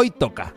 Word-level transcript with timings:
Hoy 0.00 0.10
Toca. 0.10 0.54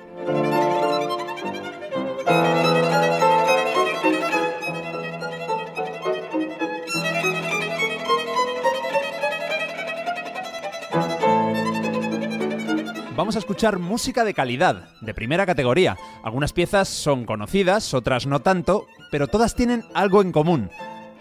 Vamos 13.15 13.35
a 13.35 13.39
escuchar 13.39 13.79
música 13.79 14.23
de 14.23 14.35
calidad, 14.35 14.89
de 15.01 15.15
primera 15.15 15.47
categoría. 15.47 15.97
Algunas 16.21 16.53
piezas 16.53 16.87
son 16.87 17.25
conocidas, 17.25 17.95
otras 17.95 18.27
no 18.27 18.41
tanto, 18.41 18.85
pero 19.09 19.27
todas 19.27 19.55
tienen 19.55 19.83
algo 19.95 20.21
en 20.21 20.31
común. 20.31 20.69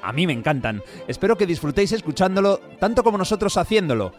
A 0.02 0.12
mí 0.12 0.26
me 0.26 0.34
encantan. 0.34 0.82
Espero 1.08 1.38
que 1.38 1.46
disfrutéis 1.46 1.92
escuchándolo 1.92 2.58
tanto 2.78 3.02
como 3.02 3.16
nosotros 3.16 3.56
haciéndolo. 3.56 4.12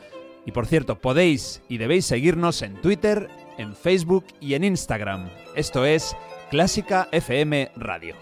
Y 0.44 0.53
por 0.53 0.66
cierto, 0.66 0.99
podéis 0.99 1.61
y 1.70 1.77
debéis 1.77 2.08
seguirnos 2.08 2.63
en 2.63 2.81
Twitter, 2.81 3.30
en 3.61 3.75
Facebook 3.75 4.25
y 4.39 4.55
en 4.55 4.63
Instagram. 4.63 5.29
Esto 5.55 5.85
es 5.85 6.15
Clásica 6.49 7.07
FM 7.11 7.72
Radio. 7.75 8.16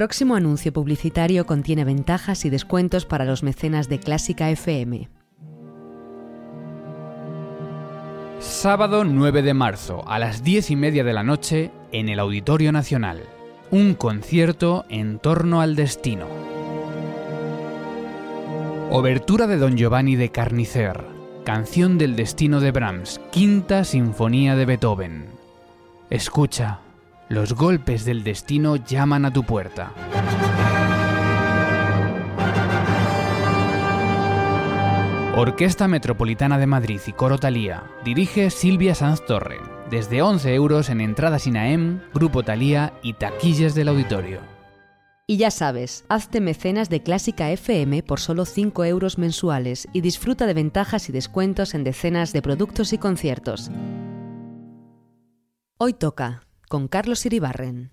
Próximo 0.00 0.34
anuncio 0.34 0.72
publicitario 0.72 1.44
contiene 1.44 1.84
ventajas 1.84 2.46
y 2.46 2.48
descuentos 2.48 3.04
para 3.04 3.26
los 3.26 3.42
mecenas 3.42 3.90
de 3.90 4.00
Clásica 4.00 4.48
FM. 4.48 5.10
Sábado 8.38 9.04
9 9.04 9.42
de 9.42 9.52
marzo 9.52 10.02
a 10.08 10.18
las 10.18 10.42
10 10.42 10.70
y 10.70 10.76
media 10.76 11.04
de 11.04 11.12
la 11.12 11.22
noche 11.22 11.70
en 11.92 12.08
el 12.08 12.18
Auditorio 12.18 12.72
Nacional. 12.72 13.24
Un 13.70 13.92
concierto 13.92 14.86
en 14.88 15.18
torno 15.18 15.60
al 15.60 15.76
destino. 15.76 16.24
Obertura 18.90 19.46
de 19.46 19.58
Don 19.58 19.76
Giovanni 19.76 20.16
de 20.16 20.30
Carnicer. 20.30 21.04
Canción 21.44 21.98
del 21.98 22.16
destino 22.16 22.60
de 22.60 22.70
Brahms. 22.70 23.20
Quinta 23.30 23.84
Sinfonía 23.84 24.56
de 24.56 24.64
Beethoven. 24.64 25.26
Escucha, 26.08 26.80
los 27.30 27.52
golpes 27.54 28.04
del 28.04 28.24
destino 28.24 28.74
llaman 28.74 29.24
a 29.24 29.32
tu 29.32 29.44
puerta. 29.44 29.92
Orquesta 35.36 35.86
Metropolitana 35.86 36.58
de 36.58 36.66
Madrid 36.66 37.00
y 37.06 37.12
Coro 37.12 37.38
Talía. 37.38 37.84
Dirige 38.04 38.50
Silvia 38.50 38.96
Sanz 38.96 39.24
Torre. 39.24 39.58
Desde 39.90 40.22
11 40.22 40.52
euros 40.54 40.88
en 40.88 41.00
entradas 41.00 41.46
INAEM, 41.46 42.00
Grupo 42.12 42.42
Talía 42.42 42.94
y 43.00 43.12
taquillas 43.12 43.76
del 43.76 43.88
auditorio. 43.88 44.40
Y 45.28 45.36
ya 45.36 45.52
sabes, 45.52 46.04
hazte 46.08 46.40
mecenas 46.40 46.90
de 46.90 47.04
Clásica 47.04 47.52
FM 47.52 48.02
por 48.02 48.18
solo 48.18 48.44
5 48.44 48.84
euros 48.86 49.18
mensuales 49.18 49.86
y 49.92 50.00
disfruta 50.00 50.46
de 50.46 50.54
ventajas 50.54 51.08
y 51.08 51.12
descuentos 51.12 51.74
en 51.74 51.84
decenas 51.84 52.32
de 52.32 52.42
productos 52.42 52.92
y 52.92 52.98
conciertos. 52.98 53.70
Hoy 55.78 55.92
toca 55.92 56.42
con 56.70 56.86
Carlos 56.86 57.26
Iribarren. 57.26 57.90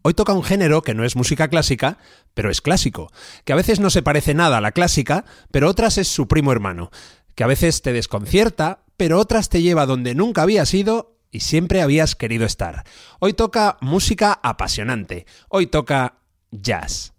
Hoy 0.00 0.14
toca 0.14 0.32
un 0.32 0.42
género 0.42 0.80
que 0.80 0.94
no 0.94 1.04
es 1.04 1.14
música 1.14 1.48
clásica, 1.48 1.98
pero 2.32 2.50
es 2.50 2.62
clásico, 2.62 3.12
que 3.44 3.52
a 3.52 3.56
veces 3.56 3.80
no 3.80 3.90
se 3.90 4.02
parece 4.02 4.32
nada 4.32 4.56
a 4.56 4.60
la 4.62 4.72
clásica, 4.72 5.26
pero 5.50 5.68
otras 5.68 5.98
es 5.98 6.08
su 6.08 6.26
primo 6.26 6.50
hermano, 6.50 6.90
que 7.34 7.44
a 7.44 7.46
veces 7.46 7.82
te 7.82 7.92
desconcierta, 7.92 8.82
pero 8.96 9.18
otras 9.18 9.50
te 9.50 9.60
lleva 9.60 9.84
donde 9.84 10.14
nunca 10.14 10.40
habías 10.40 10.72
ido 10.72 11.18
y 11.30 11.40
siempre 11.40 11.82
habías 11.82 12.16
querido 12.16 12.46
estar. 12.46 12.84
Hoy 13.20 13.34
toca 13.34 13.76
música 13.82 14.40
apasionante, 14.42 15.26
hoy 15.50 15.66
toca 15.66 16.20
jazz. 16.50 17.12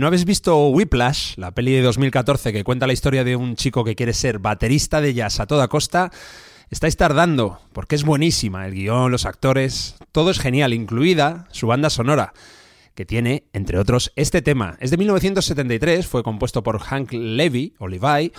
No 0.00 0.06
habéis 0.06 0.24
visto 0.24 0.68
Whiplash, 0.68 1.34
la 1.36 1.52
peli 1.52 1.72
de 1.72 1.82
2014 1.82 2.54
que 2.54 2.64
cuenta 2.64 2.86
la 2.86 2.94
historia 2.94 3.22
de 3.22 3.36
un 3.36 3.54
chico 3.54 3.84
que 3.84 3.94
quiere 3.94 4.14
ser 4.14 4.38
baterista 4.38 5.02
de 5.02 5.12
jazz 5.12 5.40
a 5.40 5.46
toda 5.46 5.68
costa, 5.68 6.10
estáis 6.70 6.96
tardando, 6.96 7.60
porque 7.74 7.96
es 7.96 8.04
buenísima, 8.04 8.66
el 8.66 8.74
guion, 8.74 9.12
los 9.12 9.26
actores, 9.26 9.96
todo 10.10 10.30
es 10.30 10.38
genial, 10.38 10.72
incluida 10.72 11.46
su 11.52 11.66
banda 11.66 11.90
sonora. 11.90 12.32
que 12.94 13.04
tiene, 13.06 13.44
entre 13.52 13.78
otros, 13.78 14.12
este 14.16 14.42
tema. 14.42 14.76
Es 14.80 14.90
de 14.90 14.98
1973, 14.98 16.06
fue 16.06 16.22
compuesto 16.22 16.62
por 16.62 16.80
Hank 16.80 17.12
Levy, 17.12 17.74
o 17.78 17.86
Levi, 17.86 18.32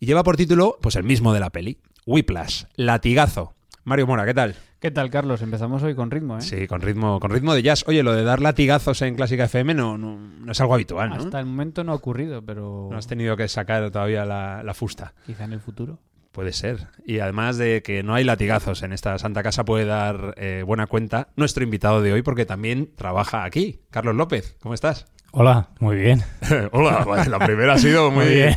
y 0.00 0.06
lleva 0.06 0.24
por 0.24 0.36
título, 0.36 0.78
pues 0.80 0.96
el 0.96 1.04
mismo 1.04 1.32
de 1.32 1.40
la 1.40 1.50
peli, 1.50 1.78
Whiplash, 2.06 2.64
Latigazo. 2.76 3.54
Mario 3.84 4.06
Mora, 4.06 4.24
¿qué 4.24 4.34
tal? 4.34 4.56
¿Qué 4.80 4.90
tal, 4.90 5.10
Carlos? 5.10 5.42
Empezamos 5.42 5.82
hoy 5.82 5.94
con 5.94 6.10
ritmo, 6.10 6.38
¿eh? 6.38 6.40
Sí, 6.40 6.66
con 6.66 6.80
ritmo, 6.80 7.20
con 7.20 7.30
ritmo 7.30 7.52
de 7.54 7.62
jazz. 7.62 7.84
Oye, 7.86 8.02
lo 8.02 8.14
de 8.14 8.24
dar 8.24 8.40
latigazos 8.40 9.02
en 9.02 9.14
Clásica 9.14 9.44
FM 9.44 9.74
no, 9.74 9.98
no, 9.98 10.16
no 10.16 10.52
es 10.52 10.58
algo 10.62 10.72
habitual, 10.72 11.10
¿no? 11.10 11.16
Hasta 11.16 11.38
el 11.38 11.44
momento 11.44 11.84
no 11.84 11.92
ha 11.92 11.96
ocurrido, 11.96 12.42
pero... 12.42 12.88
No 12.90 12.96
has 12.96 13.06
tenido 13.06 13.36
que 13.36 13.46
sacar 13.48 13.90
todavía 13.90 14.24
la, 14.24 14.62
la 14.62 14.72
fusta. 14.72 15.12
Quizá 15.26 15.44
en 15.44 15.52
el 15.52 15.60
futuro. 15.60 15.98
Puede 16.32 16.52
ser. 16.54 16.86
Y 17.04 17.18
además 17.18 17.58
de 17.58 17.82
que 17.82 18.02
no 18.02 18.14
hay 18.14 18.24
latigazos 18.24 18.82
en 18.82 18.94
esta 18.94 19.18
Santa 19.18 19.42
Casa, 19.42 19.66
puede 19.66 19.84
dar 19.84 20.32
eh, 20.38 20.62
buena 20.66 20.86
cuenta 20.86 21.28
nuestro 21.36 21.62
invitado 21.62 22.00
de 22.00 22.14
hoy, 22.14 22.22
porque 22.22 22.46
también 22.46 22.90
trabaja 22.96 23.44
aquí. 23.44 23.80
Carlos 23.90 24.14
López, 24.16 24.56
¿cómo 24.62 24.72
estás? 24.72 25.06
Hola, 25.32 25.68
muy 25.78 25.96
bien. 25.96 26.22
Hola, 26.72 27.04
la 27.28 27.38
primera 27.38 27.74
ha 27.74 27.78
sido 27.78 28.10
muy, 28.12 28.24
Muy 28.24 28.34
bien. 28.34 28.56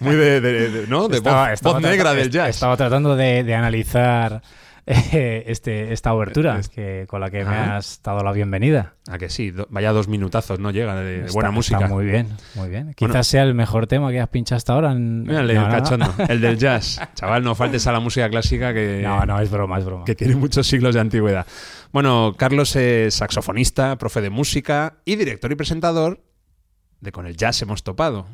muy 0.00 0.14
de, 0.16 0.40
de- 0.40 0.70
de- 0.70 0.86
¿no? 0.86 1.08
de 1.08 1.18
Estaba- 1.18 1.44
voz, 1.44 1.52
estaba 1.52 1.74
voz 1.74 1.82
negra 1.82 2.14
del 2.14 2.30
jazz. 2.30 2.48
Estaba 2.50 2.76
tratando 2.78 3.14
de, 3.16 3.44
de 3.44 3.54
analizar 3.54 4.40
este, 5.12 5.92
esta 5.92 6.14
obertura 6.14 6.58
Es- 6.58 6.68
que, 6.68 7.06
con 7.08 7.20
la 7.20 7.30
que 7.30 7.44
me 7.44 7.54
has 7.54 8.00
dado 8.02 8.22
la 8.24 8.32
bienvenida. 8.32 8.94
A 9.10 9.18
que 9.18 9.28
sí, 9.28 9.50
do- 9.50 9.66
vaya 9.70 9.92
dos 9.92 10.08
minutazos, 10.08 10.58
no 10.60 10.70
llega 10.70 10.94
de, 10.96 11.20
Está- 11.20 11.32
buena 11.32 11.50
música. 11.50 11.76
Está 11.78 11.88
muy 11.94 12.06
bien, 12.06 12.28
muy 12.54 12.68
bien. 12.70 12.94
Quizás 12.94 13.08
Bueno. 13.10 13.24
sea 13.24 13.42
el 13.42 13.54
mejor 13.54 13.86
tema 13.86 14.10
que 14.10 14.20
has 14.20 14.28
pinchado 14.28 14.56
hasta 14.56 14.72
ahora. 14.72 14.92
en- 14.92 15.24
Mira, 15.24 15.40
el 15.40 15.54
no, 15.54 15.96
no. 15.98 16.14
el 16.28 16.40
del 16.40 16.56
jazz. 16.58 17.00
Chaval, 17.14 17.44
no 17.44 17.54
faltes 17.54 17.86
a 17.86 17.92
la 17.92 18.00
música 18.00 18.28
clásica 18.30 18.72
que, 18.72 19.00
No, 19.02 19.24
no, 19.26 19.38
es 19.40 19.50
broma, 19.50 19.78
es 19.78 19.84
broma. 19.84 20.04
que 20.04 20.14
tiene 20.14 20.36
muchos 20.36 20.66
siglos 20.66 20.94
de 20.94 21.00
antigüedad. 21.00 21.46
Bueno, 21.92 22.34
Carlos 22.38 22.74
es 22.76 23.14
saxofonista, 23.14 23.96
profe 23.98 24.20
de 24.22 24.30
música 24.30 24.94
y 25.04 25.16
director 25.16 25.52
y 25.52 25.54
presentador 25.54 26.22
de 27.00 27.12
Con 27.12 27.26
el 27.26 27.36
Jazz 27.36 27.60
hemos 27.62 27.82
topado. 27.84 28.26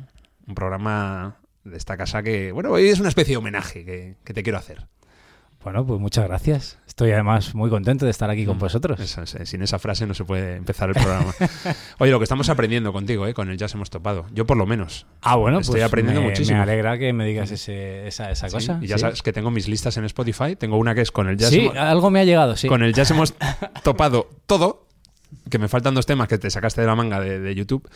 Un 0.47 0.55
programa 0.55 1.37
de 1.63 1.77
esta 1.77 1.97
casa 1.97 2.21
que, 2.23 2.51
bueno, 2.51 2.69
hoy 2.71 2.87
es 2.87 2.99
una 2.99 3.09
especie 3.09 3.33
de 3.33 3.37
homenaje 3.37 3.83
que, 3.83 4.15
que 4.23 4.33
te 4.33 4.43
quiero 4.43 4.57
hacer. 4.59 4.87
Bueno, 5.65 5.83
pues 5.85 5.99
muchas 5.99 6.25
gracias. 6.27 6.77
Estoy 6.87 7.11
además 7.11 7.55
muy 7.55 7.71
contento 7.71 8.05
de 8.05 8.11
estar 8.11 8.29
aquí 8.29 8.45
con 8.45 8.57
Mm, 8.57 8.59
vosotros. 8.59 8.99
Esa- 8.99 9.25
sin 9.25 9.63
esa 9.63 9.79
frase 9.79 10.05
no 10.05 10.13
se 10.13 10.23
puede 10.23 10.55
empezar 10.57 10.89
el 10.89 10.95
programa. 10.95 11.33
Oye, 11.99 12.11
lo 12.11 12.19
que 12.19 12.23
estamos 12.23 12.47
aprendiendo 12.49 12.93
contigo, 12.93 13.25
¿eh? 13.25 13.33
con 13.33 13.49
el 13.49 13.57
jazz 13.57 13.73
hemos 13.73 13.89
topado. 13.89 14.27
Yo 14.31 14.45
por 14.45 14.57
lo 14.57 14.67
menos. 14.67 15.07
Ah, 15.21 15.35
bueno, 15.37 15.59
Estoy 15.59 15.73
pues 15.77 15.83
aprendiendo 15.83 16.21
me, 16.21 16.27
muchísimo. 16.29 16.57
Me 16.57 16.63
alegra 16.63 16.99
que 16.99 17.11
me 17.13 17.25
digas 17.25 17.49
ese- 17.49 18.07
esa, 18.07 18.29
esa 18.29 18.47
Sí, 18.47 18.53
cosa. 18.53 18.77
Y 18.79 18.85
ya 18.85 18.97
sí. 18.97 19.01
sabes 19.01 19.23
que 19.23 19.33
tengo 19.33 19.49
mis 19.49 19.67
listas 19.67 19.97
en 19.97 20.05
Spotify. 20.05 20.55
Tengo 20.55 20.77
una 20.77 20.93
que 20.93 21.01
es 21.01 21.11
con 21.11 21.27
el 21.27 21.35
jazz. 21.35 21.49
Sí, 21.49 21.61
hemos- 21.65 21.75
algo 21.77 22.11
me 22.11 22.19
ha 22.19 22.25
llegado, 22.25 22.55
sí. 22.55 22.67
Con 22.67 22.83
el 22.83 22.93
jazz 22.93 23.09
hemos 23.09 23.33
topado 23.83 24.29
todo. 24.45 24.85
Que 25.49 25.57
me 25.57 25.67
faltan 25.67 25.95
dos 25.95 26.05
temas 26.05 26.27
que 26.27 26.37
te 26.37 26.49
sacaste 26.51 26.79
de 26.81 26.87
la 26.87 26.95
manga 26.95 27.19
de, 27.19 27.39
de 27.39 27.55
YouTube. 27.55 27.89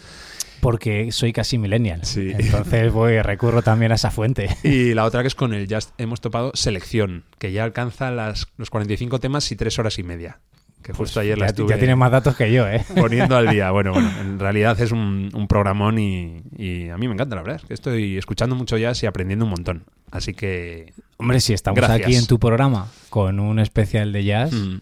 Porque 0.61 1.11
soy 1.11 1.33
casi 1.33 1.57
millennial. 1.57 2.01
Sí. 2.03 2.31
Entonces 2.38 2.91
voy, 2.94 3.21
recurro 3.21 3.61
también 3.61 3.91
a 3.91 3.95
esa 3.95 4.11
fuente. 4.11 4.50
Y 4.63 4.94
la 4.94 5.06
otra 5.06 5.21
que 5.21 5.27
es 5.27 5.35
con 5.35 5.53
el 5.53 5.67
jazz 5.67 5.94
hemos 5.97 6.21
topado 6.21 6.51
selección, 6.53 7.23
que 7.38 7.51
ya 7.51 7.63
alcanza 7.63 8.11
las, 8.11 8.47
los 8.57 8.69
45 8.69 9.19
temas 9.19 9.51
y 9.51 9.56
3 9.56 9.79
horas 9.79 10.00
y 10.00 10.03
media. 10.03 10.39
Que 10.81 10.94
justo 10.94 11.19
ayer 11.19 11.38
la 11.38 11.45
Pues 11.45 11.47
ya, 11.47 11.51
estuve 11.51 11.69
ya 11.71 11.77
tienes 11.77 11.97
más 11.97 12.09
datos 12.09 12.38
que 12.38 12.53
yo, 12.53 12.65
¿eh? 12.67 12.85
poniendo 12.95 13.35
al 13.35 13.50
día. 13.50 13.69
Bueno, 13.79 13.91
bueno, 13.91 14.09
en 14.21 14.39
realidad 14.39 14.79
es 14.79 14.91
un, 14.91 15.29
un 15.33 15.47
programón 15.47 16.00
y, 16.00 16.41
y 16.56 16.89
a 16.89 16.97
mí 16.97 17.07
me 17.07 17.13
encanta, 17.13 17.35
la 17.35 17.44
verdad. 17.44 17.61
Estoy 17.67 18.17
escuchando 18.17 18.56
mucho 18.56 18.77
jazz 18.77 19.03
y 19.03 19.06
aprendiendo 19.06 19.45
un 19.45 19.51
montón. 19.51 19.83
Así 20.11 20.33
que... 20.33 20.94
Hombre, 21.17 21.41
si 21.41 21.53
estamos 21.53 21.75
Gracias. 21.75 22.07
aquí 22.07 22.15
en 22.15 22.27
tu 22.27 22.39
programa 22.39 22.88
con 23.09 23.39
un 23.41 23.59
especial 23.59 24.13
de 24.13 24.23
jazz, 24.23 24.53
mm, 24.53 24.77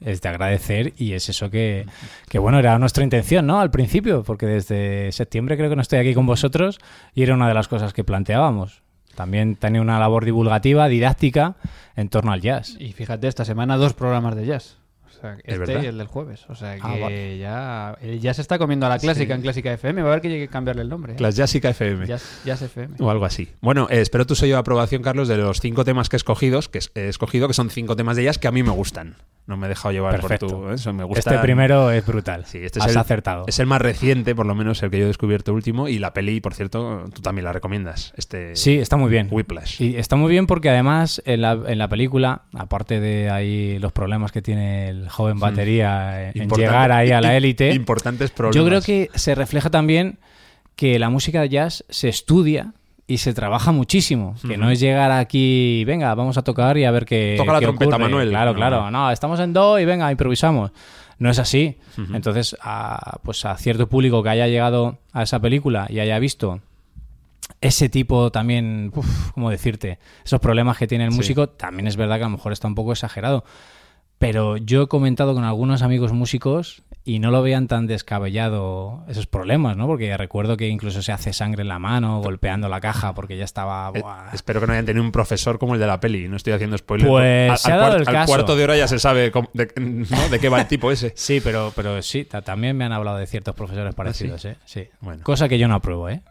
es 0.00 0.20
de 0.20 0.28
agradecer 0.28 0.92
y 0.96 1.12
es 1.12 1.28
eso 1.28 1.50
que, 1.50 1.86
que, 2.28 2.38
bueno, 2.38 2.58
era 2.58 2.78
nuestra 2.78 3.04
intención, 3.04 3.46
¿no? 3.46 3.60
Al 3.60 3.70
principio, 3.70 4.22
porque 4.22 4.46
desde 4.46 5.10
septiembre 5.12 5.56
creo 5.56 5.70
que 5.70 5.76
no 5.76 5.82
estoy 5.82 5.98
aquí 5.98 6.14
con 6.14 6.26
vosotros 6.26 6.78
y 7.14 7.22
era 7.22 7.34
una 7.34 7.48
de 7.48 7.54
las 7.54 7.68
cosas 7.68 7.92
que 7.92 8.04
planteábamos. 8.04 8.82
También 9.14 9.54
tenía 9.56 9.80
una 9.80 9.98
labor 10.00 10.24
divulgativa, 10.24 10.88
didáctica, 10.88 11.54
en 11.96 12.08
torno 12.08 12.32
al 12.32 12.40
jazz. 12.40 12.76
Y 12.80 12.92
fíjate, 12.92 13.28
esta 13.28 13.44
semana 13.44 13.76
dos 13.76 13.94
programas 13.94 14.34
de 14.34 14.44
jazz. 14.46 14.78
O 15.06 15.26
sea, 15.26 15.36
este 15.44 15.58
verdad. 15.58 15.82
y 15.84 15.86
el 15.86 15.96
del 15.96 16.08
jueves. 16.08 16.44
O 16.48 16.56
sea 16.56 16.74
que 16.74 16.80
Ah, 16.82 16.96
vale. 17.00 17.38
ya 17.38 17.96
el 18.02 18.20
jazz 18.20 18.40
está 18.40 18.58
comiendo 18.58 18.84
a 18.86 18.88
la 18.88 18.98
clásica 18.98 19.34
en 19.34 19.42
Clásica 19.42 19.72
FM. 19.72 20.02
Va 20.02 20.08
a 20.08 20.12
haber 20.12 20.20
que 20.22 20.28
llegue 20.28 20.44
a 20.44 20.48
cambiarle 20.48 20.82
el 20.82 20.88
nombre. 20.88 21.12
¿eh? 21.12 21.16
Las 21.20 21.36
Jazzica 21.36 21.70
FM. 21.70 22.06
Jazz, 22.08 22.42
Jazz 22.44 22.60
FM. 22.62 22.96
O 22.98 23.08
algo 23.08 23.24
así. 23.24 23.48
Bueno, 23.62 23.86
eh, 23.90 24.00
espero 24.00 24.26
tu 24.26 24.34
sello 24.34 24.54
de 24.56 24.60
aprobación, 24.60 25.00
Carlos, 25.02 25.28
de 25.28 25.36
los 25.38 25.60
cinco 25.60 25.84
temas 25.84 26.08
que 26.08 26.16
he 26.16 26.18
escogido, 26.18 26.60
que 26.62 26.80
he 26.96 27.08
escogido, 27.08 27.46
que 27.46 27.54
son 27.54 27.70
cinco 27.70 27.94
temas 27.94 28.16
de 28.16 28.24
jazz 28.24 28.38
que 28.38 28.48
a 28.48 28.52
mí 28.52 28.64
me 28.64 28.70
gustan. 28.72 29.14
No 29.46 29.58
me 29.58 29.66
he 29.66 29.68
dejado 29.68 29.92
llevar 29.92 30.18
Perfecto. 30.18 30.46
por 30.46 30.68
tu... 30.68 30.72
Eso 30.72 30.92
me 30.94 31.04
gusta. 31.04 31.30
Este 31.30 31.42
primero 31.42 31.90
es 31.90 32.06
brutal. 32.06 32.46
Sí, 32.46 32.58
este 32.62 32.78
es 32.78 32.86
el, 32.86 32.96
acertado. 32.96 33.44
Es 33.46 33.58
el 33.58 33.66
más 33.66 33.82
reciente, 33.82 34.34
por 34.34 34.46
lo 34.46 34.54
menos 34.54 34.82
el 34.82 34.90
que 34.90 34.98
yo 34.98 35.04
he 35.04 35.08
descubierto 35.08 35.52
último. 35.52 35.86
Y 35.86 35.98
la 35.98 36.14
peli, 36.14 36.40
por 36.40 36.54
cierto, 36.54 37.04
tú 37.14 37.20
también 37.20 37.44
la 37.44 37.52
recomiendas. 37.52 38.14
Este 38.16 38.56
Sí, 38.56 38.78
está 38.78 38.96
muy 38.96 39.10
bien. 39.10 39.28
Whiplash. 39.30 39.82
Y 39.82 39.96
está 39.96 40.16
muy 40.16 40.30
bien 40.30 40.46
porque 40.46 40.70
además 40.70 41.20
en 41.26 41.42
la, 41.42 41.58
en 41.66 41.76
la 41.76 41.88
película, 41.88 42.42
aparte 42.54 43.00
de 43.00 43.28
ahí 43.28 43.78
los 43.80 43.92
problemas 43.92 44.32
que 44.32 44.40
tiene 44.40 44.88
el 44.88 45.08
joven 45.10 45.38
batería 45.38 46.28
en 46.30 46.34
Hmm. 46.34 46.42
Importante- 46.44 46.62
llegar 46.62 46.92
ahí 46.92 47.10
a 47.10 47.20
la 47.20 47.36
élite, 47.36 47.72
Importantes 47.74 48.30
problemas. 48.30 48.56
yo 48.56 48.64
creo 48.66 48.80
que 48.80 49.10
se 49.14 49.34
refleja 49.34 49.68
también 49.68 50.18
que 50.74 50.98
la 50.98 51.10
música 51.10 51.42
de 51.42 51.50
jazz 51.50 51.84
se 51.90 52.08
estudia 52.08 52.72
y 53.06 53.18
se 53.18 53.34
trabaja 53.34 53.70
muchísimo. 53.72 54.34
Que 54.46 54.56
no 54.56 54.70
es 54.70 54.80
llegar 54.80 55.10
aquí, 55.12 55.84
venga, 55.86 56.14
vamos 56.14 56.38
a 56.38 56.42
tocar 56.42 56.78
y 56.78 56.84
a 56.84 56.90
ver 56.90 57.04
qué. 57.04 57.34
Toca 57.36 57.52
la 57.52 57.58
qué 57.60 57.66
trompeta, 57.66 57.96
ocurre. 57.96 58.04
Manuel. 58.08 58.28
Claro, 58.30 58.52
No. 58.52 58.56
claro. 58.56 58.90
No, 58.90 59.10
estamos 59.10 59.38
en 59.40 59.52
do 59.52 59.78
y 59.78 59.84
venga, 59.84 60.10
improvisamos. 60.10 60.70
No 61.18 61.30
es 61.30 61.38
así. 61.38 61.78
Entonces, 62.12 62.56
a, 62.60 63.18
pues 63.22 63.44
a 63.44 63.56
cierto 63.56 63.88
público 63.88 64.22
que 64.22 64.30
haya 64.30 64.46
llegado 64.48 64.98
a 65.12 65.22
esa 65.22 65.38
película 65.40 65.86
y 65.88 66.00
haya 66.00 66.18
visto 66.18 66.60
ese 67.60 67.88
tipo 67.88 68.30
también, 68.32 68.90
uf, 68.94 69.30
¿cómo 69.32 69.50
decirte? 69.50 69.98
Esos 70.24 70.40
problemas 70.40 70.76
que 70.78 70.86
tiene 70.86 71.04
el 71.04 71.12
Sí. 71.12 71.16
músico, 71.18 71.48
también 71.48 71.86
es 71.86 71.96
verdad 71.96 72.16
que 72.16 72.22
a 72.24 72.26
lo 72.26 72.30
mejor 72.36 72.52
está 72.52 72.66
un 72.68 72.74
poco 72.74 72.92
exagerado. 72.92 73.44
Pero 74.18 74.56
yo 74.56 74.82
he 74.82 74.86
comentado 74.88 75.34
con 75.34 75.44
algunos 75.44 75.82
amigos 75.82 76.12
músicos 76.12 76.82
y 77.06 77.18
no 77.18 77.30
lo 77.30 77.42
vean 77.42 77.68
tan 77.68 77.86
descabellado 77.86 79.04
esos 79.08 79.26
problemas, 79.26 79.76
¿no? 79.76 79.86
Porque 79.86 80.16
recuerdo 80.16 80.56
que 80.56 80.68
incluso 80.68 81.02
se 81.02 81.12
hace 81.12 81.32
sangre 81.32 81.62
en 81.62 81.68
la 81.68 81.78
mano, 81.78 82.20
golpeando 82.22 82.68
la 82.68 82.80
caja 82.80 83.14
porque 83.14 83.36
ya 83.36 83.44
estaba... 83.44 83.90
Eh, 83.94 84.00
buah. 84.00 84.30
espero 84.32 84.60
que 84.60 84.66
no 84.66 84.72
hayan 84.72 84.86
tenido 84.86 85.04
un 85.04 85.12
profesor 85.12 85.58
como 85.58 85.74
el 85.74 85.80
de 85.80 85.86
la 85.86 86.00
peli. 86.00 86.28
No 86.28 86.36
estoy 86.36 86.54
haciendo 86.54 86.78
spoiler. 86.78 87.06
Pues 87.06 87.50
Al- 87.50 87.58
se 87.58 87.70
ha 87.70 87.74
al, 87.74 87.80
dado 87.80 87.92
cuart- 87.92 88.00
el 88.02 88.08
al 88.08 88.14
caso. 88.14 88.26
cuarto 88.26 88.56
de 88.56 88.64
hora 88.64 88.76
ya 88.76 88.88
se 88.88 88.98
sabe 88.98 89.30
cómo- 89.30 89.50
de, 89.52 89.68
¿no? 89.76 90.28
de 90.30 90.38
qué 90.40 90.48
va 90.48 90.60
el 90.62 90.66
tipo 90.66 90.90
ese. 90.90 91.12
Sí, 91.16 91.40
pero, 91.44 91.72
pero 91.76 92.00
sí, 92.02 92.24
ta- 92.24 92.42
también 92.42 92.76
me 92.76 92.84
han 92.84 92.92
hablado 92.92 93.18
de 93.18 93.26
ciertos 93.26 93.54
profesores 93.54 93.94
parecidos, 93.94 94.44
¿eh? 94.46 94.56
Sí. 94.64 94.88
Bueno. 95.00 95.22
Cosa 95.24 95.48
que 95.48 95.58
yo 95.58 95.68
no 95.68 95.74
apruebo, 95.74 96.08
¿eh? 96.08 96.22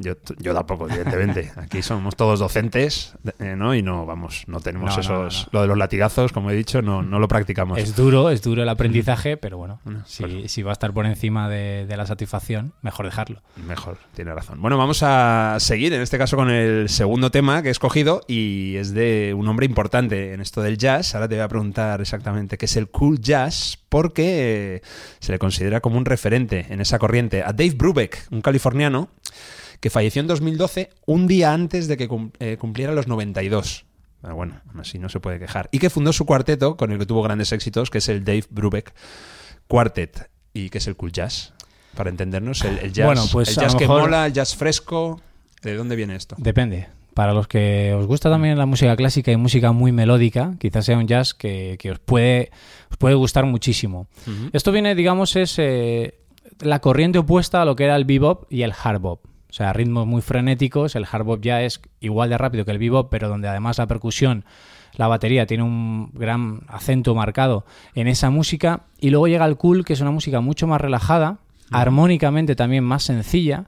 Yo, 0.00 0.14
yo 0.38 0.54
tampoco, 0.54 0.88
evidentemente. 0.88 1.50
Aquí 1.56 1.82
somos 1.82 2.14
todos 2.14 2.38
docentes, 2.38 3.14
eh, 3.40 3.56
¿no? 3.56 3.74
Y 3.74 3.82
no, 3.82 4.06
vamos, 4.06 4.44
no 4.46 4.60
tenemos 4.60 4.94
No, 4.94 5.00
esos... 5.00 5.08
no, 5.10 5.24
no. 5.24 5.48
Lo 5.50 5.62
de 5.62 5.66
los 5.66 5.76
latigazos, 5.76 6.32
como 6.32 6.50
he 6.52 6.54
dicho, 6.54 6.82
no, 6.82 7.02
no 7.02 7.18
lo 7.18 7.26
practicamos. 7.26 7.78
Es 7.78 7.96
duro, 7.96 8.30
es 8.30 8.40
duro 8.40 8.62
el 8.62 8.68
aprendizaje, 8.68 9.36
pero 9.36 9.58
bueno, 9.58 9.80
si, 10.06 10.48
si 10.48 10.62
va 10.62 10.70
a 10.70 10.74
estar 10.74 10.92
por 10.92 11.04
encima 11.04 11.48
de, 11.48 11.84
de 11.86 11.96
la 11.96 12.06
satisfacción, 12.06 12.74
mejor 12.80 13.06
dejarlo. 13.06 13.42
Mejor, 13.66 13.98
tiene 14.14 14.32
razón. 14.32 14.62
Bueno, 14.62 14.78
vamos 14.78 15.02
a 15.02 15.56
seguir 15.58 15.92
en 15.92 16.00
este 16.00 16.16
caso 16.16 16.36
con 16.36 16.48
el 16.48 16.88
segundo 16.88 17.32
tema 17.32 17.62
que 17.62 17.68
he 17.68 17.72
escogido 17.72 18.20
y 18.28 18.76
es 18.76 18.94
de 18.94 19.34
un 19.36 19.48
hombre 19.48 19.66
importante 19.66 20.32
en 20.32 20.40
esto 20.40 20.62
del 20.62 20.78
jazz. 20.78 21.16
Ahora 21.16 21.28
te 21.28 21.34
voy 21.34 21.42
a 21.42 21.48
preguntar 21.48 22.00
exactamente 22.00 22.56
qué 22.56 22.66
es 22.66 22.76
el 22.76 22.88
cool 22.88 23.18
jazz 23.20 23.78
porque 23.88 24.80
se 25.18 25.32
le 25.32 25.40
considera 25.40 25.80
como 25.80 25.98
un 25.98 26.04
referente 26.04 26.66
en 26.70 26.80
esa 26.80 27.00
corriente. 27.00 27.42
A 27.42 27.52
Dave 27.52 27.74
Brubeck, 27.76 28.26
un 28.30 28.42
californiano 28.42 29.08
que 29.80 29.90
falleció 29.90 30.20
en 30.20 30.26
2012, 30.26 30.90
un 31.06 31.26
día 31.26 31.52
antes 31.52 31.88
de 31.88 31.96
que 31.96 32.08
cum- 32.08 32.32
eh, 32.40 32.56
cumpliera 32.58 32.92
los 32.92 33.06
92. 33.08 33.84
Pero 34.20 34.34
bueno, 34.34 34.60
aún 34.68 34.80
así 34.80 34.98
no 34.98 35.08
se 35.08 35.20
puede 35.20 35.38
quejar. 35.38 35.68
Y 35.70 35.78
que 35.78 35.90
fundó 35.90 36.12
su 36.12 36.24
cuarteto 36.26 36.76
con 36.76 36.90
el 36.90 36.98
que 36.98 37.06
tuvo 37.06 37.22
grandes 37.22 37.52
éxitos, 37.52 37.88
que 37.90 37.98
es 37.98 38.08
el 38.08 38.24
Dave 38.24 38.44
Brubeck 38.50 38.92
Quartet. 39.66 40.30
¿Y 40.52 40.70
qué 40.70 40.78
es 40.78 40.86
el 40.86 40.96
cool 40.96 41.12
jazz? 41.12 41.52
Para 41.94 42.10
entendernos, 42.10 42.62
el, 42.64 42.78
el 42.78 42.92
jazz, 42.92 43.06
Bueno, 43.06 43.24
pues 43.32 43.48
el 43.50 43.54
jazz 43.56 43.74
que 43.74 43.84
mejor- 43.84 44.02
mola, 44.02 44.26
el 44.26 44.32
jazz 44.32 44.56
fresco. 44.56 45.20
¿De 45.62 45.74
dónde 45.76 45.96
viene 45.96 46.14
esto? 46.16 46.36
Depende. 46.38 46.88
Para 47.14 47.32
los 47.32 47.48
que 47.48 47.92
os 47.98 48.06
gusta 48.06 48.30
también 48.30 48.56
la 48.58 48.66
música 48.66 48.94
clásica 48.94 49.32
y 49.32 49.36
música 49.36 49.72
muy 49.72 49.90
melódica, 49.90 50.54
quizás 50.60 50.84
sea 50.84 50.96
un 50.96 51.08
jazz 51.08 51.34
que, 51.34 51.76
que 51.80 51.90
os, 51.90 51.98
puede, 51.98 52.50
os 52.90 52.96
puede 52.96 53.16
gustar 53.16 53.44
muchísimo. 53.44 54.06
Esto 54.52 54.70
viene, 54.70 54.94
digamos, 54.94 55.34
es 55.34 55.56
eh, 55.58 56.20
la 56.60 56.80
corriente 56.80 57.18
opuesta 57.18 57.62
a 57.62 57.64
lo 57.64 57.74
que 57.74 57.84
era 57.84 57.96
el 57.96 58.04
bebop 58.04 58.44
y 58.52 58.62
el 58.62 58.72
hard 58.72 59.00
bop. 59.00 59.24
O 59.50 59.52
sea, 59.52 59.72
ritmos 59.72 60.06
muy 60.06 60.20
frenéticos. 60.20 60.94
El 60.94 61.06
hard 61.10 61.24
bop 61.24 61.40
ya 61.42 61.62
es 61.62 61.80
igual 62.00 62.30
de 62.30 62.38
rápido 62.38 62.64
que 62.64 62.70
el 62.70 62.78
bebop, 62.78 63.08
pero 63.10 63.28
donde 63.28 63.48
además 63.48 63.78
la 63.78 63.86
percusión, 63.86 64.44
la 64.94 65.08
batería 65.08 65.46
tiene 65.46 65.62
un 65.62 66.10
gran 66.12 66.60
acento 66.68 67.14
marcado 67.14 67.64
en 67.94 68.08
esa 68.08 68.30
música. 68.30 68.82
Y 69.00 69.10
luego 69.10 69.28
llega 69.28 69.46
el 69.46 69.56
cool, 69.56 69.84
que 69.84 69.94
es 69.94 70.00
una 70.00 70.10
música 70.10 70.40
mucho 70.40 70.66
más 70.66 70.80
relajada, 70.80 71.38
armónicamente 71.70 72.56
también 72.56 72.84
más 72.84 73.04
sencilla, 73.04 73.66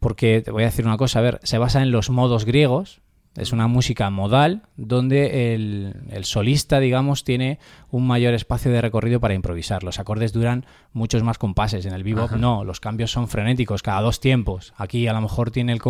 porque 0.00 0.40
te 0.40 0.50
voy 0.50 0.62
a 0.64 0.66
decir 0.66 0.86
una 0.86 0.96
cosa, 0.96 1.20
a 1.20 1.22
ver, 1.22 1.40
se 1.42 1.58
basa 1.58 1.82
en 1.82 1.90
los 1.90 2.10
modos 2.10 2.44
griegos. 2.44 3.00
Es 3.38 3.52
una 3.52 3.68
música 3.68 4.10
modal 4.10 4.62
donde 4.76 5.54
el, 5.54 5.94
el, 6.10 6.24
solista, 6.24 6.80
digamos, 6.80 7.24
tiene 7.24 7.58
un 7.90 8.06
mayor 8.06 8.34
espacio 8.34 8.70
de 8.72 8.80
recorrido 8.80 9.20
para 9.20 9.34
improvisar. 9.34 9.84
Los 9.84 9.98
acordes 9.98 10.32
duran 10.32 10.66
muchos 10.92 11.22
más 11.22 11.38
compases. 11.38 11.86
En 11.86 11.94
el 11.94 12.02
bebop 12.02 12.32
no, 12.32 12.64
los 12.64 12.80
cambios 12.80 13.10
son 13.12 13.28
frenéticos, 13.28 13.82
cada 13.82 14.00
dos 14.00 14.20
tiempos. 14.20 14.74
Aquí 14.76 15.06
a 15.06 15.12
lo 15.12 15.20
mejor 15.20 15.50
tiene 15.50 15.72
el, 15.72 15.80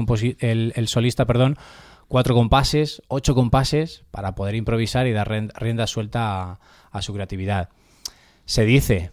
el, 0.40 0.72
el 0.76 0.88
solista, 0.88 1.24
perdón, 1.24 1.56
cuatro 2.06 2.34
compases, 2.34 3.02
ocho 3.08 3.34
compases 3.34 4.04
para 4.10 4.34
poder 4.34 4.54
improvisar 4.54 5.06
y 5.06 5.12
dar 5.12 5.28
rienda 5.28 5.86
suelta 5.86 6.42
a, 6.42 6.60
a 6.90 7.02
su 7.02 7.14
creatividad. 7.14 7.70
Se 8.44 8.64
dice 8.64 9.10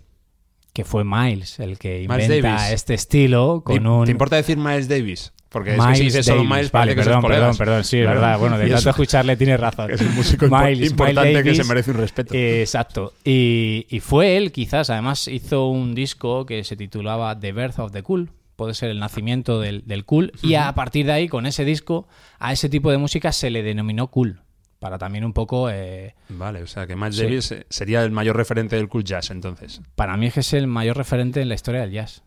que 0.76 0.84
fue 0.84 1.06
Miles 1.06 1.60
el 1.60 1.80
que 1.80 2.02
inventa 2.04 2.72
este 2.72 2.94
estilo 2.96 3.64
con 3.64 3.82
¿Te, 3.82 3.88
un... 3.88 4.06
¿Te 4.06 4.12
importa 4.12 4.36
decir 4.36 4.58
Miles 4.58 4.90
Davis? 4.90 5.32
Porque 5.56 5.72
Miles 5.72 5.86
es 5.86 5.92
que 5.92 5.96
si 5.96 6.04
dices 6.04 6.26
solo. 6.26 6.44
Miles, 6.44 6.70
vale, 6.70 6.92
parece 6.96 6.96
perdón, 7.10 7.22
perdón, 7.32 7.58
perdón, 7.58 7.84
sí, 7.86 8.00
es 8.00 8.06
verdad. 8.08 8.38
Bueno, 8.38 8.58
de 8.58 8.68
tanto 8.70 8.90
escucharle 8.90 9.38
tiene 9.38 9.56
razón. 9.56 9.90
Es 9.90 10.02
un 10.02 10.14
músico 10.14 10.48
Miles- 10.50 10.92
importante 10.92 11.30
Miles 11.30 11.44
que 11.46 11.56
se 11.56 11.64
merece 11.64 11.92
un 11.92 11.98
respeto. 11.98 12.34
eh, 12.34 12.60
exacto. 12.60 13.14
Y, 13.24 13.86
y 13.90 14.02
fue 14.02 14.36
él, 14.36 14.52
quizás, 14.52 14.90
además 14.90 15.30
hizo 15.30 15.70
un 15.70 15.96
disco 15.96 16.46
que 16.46 16.66
se 16.66 16.76
titulaba 16.76 17.40
The 17.40 17.54
Birth 17.54 17.80
of 17.80 17.94
the 17.94 18.04
Cool. 18.04 18.32
Puede 18.58 18.74
ser 18.74 18.90
el 18.90 19.00
nacimiento 19.00 19.62
del, 19.62 19.84
del 19.86 20.04
cool. 20.04 20.34
Y 20.42 20.56
a 20.56 20.74
partir 20.76 21.06
de 21.06 21.14
ahí, 21.14 21.30
con 21.30 21.46
ese 21.46 21.64
disco, 21.64 22.06
a 22.38 22.52
ese 22.52 22.68
tipo 22.68 22.92
de 22.92 22.98
música 22.98 23.32
se 23.32 23.50
le 23.50 23.64
denominó 23.64 24.08
cool. 24.08 24.42
Para 24.80 24.98
también 24.98 25.24
un 25.24 25.32
poco... 25.32 25.70
eh, 25.70 26.16
Vale, 26.28 26.64
o 26.64 26.68
sea 26.68 26.86
que 26.86 26.98
Miles 26.98 27.16
Sí. 27.16 27.24
Davis 27.24 27.52
eh, 27.54 27.66
sería 27.70 28.04
el 28.04 28.12
mayor 28.12 28.36
referente 28.36 28.76
del 28.76 28.90
cool 28.90 29.06
jazz 29.06 29.32
entonces. 29.32 29.80
para 29.96 30.18
mí 30.18 30.26
es 30.28 30.34
que 30.34 30.42
es 30.42 30.52
el 30.54 30.68
mayor 30.68 30.98
referente 30.98 31.42
en 31.42 31.48
la 31.48 31.56
historia 31.56 31.80
del 31.80 31.92
jazz. 31.92 32.24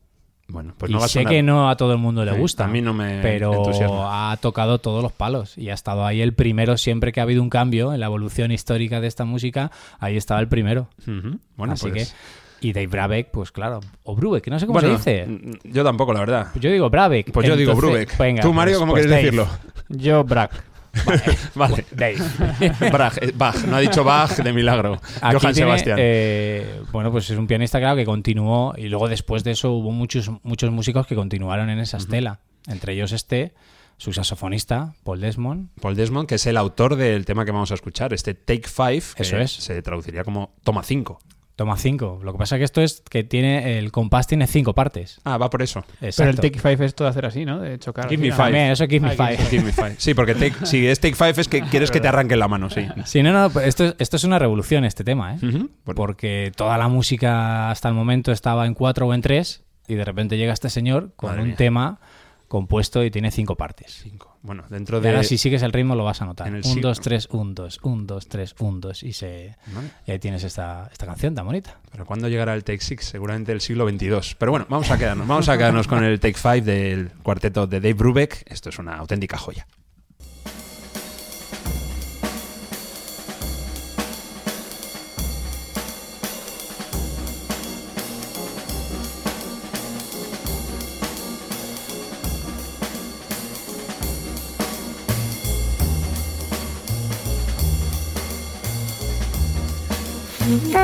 Bueno, 0.50 0.72
pues 0.78 0.90
y 0.90 0.94
no 0.94 1.00
a 1.02 1.08
sé 1.08 1.20
sonar. 1.20 1.32
que 1.32 1.42
no 1.42 1.68
a 1.68 1.76
todo 1.76 1.92
el 1.92 1.98
mundo 1.98 2.24
le 2.24 2.32
Sí, 2.32 2.38
gusta. 2.38 2.64
a 2.64 2.68
mí 2.68 2.80
no 2.80 2.94
me 2.94 3.20
pero 3.20 3.52
entusiasma. 3.52 4.32
ha 4.32 4.36
tocado 4.38 4.78
todos 4.78 5.02
los 5.02 5.12
palos 5.12 5.58
y 5.58 5.68
ha 5.68 5.74
estado 5.74 6.06
ahí 6.06 6.22
el 6.22 6.32
primero 6.32 6.78
siempre 6.78 7.12
que 7.12 7.20
ha 7.20 7.24
habido 7.24 7.42
un 7.42 7.50
cambio 7.50 7.92
en 7.92 8.00
la 8.00 8.06
evolución 8.06 8.50
histórica 8.50 9.00
de 9.02 9.08
esta 9.08 9.24
música. 9.26 9.70
Ahí 10.00 10.16
estaba 10.16 10.40
el 10.40 10.48
primero. 10.48 10.88
Bueno, 11.56 11.74
Así 11.74 11.90
pues... 11.90 12.14
que 12.60 12.66
y 12.68 12.72
Dave 12.72 12.88
Brabeck, 12.88 13.30
pues 13.30 13.52
claro, 13.52 13.78
o 14.02 14.16
Brubeck, 14.16 14.48
no 14.48 14.58
sé 14.58 14.66
cómo 14.66 14.80
Bueno, 14.80 14.98
se 14.98 15.26
dice. 15.26 15.58
yo 15.64 15.84
tampoco, 15.84 16.12
la 16.12 16.20
verdad. 16.20 16.48
Pues 16.52 16.60
yo 16.62 16.70
digo 16.72 16.90
Brabeck. 16.90 17.30
Pues 17.30 17.46
yo 17.46 17.54
digo 17.56 17.74
Brubeck. 17.76 18.16
venga, 18.18 18.42
Tú, 18.42 18.52
Mario, 18.52 18.72
pues- 18.72 18.78
¿cómo 18.80 18.92
pues 18.94 19.06
quieres 19.06 19.32
Dave. 19.32 19.46
decirlo? 19.46 19.48
Yo 19.90 20.24
Brack. 20.24 20.64
Vale. 21.54 21.84
Dave. 21.90 22.18
Bach, 22.92 23.18
eh, 23.20 23.32
Bach, 23.34 23.64
no 23.64 23.76
ha 23.76 23.80
dicho 23.80 24.04
Bach 24.04 24.36
de 24.36 24.52
milagro. 24.52 25.00
Aquí 25.20 25.36
Johann 25.40 25.54
tiene, 25.54 25.76
eh, 25.96 26.80
bueno, 26.92 27.10
pues 27.10 27.30
es 27.30 27.38
un 27.38 27.46
pianista, 27.46 27.78
claro, 27.78 27.96
que 27.96 28.04
continuó 28.04 28.74
y 28.76 28.88
luego 28.88 29.08
después 29.08 29.44
de 29.44 29.52
eso 29.52 29.72
hubo 29.72 29.90
muchos, 29.90 30.30
muchos 30.42 30.70
músicos 30.70 31.06
que 31.06 31.14
continuaron 31.14 31.70
en 31.70 31.78
esa 31.78 31.96
estela. 31.96 32.40
Entre 32.66 32.92
ellos 32.92 33.12
este, 33.12 33.54
su 33.96 34.12
saxofonista, 34.12 34.94
Paul 35.04 35.20
Desmond, 35.20 35.70
Paul 35.80 35.96
Desmond, 35.96 36.28
que 36.28 36.36
es 36.36 36.46
el 36.46 36.56
autor 36.56 36.96
del 36.96 37.24
tema 37.24 37.44
que 37.44 37.50
vamos 37.50 37.70
a 37.70 37.74
escuchar, 37.74 38.12
este 38.12 38.34
Take 38.34 38.68
Five, 38.68 39.02
que 39.16 39.22
Eso 39.22 39.38
es. 39.38 39.52
se 39.52 39.80
traduciría 39.82 40.24
como 40.24 40.54
Toma 40.62 40.82
5. 40.82 41.18
Toma 41.58 41.76
cinco. 41.76 42.20
Lo 42.22 42.30
que 42.30 42.38
pasa 42.38 42.56
que 42.56 42.62
esto 42.62 42.80
es 42.82 43.02
que 43.10 43.24
tiene 43.24 43.80
el 43.80 43.90
compás 43.90 44.28
tiene 44.28 44.46
cinco 44.46 44.76
partes. 44.76 45.20
Ah, 45.24 45.38
va 45.38 45.50
por 45.50 45.60
eso. 45.60 45.84
Pero 45.98 46.30
el. 46.30 46.36
Take 46.36 46.60
Five 46.60 46.84
es 46.86 46.94
todo 46.94 47.08
hacer 47.08 47.26
así, 47.26 47.44
¿no? 47.44 47.58
De 47.58 47.80
chocar. 47.80 48.08
Give 48.08 48.22
me 48.22 48.30
five. 48.30 48.44
También, 48.44 48.70
eso 48.70 48.84
es 48.84 48.88
Give 48.90 49.00
Me 49.04 49.12
Ah, 49.12 49.16
Five. 49.16 49.36
Give 49.50 49.64
me 49.64 49.72
five. 49.72 49.96
Sí, 49.98 50.14
porque 50.14 50.36
take- 50.36 50.64
si 50.66 50.86
es 50.86 51.00
Take 51.00 51.16
Five 51.16 51.34
es 51.36 51.48
que 51.48 51.62
quieres 51.62 51.90
que 51.90 51.98
te 52.00 52.06
arranquen 52.06 52.38
la 52.38 52.46
mano, 52.46 52.70
sí. 52.70 52.86
Sí, 53.06 53.24
no, 53.24 53.32
no, 53.32 53.60
esto, 53.60 53.86
es- 53.86 53.96
esto 53.98 54.16
es 54.16 54.22
una 54.22 54.38
revolución, 54.38 54.84
este 54.84 55.02
tema, 55.02 55.34
¿eh? 55.34 55.38
Porque 55.96 56.52
toda 56.54 56.78
la 56.78 56.86
música 56.86 57.72
hasta 57.72 57.88
el 57.88 57.94
momento 57.96 58.30
estaba 58.30 58.64
en 58.64 58.74
cuatro 58.74 59.08
o 59.08 59.12
en 59.14 59.20
tres 59.20 59.64
y 59.88 59.96
de 59.96 60.04
repente 60.04 60.36
llega 60.38 60.52
este 60.52 60.70
señor 60.70 61.10
con 61.16 61.30
Madre 61.30 61.42
un 61.42 61.48
mía. 61.48 61.56
tema 61.56 61.98
compuesto 62.46 63.02
y 63.04 63.10
tiene 63.10 63.32
cinco 63.32 63.56
partes. 63.56 63.98
cinco. 64.00 64.27
Bueno, 64.42 64.64
dentro 64.70 64.98
Y 64.98 65.00
de... 65.02 65.08
ahora 65.08 65.22
si 65.24 65.36
sigues 65.38 65.62
el 65.62 65.72
ritmo 65.72 65.94
lo 65.96 66.04
vas 66.04 66.22
a 66.22 66.26
notar. 66.26 66.46
en 66.48 66.54
el 66.54 66.58
Un, 66.64 66.74
siglo- 66.74 66.88
dos, 66.88 67.00
tres, 67.00 67.28
un, 67.30 67.54
dos, 67.54 67.78
un, 67.82 68.06
dos, 68.06 68.28
tres, 68.28 68.54
un, 68.60 68.80
dos 68.80 69.02
y 69.02 69.12
se... 69.12 69.56
Vale. 69.74 69.88
Y 70.06 70.12
ahí 70.12 70.18
tienes 70.18 70.44
esta, 70.44 70.88
esta 70.92 71.06
canción 71.06 71.34
tan 71.34 71.44
bonita. 71.46 71.78
Pero 71.90 72.06
¿cuándo 72.06 72.28
llegará 72.28 72.54
el 72.54 72.64
Take 72.64 72.80
Six? 72.80 73.04
Seguramente 73.06 73.52
el 73.52 73.60
siglo 73.60 73.88
XXII. 73.88 74.36
Pero 74.38 74.52
bueno, 74.52 74.66
vamos 74.68 74.90
a 74.90 74.96
quedarnos. 74.98 75.26
Vamos 75.26 75.48
a 75.48 75.58
quedarnos 75.58 75.88
con 75.88 76.04
el 76.04 76.20
Take 76.20 76.38
Five 76.38 76.60
del 76.62 77.10
cuarteto 77.22 77.66
de 77.66 77.80
Dave 77.80 77.94
Brubeck. 77.94 78.44
Esto 78.46 78.68
es 78.68 78.78
una 78.78 78.94
auténtica 78.96 79.36
joya. 79.38 79.66
Thank 100.48 100.74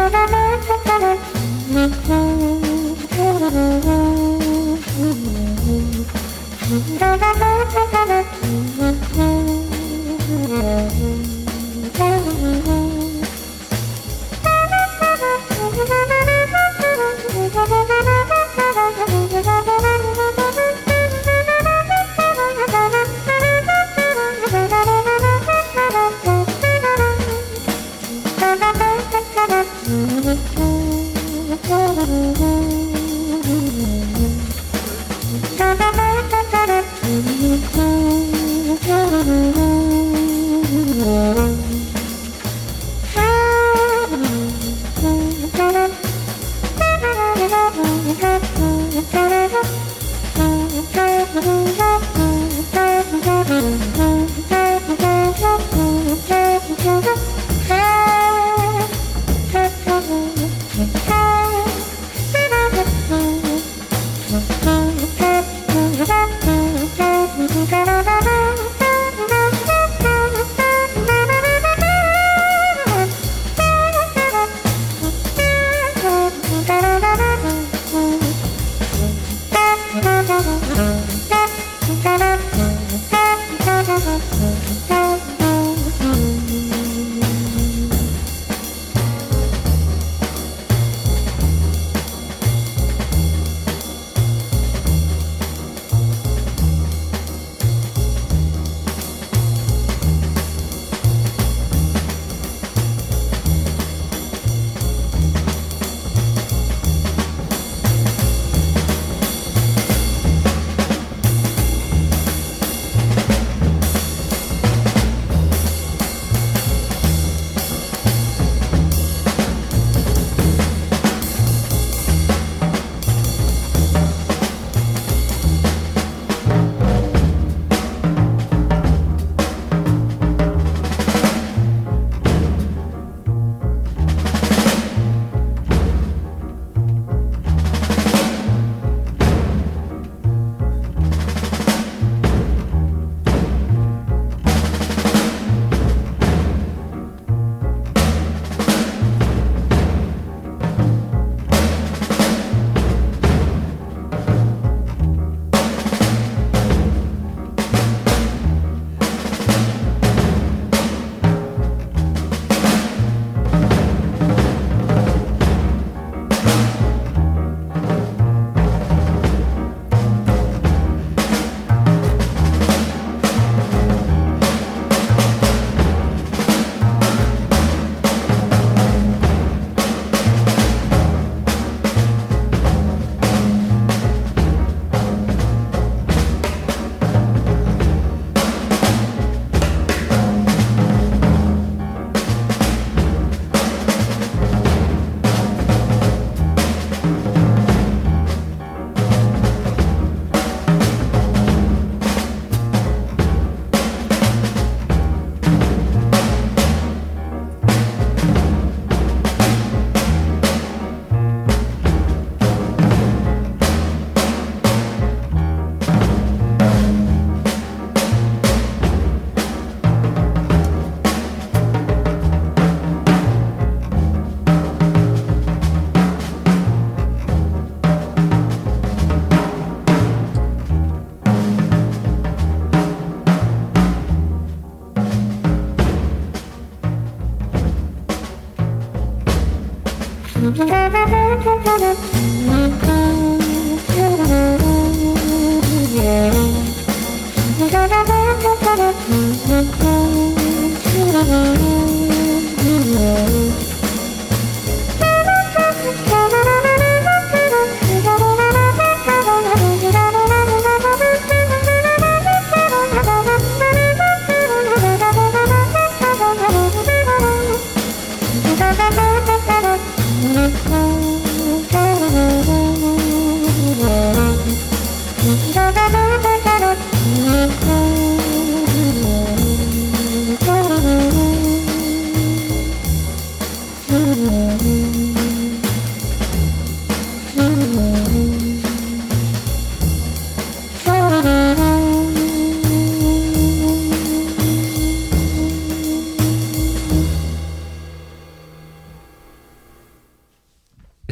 you. 8.44 8.63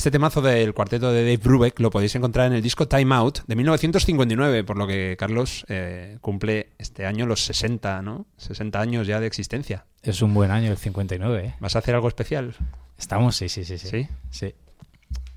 Este 0.03 0.11
temazo 0.11 0.43
del 0.43 0.75
cuarteto 0.75 1.13
de 1.13 1.21
Dave 1.23 1.37
Brubeck 1.37 1.79
lo 1.79 1.89
podéis 1.89 2.13
encontrar 2.17 2.49
en 2.49 2.55
el 2.55 2.61
disco 2.61 2.89
Time 2.89 3.15
Out 3.15 3.43
de 3.47 3.55
1959, 3.55 4.65
por 4.65 4.77
lo 4.77 4.85
que 4.89 5.15
Carlos 5.17 5.65
eh, 5.69 6.19
cumple 6.21 6.71
este 6.77 7.07
año 7.07 7.25
los 7.25 7.45
60, 7.45 8.03
¿no? 8.03 8.27
60 8.37 8.81
años 8.81 9.07
ya 9.07 9.21
de 9.21 9.29
existencia. 9.29 9.85
Es 10.03 10.21
un 10.21 10.35
buen 10.35 10.51
año 10.51 10.73
el 10.73 10.77
59, 10.77 11.45
¿eh? 11.47 11.55
¿Vas 11.61 11.77
a 11.77 11.79
hacer 11.79 11.95
algo 11.95 12.09
especial? 12.09 12.53
Estamos, 12.99 13.37
sí, 13.37 13.49
sí, 13.49 13.65
sí. 13.65 13.79
Sí. 13.79 13.89
¿Sí? 13.89 14.09
Sí. 14.33 14.55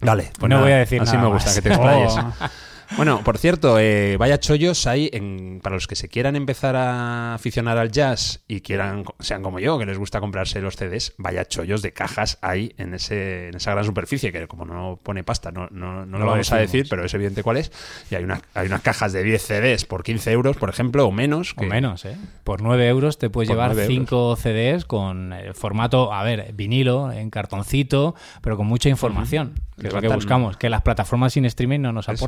Dale. 0.02 0.32
Pues 0.40 0.50
no 0.50 0.62
voy 0.62 0.72
a 0.72 0.78
decir 0.78 1.00
Así 1.00 1.16
nada 1.16 1.28
me 1.28 1.34
gusta 1.36 1.50
más. 1.52 1.56
que 1.56 1.62
te 1.62 1.70
explayes. 1.70 2.14
Oh. 2.28 2.50
Bueno, 2.98 3.22
por 3.24 3.38
cierto, 3.38 3.80
eh, 3.80 4.18
vaya 4.18 4.40
chollos 4.40 4.88
hay 4.88 5.10
en, 5.12 5.60
para 5.62 5.76
los 5.76 5.88
que 5.88 5.96
se 5.96 6.08
quieran 6.08 6.36
empezar 6.36 6.76
a 6.76 7.34
aficionar 7.36 7.78
al 7.78 7.92
jazz 7.92 8.44
y 8.48 8.62
quieran, 8.62 9.04
sean 9.20 9.44
como 9.44 9.60
yo, 9.60 9.78
que 9.78 9.86
les 9.86 9.98
gusta 9.98 10.20
comprarse 10.20 10.62
los 10.62 10.76
CDs, 10.76 11.14
vaya 11.18 11.46
chollos 11.46 11.82
de 11.82 11.94
cajas 11.94 12.38
hay 12.42 12.74
en, 12.78 12.94
ese, 12.94 13.50
en 13.50 13.56
esa 13.56 13.72
gran 13.72 13.86
superficie, 13.86 14.32
que 14.32 14.48
como 14.48 14.66
no 14.66 15.00
pone 15.02 15.24
pasta, 15.24 15.52
no, 15.52 15.68
no, 15.72 16.06
no 16.06 16.18
lo 16.18 16.26
Lo 16.26 16.32
vamos 16.32 16.52
a 16.52 16.58
decir, 16.58 16.88
pero 16.90 17.06
es 17.06 17.14
evidente 17.14 17.44
cuál 17.44 17.58
es. 17.58 17.72
Y 18.10 18.16
hay, 18.16 18.24
una, 18.24 18.42
hay 18.54 18.68
unas 18.68 18.82
cajas 18.82 19.14
de 19.14 19.24
10 19.24 19.42
CDs 19.42 19.86
por 19.86 20.04
15 20.04 20.32
euros, 20.32 20.58
por 20.58 20.70
ejemplo, 20.70 21.06
o 21.06 21.12
menos. 21.12 21.54
O 21.58 21.64
menos, 21.64 22.06
¿eh? 22.06 22.18
Por 22.44 22.62
9 22.62 22.88
euros 22.88 23.18
te 23.18 23.30
puedes 23.30 23.50
llevar 23.50 23.74
9 23.74 23.88
5 23.88 24.36
CDs 24.36 24.86
con 24.86 25.34
el 25.34 25.54
formato, 25.54 26.14
a 26.14 26.24
ver, 26.24 26.54
vinilo, 26.54 27.12
en 27.12 27.30
cartoncito, 27.30 28.16
pero 28.42 28.58
con 28.58 28.68
mucha 28.68 28.90
información, 28.90 29.54
que 29.80 29.88
es 29.88 29.94
lo 29.94 30.02
que 30.02 30.08
buscamos, 30.08 30.58
que 30.58 30.70
las 30.70 30.82
plataformas 30.82 31.34
sin 31.34 31.46
streaming 31.46 31.80
no 31.80 31.92
nos 31.92 32.08
Eso. 32.08 32.26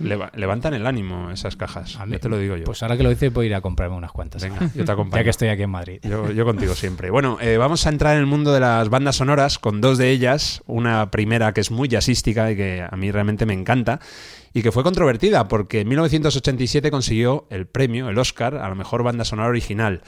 Leva- 0.00 0.30
levantan 0.34 0.74
el 0.74 0.86
ánimo 0.86 1.30
esas 1.30 1.56
cajas, 1.56 1.98
mí- 2.06 2.12
ya 2.12 2.18
te 2.18 2.28
lo 2.28 2.38
digo 2.38 2.56
yo. 2.56 2.64
Pues 2.64 2.82
ahora 2.82 2.96
que 2.96 3.02
lo 3.02 3.10
dices 3.10 3.32
voy 3.32 3.46
a 3.46 3.48
ir 3.50 3.54
a 3.54 3.60
comprarme 3.60 3.96
unas 3.96 4.12
cuantas. 4.12 4.42
Venga, 4.42 4.70
yo 4.74 4.84
te 4.84 4.92
acompaño. 4.92 5.20
ya 5.20 5.24
que 5.24 5.30
estoy 5.30 5.48
aquí 5.48 5.62
en 5.62 5.70
Madrid. 5.70 6.00
Yo, 6.02 6.30
yo 6.30 6.44
contigo 6.46 6.74
siempre. 6.74 7.10
Bueno, 7.10 7.38
eh, 7.40 7.56
vamos 7.58 7.86
a 7.86 7.90
entrar 7.90 8.14
en 8.14 8.20
el 8.20 8.26
mundo 8.26 8.52
de 8.52 8.60
las 8.60 8.88
bandas 8.88 9.16
sonoras 9.16 9.58
con 9.58 9.80
dos 9.80 9.98
de 9.98 10.10
ellas. 10.10 10.62
Una 10.66 11.10
primera 11.10 11.52
que 11.52 11.60
es 11.60 11.70
muy 11.70 11.88
jazzística 11.88 12.50
y 12.50 12.56
que 12.56 12.84
a 12.90 12.96
mí 12.96 13.10
realmente 13.10 13.46
me 13.46 13.52
encanta 13.54 14.00
y 14.52 14.62
que 14.62 14.72
fue 14.72 14.82
controvertida 14.82 15.46
porque 15.48 15.80
en 15.82 15.88
1987 15.88 16.90
consiguió 16.90 17.46
el 17.50 17.66
premio, 17.66 18.08
el 18.08 18.18
Oscar, 18.18 18.56
a 18.56 18.68
la 18.68 18.74
mejor 18.74 19.02
banda 19.02 19.24
sonora 19.24 19.48
original. 19.48 20.02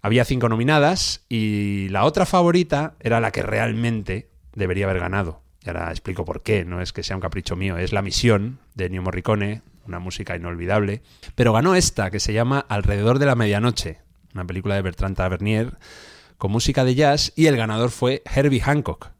Había 0.00 0.24
cinco 0.24 0.48
nominadas 0.48 1.24
y 1.28 1.88
la 1.90 2.04
otra 2.04 2.26
favorita 2.26 2.94
era 3.00 3.20
la 3.20 3.30
que 3.32 3.42
realmente 3.42 4.30
debería 4.54 4.86
haber 4.86 4.98
ganado. 5.00 5.41
Y 5.64 5.68
ahora 5.68 5.90
explico 5.90 6.24
por 6.24 6.42
qué, 6.42 6.64
no 6.64 6.80
es 6.80 6.92
que 6.92 7.02
sea 7.02 7.16
un 7.16 7.22
capricho 7.22 7.54
mío, 7.56 7.76
es 7.78 7.92
La 7.92 8.02
Misión 8.02 8.58
de 8.74 8.86
Ennio 8.86 9.02
Morricone, 9.02 9.62
una 9.86 9.98
música 10.00 10.34
inolvidable. 10.36 11.02
Pero 11.34 11.52
ganó 11.52 11.74
esta, 11.74 12.10
que 12.10 12.18
se 12.20 12.32
llama 12.32 12.64
Alrededor 12.68 13.18
de 13.18 13.26
la 13.26 13.34
Medianoche, 13.36 13.98
una 14.34 14.44
película 14.44 14.74
de 14.74 14.82
Bertrand 14.82 15.16
Tavernier 15.16 15.76
con 16.38 16.50
música 16.50 16.84
de 16.84 16.96
jazz 16.96 17.32
y 17.36 17.46
el 17.46 17.56
ganador 17.56 17.90
fue 17.90 18.22
Herbie 18.34 18.60
Hancock. 18.60 19.10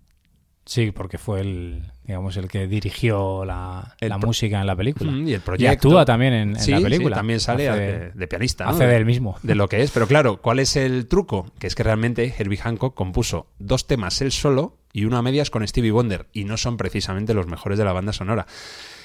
Sí, 0.65 0.93
porque 0.93 1.19
fue 1.19 1.41
el, 1.41 1.91
digamos, 2.05 2.37
el 2.37 2.47
que 2.49 2.69
dirigió 2.69 3.45
la, 3.45 3.97
la 4.01 4.19
música 4.19 4.61
en 4.61 4.67
la 4.69 4.77
película. 4.77 5.11
Mm, 5.11 5.27
y 5.29 5.33
el 5.35 5.41
Y 5.41 5.43
proyecto. 5.45 5.73
actúa 5.89 6.05
también 6.05 6.33
en, 6.33 6.49
en 6.51 6.61
Sí, 6.61 6.71
la 6.71 6.79
sí, 6.79 6.85
película. 6.85 7.17
también 7.17 7.41
sale 7.41 7.69
Hace 7.69 8.11
de, 8.15 8.27
pianista. 8.29 8.65
¿no? 8.65 8.71
hace 8.71 8.87
De- 8.87 8.93
del 8.93 9.05
mismo. 9.05 9.37
De 9.43 9.57
lo 9.57 9.69
que 9.69 9.83
es. 9.83 9.91
Pero 9.91 10.07
claro, 10.07 10.41
¿cuál 10.41 10.61
es 10.61 10.77
el 10.77 11.09
truco? 11.09 11.51
Que 11.59 11.67
es 11.67 11.75
que 11.75 11.83
realmente 11.83 12.33
Herbie 12.39 12.59
Hancock 12.59 12.95
compuso 12.95 13.49
dos 13.59 13.89
temas 13.89 14.21
él 14.23 14.31
solo 14.31 14.79
y 14.93 15.05
uno 15.05 15.17
a 15.17 15.23
medias 15.23 15.51
con 15.51 15.67
Stevie 15.67 15.91
Wonder. 15.91 16.27
Y 16.33 16.45
no 16.45 16.57
son 16.57 16.77
precisamente 16.77 17.35
los 17.35 17.47
mejores 17.47 17.79
de 17.79 17.85
la 17.85 17.93
banda 17.93 18.13
sonora. 18.13 18.47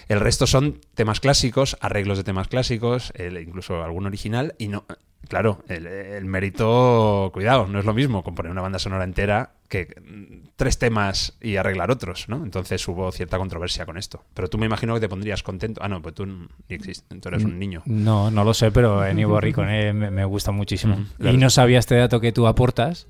El 0.07 0.19
resto 0.19 0.47
son 0.47 0.79
temas 0.95 1.19
clásicos, 1.19 1.77
arreglos 1.81 2.17
de 2.17 2.23
temas 2.23 2.47
clásicos, 2.47 3.11
incluso 3.17 3.83
algún 3.83 4.05
original. 4.05 4.55
Y 4.57 4.67
no, 4.67 4.85
claro, 5.27 5.63
el, 5.67 5.87
el 5.87 6.25
mérito, 6.25 7.31
cuidado, 7.33 7.67
no 7.67 7.79
es 7.79 7.85
lo 7.85 7.93
mismo 7.93 8.23
componer 8.23 8.51
una 8.51 8.61
banda 8.61 8.79
sonora 8.79 9.03
entera 9.03 9.51
que 9.67 9.87
mm, 10.01 10.47
tres 10.55 10.77
temas 10.77 11.37
y 11.41 11.57
arreglar 11.57 11.91
otros, 11.91 12.29
¿no? 12.29 12.43
Entonces 12.43 12.85
hubo 12.87 13.11
cierta 13.11 13.37
controversia 13.37 13.85
con 13.85 13.97
esto. 13.97 14.23
Pero 14.33 14.49
tú 14.49 14.57
me 14.57 14.65
imagino 14.65 14.93
que 14.93 14.99
te 14.99 15.09
pondrías 15.09 15.43
contento. 15.43 15.81
Ah, 15.83 15.87
no, 15.87 16.01
pues 16.01 16.15
tú 16.15 16.25
tú 16.25 17.29
eres 17.29 17.43
un 17.43 17.59
niño. 17.59 17.83
No, 17.85 18.31
no 18.31 18.43
lo 18.43 18.53
sé, 18.53 18.71
pero 18.71 19.05
Ennio 19.05 19.29
Morricone 19.29 19.93
me, 19.93 20.11
me 20.11 20.25
gusta 20.25 20.51
muchísimo. 20.51 20.97
Y 21.19 21.37
no 21.37 21.49
sabía 21.49 21.79
este 21.79 21.95
dato 21.95 22.19
que 22.19 22.31
tú 22.31 22.47
aportas. 22.47 23.07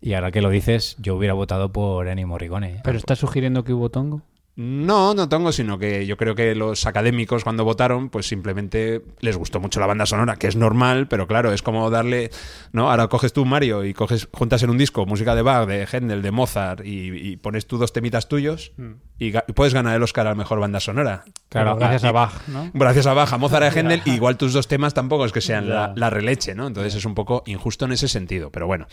Y 0.00 0.14
ahora 0.14 0.30
que 0.30 0.42
lo 0.42 0.50
dices, 0.50 0.96
yo 0.98 1.16
hubiera 1.16 1.34
votado 1.34 1.72
por 1.72 2.08
Ennio 2.08 2.26
Morricone. 2.28 2.80
¿Pero 2.84 2.98
estás 2.98 3.18
sugiriendo 3.18 3.64
que 3.64 3.72
hubo 3.72 3.90
tongo? 3.90 4.22
No, 4.56 5.12
no 5.12 5.28
tengo, 5.28 5.52
sino 5.52 5.78
que 5.78 6.06
yo 6.06 6.16
creo 6.16 6.34
que 6.34 6.54
los 6.54 6.86
académicos 6.86 7.44
cuando 7.44 7.62
votaron, 7.64 8.08
pues 8.08 8.26
simplemente 8.26 9.02
les 9.20 9.36
gustó 9.36 9.60
mucho 9.60 9.80
la 9.80 9.86
banda 9.86 10.06
sonora, 10.06 10.36
que 10.36 10.46
es 10.46 10.56
normal, 10.56 11.08
pero 11.08 11.26
claro, 11.26 11.52
es 11.52 11.60
como 11.60 11.90
darle, 11.90 12.30
¿no? 12.72 12.90
Ahora 12.90 13.08
coges 13.08 13.34
tú 13.34 13.44
Mario 13.44 13.84
y 13.84 13.92
coges, 13.92 14.28
juntas 14.32 14.62
en 14.62 14.70
un 14.70 14.78
disco 14.78 15.04
música 15.04 15.34
de 15.34 15.42
Bach, 15.42 15.68
de 15.68 15.86
Händel, 15.86 16.22
de 16.22 16.30
Mozart 16.30 16.80
y, 16.86 17.10
y 17.32 17.36
pones 17.36 17.66
tú 17.66 17.76
dos 17.76 17.92
temitas 17.92 18.28
tuyos 18.28 18.72
y, 19.18 19.30
ga- 19.30 19.44
y 19.46 19.52
puedes 19.52 19.74
ganar 19.74 19.94
el 19.94 20.02
Oscar 20.02 20.26
a 20.26 20.30
la 20.30 20.36
mejor 20.36 20.58
banda 20.58 20.80
sonora. 20.80 21.24
Claro, 21.50 21.74
Pero, 21.74 21.76
gracias 21.76 22.04
a 22.04 22.08
y- 22.08 22.12
Bach, 22.12 22.32
¿no? 22.48 22.70
Gracias 22.72 23.06
a 23.06 23.12
Bach, 23.12 23.30
a 23.34 23.36
Mozart, 23.38 23.62
a 23.64 23.68
Händel, 23.78 24.00
y 24.06 24.12
igual 24.12 24.38
tus 24.38 24.54
dos 24.54 24.68
temas 24.68 24.94
tampoco 24.94 25.26
es 25.26 25.32
que 25.32 25.42
sean 25.42 25.68
la, 25.68 25.92
la 25.94 26.08
releche, 26.08 26.54
¿no? 26.54 26.66
Entonces 26.66 26.94
es 26.94 27.04
un 27.04 27.14
poco 27.14 27.42
injusto 27.44 27.84
en 27.84 27.92
ese 27.92 28.08
sentido, 28.08 28.50
pero 28.50 28.66
bueno. 28.66 28.86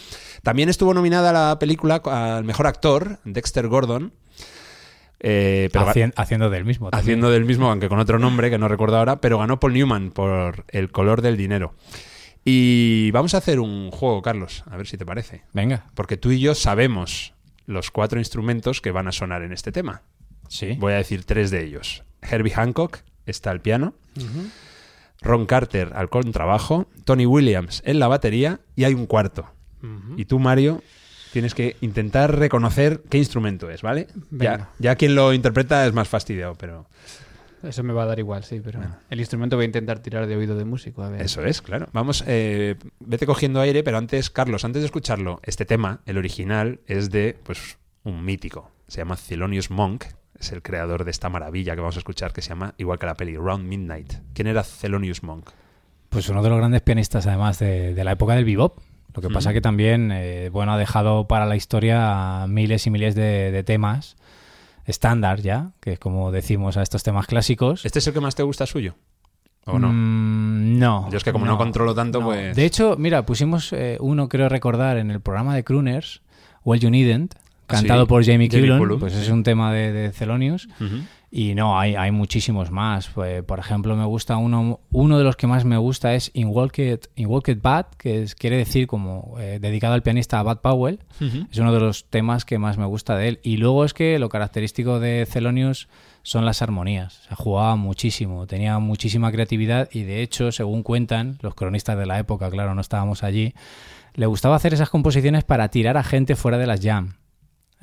También 0.43 0.67
estuvo 0.67 0.93
nominada 0.93 1.32
la 1.32 1.58
película 1.58 2.02
al 2.06 2.43
mejor 2.43 2.67
actor, 2.67 3.19
Dexter 3.23 3.69
Gordon. 3.69 4.12
Eh, 5.23 5.69
pero 5.73 5.88
Hacien- 5.88 6.13
haciendo 6.17 6.49
del 6.49 6.65
mismo. 6.65 6.89
también. 6.91 7.01
haciendo 7.03 7.31
del 7.31 7.45
mismo, 7.45 7.69
aunque 7.71 7.89
con 7.89 7.97
otro 7.99 8.19
nombre 8.19 8.49
que 8.49 8.57
no 8.59 8.67
recuerdo 8.67 8.97
ahora, 8.97 9.21
pero 9.21 9.39
ganó 9.39 9.59
Paul 9.59 9.73
Newman 9.73 10.12
por 10.12 10.65
El 10.67 10.91
color 10.91 11.21
del 11.21 11.38
dinero. 11.38 11.73
Y 12.45 13.09
vamos 13.12 13.33
a 13.33 13.38
hacer 13.38 13.59
un 13.62 13.89
juego, 13.89 14.21
Carlos, 14.21 14.63
a 14.69 14.75
ver 14.77 14.86
si 14.86 14.97
te 14.97 15.05
parece. 15.05 15.43
Venga, 15.53 15.86
Porque 15.95 16.17
tú 16.17 16.31
y 16.31 16.39
yo 16.41 16.55
sabemos 16.55 17.33
los 17.65 17.89
cuatro 17.89 18.19
instrumentos 18.19 18.81
que 18.81 18.91
van 18.91 19.07
a 19.07 19.13
sonar 19.13 19.41
en 19.43 19.53
este 19.53 19.71
tema. 19.71 20.01
sí. 20.49 20.75
Voy 20.77 20.93
a 20.93 20.97
decir 20.97 21.23
tres 21.23 21.49
de 21.51 21.63
ellos. 21.63 22.03
Herbie 22.21 22.51
Hancock 22.53 22.99
está 23.25 23.49
al 23.51 23.62
piano, 23.62 23.93
Ron 25.21 25.45
Carter 25.45 25.91
al 25.95 26.09
contrabajo, 26.09 26.88
Tony 27.05 27.25
Williams 27.25 27.81
en 27.86 27.99
la 27.99 28.07
batería 28.09 28.59
y 28.75 28.83
hay 28.83 28.93
un 28.93 29.05
cuarto. 29.05 29.49
Y 30.17 30.25
tú, 30.25 30.39
Mario, 30.39 30.81
tienes 31.34 31.56
que 31.56 31.76
intentar 31.82 32.38
reconocer 32.38 33.02
qué 33.10 33.17
instrumento 33.17 33.69
es, 33.72 33.82
¿vale? 33.82 34.08
Ya, 34.30 34.69
ya 34.78 34.96
quien 34.96 35.15
lo 35.15 35.34
interpreta 35.34 35.86
es 35.86 35.91
más 35.91 36.08
fastidiado, 36.08 36.54
pero... 36.56 36.86
Eso 37.63 37.82
me 37.82 37.91
va 37.91 38.04
a 38.04 38.06
dar 38.06 38.19
igual, 38.19 38.43
sí, 38.43 38.62
pero 38.63 38.82
el 39.10 39.19
instrumento 39.19 39.56
voy 39.56 39.63
a 39.63 39.65
intentar 39.67 40.00
tirar 40.00 40.28
de 40.28 40.36
oído 40.36 40.56
de 40.56 40.65
músico. 40.65 41.02
A 41.02 41.10
ver. 41.10 41.22
Eso 41.22 41.43
es, 41.43 41.62
claro. 41.62 41.88
Vamos, 41.93 42.24
eh, 42.28 42.76
vete 43.00 43.26
cogiendo 43.26 43.62
aire, 43.62 43.84
pero 43.84 43.98
antes, 43.98 44.30
Carlos, 44.30 44.65
antes 44.65 44.82
de 44.82 44.86
escucharlo, 44.86 45.39
este 45.43 45.65
tema, 45.65 46.02
el 46.06 46.17
original, 46.17 46.82
es 46.88 47.10
de 47.10 47.38
pues 47.41 47.78
un 48.04 48.24
mítico. 48.26 48.69
Se 48.88 48.98
llama 48.98 49.15
Thelonious 49.15 49.72
Monk. 49.72 50.04
Es 50.38 50.52
el 50.52 50.62
creador 50.62 51.06
de 51.06 51.12
esta 51.12 51.30
maravilla 51.30 51.74
que 51.74 51.80
vamos 51.80 51.96
a 51.96 52.00
escuchar, 52.00 52.34
que 52.34 52.41
se 52.41 52.50
llama, 52.50 52.76
igual 52.78 53.00
que 53.00 53.06
la 53.06 53.15
peli, 53.15 53.38
Round 53.38 53.65
Midnight. 53.65 54.13
¿Quién 54.34 54.48
era 54.48 54.63
Thelonious 54.63 55.24
Monk? 55.24 55.50
Pues 56.10 56.28
uno 56.28 56.43
de 56.43 56.50
los 56.50 56.58
grandes 56.58 56.82
pianistas, 56.82 57.26
además, 57.28 57.60
de, 57.60 57.93
de 57.93 58.04
la 58.04 58.12
época 58.12 58.36
del 58.36 58.43
bebop. 58.43 58.78
Lo 59.15 59.21
que 59.21 59.30
pasa 59.30 59.54
que 59.54 59.62
también, 59.62 60.12
eh, 60.12 60.49
bueno, 60.52 60.73
ha 60.73 60.78
dejado 60.78 61.28
para 61.28 61.45
la 61.45 61.56
historia 61.56 62.45
miles 62.47 62.88
y 62.88 62.89
miles 62.89 63.15
de, 63.15 63.52
de 63.52 63.63
temas 63.63 64.15
estándar 64.86 65.41
ya, 65.41 65.71
que 65.80 65.93
es 65.93 65.99
como 65.99 66.32
decimos 66.32 66.78
a 66.78 66.82
estos 66.82 67.04
temas 67.04 67.28
clásicos. 67.28 67.86
¿Este 67.86 67.99
es 67.99 68.08
el 68.08 68.13
que 68.13 68.19
más 68.21 68.36
te 68.36 68.43
gusta 68.43 68.65
suyo? 68.65 68.95
¿O 69.65 69.80
no? 69.80 69.89
Mm, 69.93 70.78
no. 70.78 71.10
Yo 71.10 71.17
es 71.17 71.23
que 71.23 71.32
como 71.32 71.45
no 71.45 71.58
controlo 71.58 71.95
tanto, 71.95 72.21
pues- 72.21 72.56
De 72.56 72.65
hecho, 72.65 72.95
mira, 72.97 73.26
pusimos 73.26 73.71
eh, 73.71 73.97
uno, 74.02 74.28
creo 74.28 74.49
recordar, 74.49 74.97
en 74.97 75.10
el 75.10 75.21
programa 75.21 75.56
de 75.56 75.63
Crooners, 75.63 76.21
Well 76.65 76.82
You 76.82 76.89
Needn't, 76.89 77.36
cantado 77.67 78.02
Sí, 78.04 78.08
por 78.10 78.26
Jamie 78.26 78.49
Cullum, 78.49 78.99
pues 78.99 79.13
es 79.13 79.30
un 79.30 79.43
tema 79.43 79.71
de, 79.71 79.93
de. 79.93 80.12
Y 81.36 81.56
no, 81.56 81.80
hay, 81.80 81.96
hay 81.96 82.12
muchísimos 82.12 82.69
más. 82.69 83.08
Pues, 83.08 83.41
por 83.43 83.58
ejemplo, 83.58 83.96
me 83.96 84.06
gusta 84.06 84.38
uno, 84.38 84.82
uno 84.91 85.17
de 85.17 85.24
los 85.24 85.36
que 85.36 85.48
más 85.48 85.65
me 85.65 85.78
gusta 85.78 86.13
es 86.13 86.30
In 86.36 86.50
Walked, 86.50 87.00
In 87.15 87.26
Walked 87.26 87.58
Bad, 87.60 87.88
que 87.98 88.22
es- 88.22 88.36
quiere 88.36 88.56
decir 88.58 88.86
como 88.86 89.34
eh, 89.39 89.58
dedicado 89.60 89.96
al 89.96 90.04
pianista 90.04 90.43
Bud 90.43 90.58
Powell. 90.58 91.00
Es 91.52 91.58
uno 91.58 91.74
de 91.74 91.80
los 91.80 92.06
temas 92.06 92.46
que 92.46 92.60
más 92.60 92.78
me 92.78 92.86
gusta 92.86 93.17
de 93.17 93.30
él. 93.30 93.39
Y 93.41 93.58
luego 93.58 93.84
es 93.84 93.96
que 93.96 94.19
lo 94.19 94.30
característico 94.30 95.00
de 95.00 95.26
Thelonious 95.26 95.88
son 96.22 96.46
las 96.46 96.62
armonías. 96.62 97.24
Se 97.28 97.34
jugaba 97.34 97.76
muchísimo, 97.78 98.46
tenía 98.46 98.78
muchísima 98.78 99.32
creatividad 99.32 99.89
y 99.91 100.04
de 100.04 100.22
hecho, 100.22 100.52
según 100.52 100.84
cuentan 100.84 101.39
los 101.41 101.56
cronistas 101.56 101.98
de 101.98 102.06
la 102.06 102.19
época, 102.19 102.52
claro, 102.52 102.76
no 102.76 102.82
estábamos 102.82 103.24
allí, 103.24 103.56
le 104.13 104.28
gustaba 104.28 104.56
hacer 104.56 104.76
esas 104.76 104.91
composiciones 104.91 105.43
para 105.43 105.67
tirar 105.69 105.98
a 105.98 106.04
gente 106.04 106.36
fuera 106.36 106.60
de 106.60 106.67
las 106.67 106.80
jam. 106.82 107.15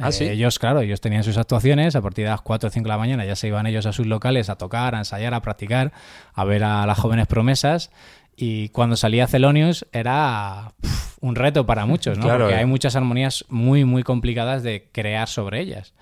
Ah, 0.01 0.09
Eh, 0.09 0.13
¿sí? 0.13 0.25
Ellos, 0.25 0.59
claro, 0.59 0.81
ellos 0.81 1.01
tenían 1.01 1.23
sus 1.25 1.37
actuaciones, 1.37 1.95
a 1.97 2.01
partir 2.03 2.25
de 2.25 2.31
las 2.31 2.41
4 2.41 2.69
o 2.69 2.71
5 2.73 2.85
de 2.85 2.89
la 2.89 2.99
mañana 2.99 3.25
ya 3.25 3.37
se 3.37 3.49
iban 3.49 3.67
ellos 3.67 3.87
a 3.87 3.93
sus 3.93 4.07
locales 4.07 4.49
a 4.51 4.57
tocar, 4.57 4.95
a 4.95 4.99
ensayar, 4.99 5.35
a 5.35 5.43
practicar, 5.43 5.93
a 6.35 6.45
ver 6.45 6.65
a 6.65 6.87
las 6.87 6.99
jóvenes 6.99 7.27
promesas. 7.27 7.91
Y 8.37 8.71
cuando 8.71 8.97
salía 8.97 9.27
Celonius 9.27 9.87
era 9.93 10.73
un 11.21 11.35
reto 11.37 11.67
para 11.67 11.85
muchos, 11.87 12.17
¿no? 12.17 12.25
Claro, 12.25 12.45
Porque 12.45 12.55
eh. 12.55 12.59
hay 12.61 12.67
muchas 12.67 12.97
armonías 12.97 13.45
muy, 13.49 13.85
muy 13.85 14.03
complicadas 14.03 14.63
de 14.63 14.89
crear 14.93 15.29
sobre 15.29 15.61
ellas. 15.61 15.93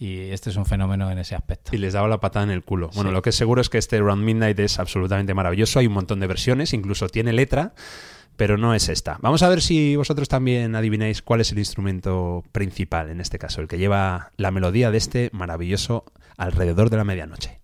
Y 0.00 0.30
este 0.30 0.50
es 0.50 0.56
un 0.56 0.64
fenómeno 0.64 1.10
en 1.10 1.18
ese 1.18 1.34
aspecto. 1.34 1.74
Y 1.74 1.78
les 1.78 1.94
daba 1.94 2.06
la 2.06 2.20
patada 2.20 2.44
en 2.44 2.52
el 2.52 2.62
culo. 2.62 2.88
Bueno, 2.94 3.10
Sí. 3.10 3.14
lo 3.14 3.20
que 3.22 3.30
es 3.30 3.34
seguro 3.36 3.60
es 3.60 3.68
que 3.68 3.78
este 3.78 3.98
Round 3.98 4.22
Midnight 4.22 4.56
es 4.60 4.78
absolutamente 4.78 5.34
maravilloso. 5.34 5.80
Hay 5.80 5.88
un 5.88 5.94
montón 5.94 6.20
de 6.20 6.28
versiones, 6.28 6.72
incluso 6.72 7.08
tiene 7.08 7.32
letra, 7.32 7.72
pero 8.38 8.56
no 8.56 8.72
es 8.72 8.88
esta. 8.88 9.18
Vamos 9.20 9.42
a 9.42 9.48
ver 9.48 9.60
si 9.60 9.96
vosotros 9.96 10.28
también 10.28 10.76
adivináis 10.76 11.22
cuál 11.22 11.40
es 11.40 11.50
el 11.50 11.58
instrumento 11.58 12.44
principal, 12.52 13.10
en 13.10 13.20
este 13.20 13.36
caso, 13.36 13.60
el 13.60 13.66
que 13.66 13.78
lleva 13.78 14.30
la 14.36 14.52
melodía 14.52 14.92
de 14.92 14.98
este 14.98 15.28
maravilloso 15.32 16.04
alrededor 16.36 16.88
de 16.88 16.96
la 16.96 17.04
medianoche. 17.04 17.58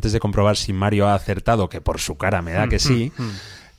Antes 0.00 0.12
de 0.12 0.18
comprobar 0.18 0.56
si 0.56 0.72
Mario 0.72 1.08
ha 1.08 1.14
acertado, 1.14 1.68
que 1.68 1.82
por 1.82 2.00
su 2.00 2.16
cara 2.16 2.40
me 2.40 2.52
da 2.52 2.68
que 2.68 2.78
sí. 2.78 3.12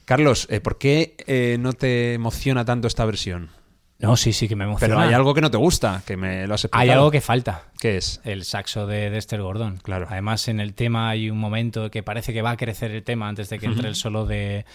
Carlos, 0.05 0.45
eh, 0.51 0.61
¿por 0.61 0.77
qué 0.77 1.15
eh, 1.25 1.57
no 1.59 1.73
te 1.73 2.13
emociona 2.13 2.63
tanto 2.63 2.87
esta 2.87 3.05
versión? 3.05 3.49
No, 3.97 4.15
sí, 4.17 4.31
sí 4.31 4.47
que 4.47 4.55
me 4.55 4.65
emociona. 4.65 4.95
Pero 4.95 5.07
hay 5.07 5.15
algo 5.15 5.33
que 5.33 5.41
no 5.41 5.49
te 5.49 5.57
gusta, 5.57 6.03
que 6.05 6.17
me 6.17 6.45
lo 6.45 6.53
has 6.53 6.65
explicado. 6.65 6.83
Hay 6.83 6.89
algo 6.89 7.09
que 7.09 7.21
falta. 7.21 7.63
¿Qué 7.79 7.97
es? 7.97 8.21
El 8.23 8.43
saxo 8.43 8.85
de 8.85 9.09
Dexter 9.09 9.41
Gordon. 9.41 9.77
Claro. 9.77 10.05
Además, 10.11 10.47
en 10.47 10.59
el 10.59 10.75
tema 10.75 11.09
hay 11.09 11.31
un 11.31 11.39
momento 11.39 11.89
que 11.89 12.03
parece 12.03 12.33
que 12.33 12.43
va 12.43 12.51
a 12.51 12.57
crecer 12.57 12.91
el 12.91 13.03
tema 13.03 13.27
antes 13.27 13.49
de 13.49 13.57
que 13.57 13.65
entre 13.65 13.87
el 13.87 13.95
solo 13.95 14.27
de, 14.27 14.65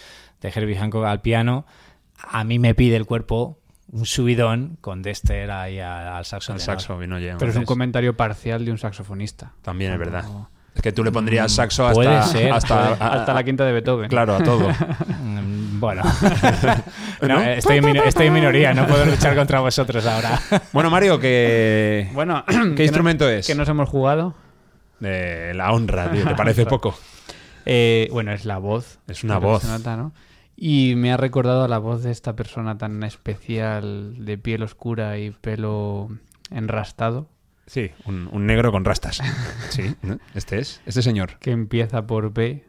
de 0.41 0.49
Herbie 0.49 0.77
Hancock 0.77 1.05
al 1.05 1.21
piano. 1.21 1.65
A 2.19 2.43
mí 2.43 2.59
me 2.59 2.75
pide 2.75 2.97
el 2.97 3.07
cuerpo 3.07 3.61
un 3.93 4.05
subidón 4.05 4.79
con 4.81 5.03
Dexter 5.03 5.49
ahí 5.53 5.79
al, 5.79 6.09
al 6.09 6.25
saxo. 6.25 6.53
El 6.53 6.59
tenor. 6.59 6.81
saxo, 6.81 6.99
vino 6.99 7.21
ya. 7.21 7.37
Pero 7.39 7.53
es 7.53 7.57
un 7.57 7.65
comentario 7.65 8.17
parcial 8.17 8.65
de 8.65 8.73
un 8.73 8.79
saxofonista. 8.79 9.53
También 9.63 9.93
es 9.93 9.99
verdad. 9.99 10.25
Es 10.77 10.83
que 10.83 10.93
tú 10.93 11.03
le 11.03 11.11
pondrías 11.11 11.51
saxo 11.53 11.91
Puede 11.93 12.09
hasta, 12.17 12.33
ser, 12.39 12.53
hasta, 12.53 12.89
puede. 12.97 13.03
a- 13.03 13.13
Hasta 13.15 13.35
la 13.35 13.43
quinta 13.45 13.65
de 13.65 13.73
Beethoven. 13.73 14.09
Claro, 14.09 14.37
a 14.37 14.43
todo. 14.45 14.69
Mm, 15.19 15.81
Bueno, 15.81 16.03
No, 17.23 17.41
estoy, 17.43 17.79
en 17.79 17.85
mino- 17.85 18.03
estoy 18.05 18.27
en 18.29 18.33
minoría, 18.35 18.73
no 18.75 18.87
puedo 18.87 19.05
luchar 19.07 19.35
contra 19.35 19.61
vosotros 19.61 20.05
ahora. 20.07 20.39
Bueno, 20.73 20.91
Mario, 20.91 21.19
que 21.19 22.11
Bueno, 22.15 22.45
¿qué 22.77 22.85
instrumento 22.85 23.29
es? 23.29 23.47
Que 23.47 23.55
nos 23.55 23.69
hemos 23.69 23.89
jugado. 23.89 24.35
Eh, 25.03 25.53
la 25.55 25.73
honra, 25.73 26.11
tío, 26.11 26.25
¿te 26.27 26.35
parece 26.35 26.65
poco? 26.67 26.95
Eh, 27.67 28.09
bueno, 28.13 28.33
es 28.33 28.45
la 28.45 28.59
voz. 28.59 28.99
Es 29.09 29.25
una 29.25 29.39
voz. 29.39 29.63
se 29.63 29.69
nota, 29.69 29.97
¿no? 29.97 30.13
Y 30.57 30.95
me 30.97 31.13
ha 31.13 31.17
recordado 31.19 31.65
a 31.65 31.69
la 31.69 31.79
voz 31.79 32.03
de 32.03 32.11
esta 32.11 32.35
persona 32.37 32.79
tan 32.79 33.03
especial, 33.03 34.25
de 34.25 34.39
piel 34.39 34.63
oscura 34.63 35.19
y 35.19 35.31
pelo 35.33 36.09
enrastado, 36.51 37.29
Sí, 37.67 37.91
un, 38.05 38.29
un 38.33 38.47
negro 38.47 38.71
con 38.73 38.85
rastas. 38.85 39.21
Sí, 39.71 39.95
¿no? 40.03 40.19
este 40.35 40.59
es, 40.61 40.81
este 40.87 41.03
señor. 41.03 41.39
que 41.41 41.51
empieza 41.51 42.07
por 42.07 42.33
B 42.33 42.65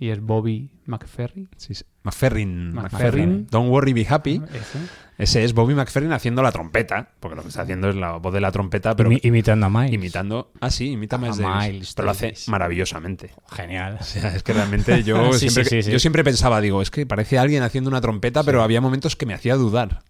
y 0.00 0.08
es 0.10 0.20
Bobby 0.20 0.70
McFerry. 0.86 1.48
Sí, 1.56 1.74
sí. 1.74 1.84
McFerrin. 2.02 2.74
McFerrin. 2.74 3.46
Don't 3.50 3.70
worry, 3.70 3.92
be 3.94 4.06
happy. 4.08 4.42
Ese. 4.52 4.78
Ese 5.16 5.44
es 5.44 5.54
Bobby 5.54 5.74
McFerrin 5.74 6.12
haciendo 6.12 6.42
la 6.42 6.50
trompeta, 6.50 7.10
porque 7.20 7.36
lo 7.36 7.42
que 7.42 7.48
está 7.48 7.62
haciendo 7.62 7.88
es 7.88 7.94
la 7.94 8.16
voz 8.16 8.34
de 8.34 8.40
la 8.40 8.50
trompeta, 8.50 8.96
pero 8.96 9.10
Imi- 9.10 9.20
imitando 9.22 9.66
a 9.66 9.70
Miles. 9.70 9.92
imitando. 9.94 10.50
Ah, 10.60 10.70
sí, 10.70 10.90
imita 10.90 11.16
a 11.16 11.18
Miles 11.20 11.38
A 11.38 11.42
Davis, 11.42 11.72
Miles 11.72 11.94
pero 11.94 12.06
lo 12.06 12.10
hace 12.10 12.34
maravillosamente. 12.48 13.30
Genial. 13.52 13.98
O 14.00 14.04
sea, 14.04 14.34
es 14.34 14.42
que 14.42 14.52
realmente 14.52 15.02
yo, 15.04 15.32
Sí, 15.32 15.48
siempre, 15.48 15.64
sí, 15.64 15.70
sí, 15.76 15.82
sí. 15.84 15.92
yo 15.92 15.98
siempre 16.00 16.24
pensaba, 16.24 16.60
digo, 16.60 16.82
es 16.82 16.90
que 16.90 17.06
parece 17.06 17.38
alguien 17.38 17.62
haciendo 17.62 17.88
una 17.88 18.00
trompeta, 18.00 18.42
pero 18.42 18.62
había 18.64 18.80
momentos 18.80 19.14
que 19.14 19.24
me 19.26 19.32
hacía 19.34 19.54
dudar. 19.54 20.02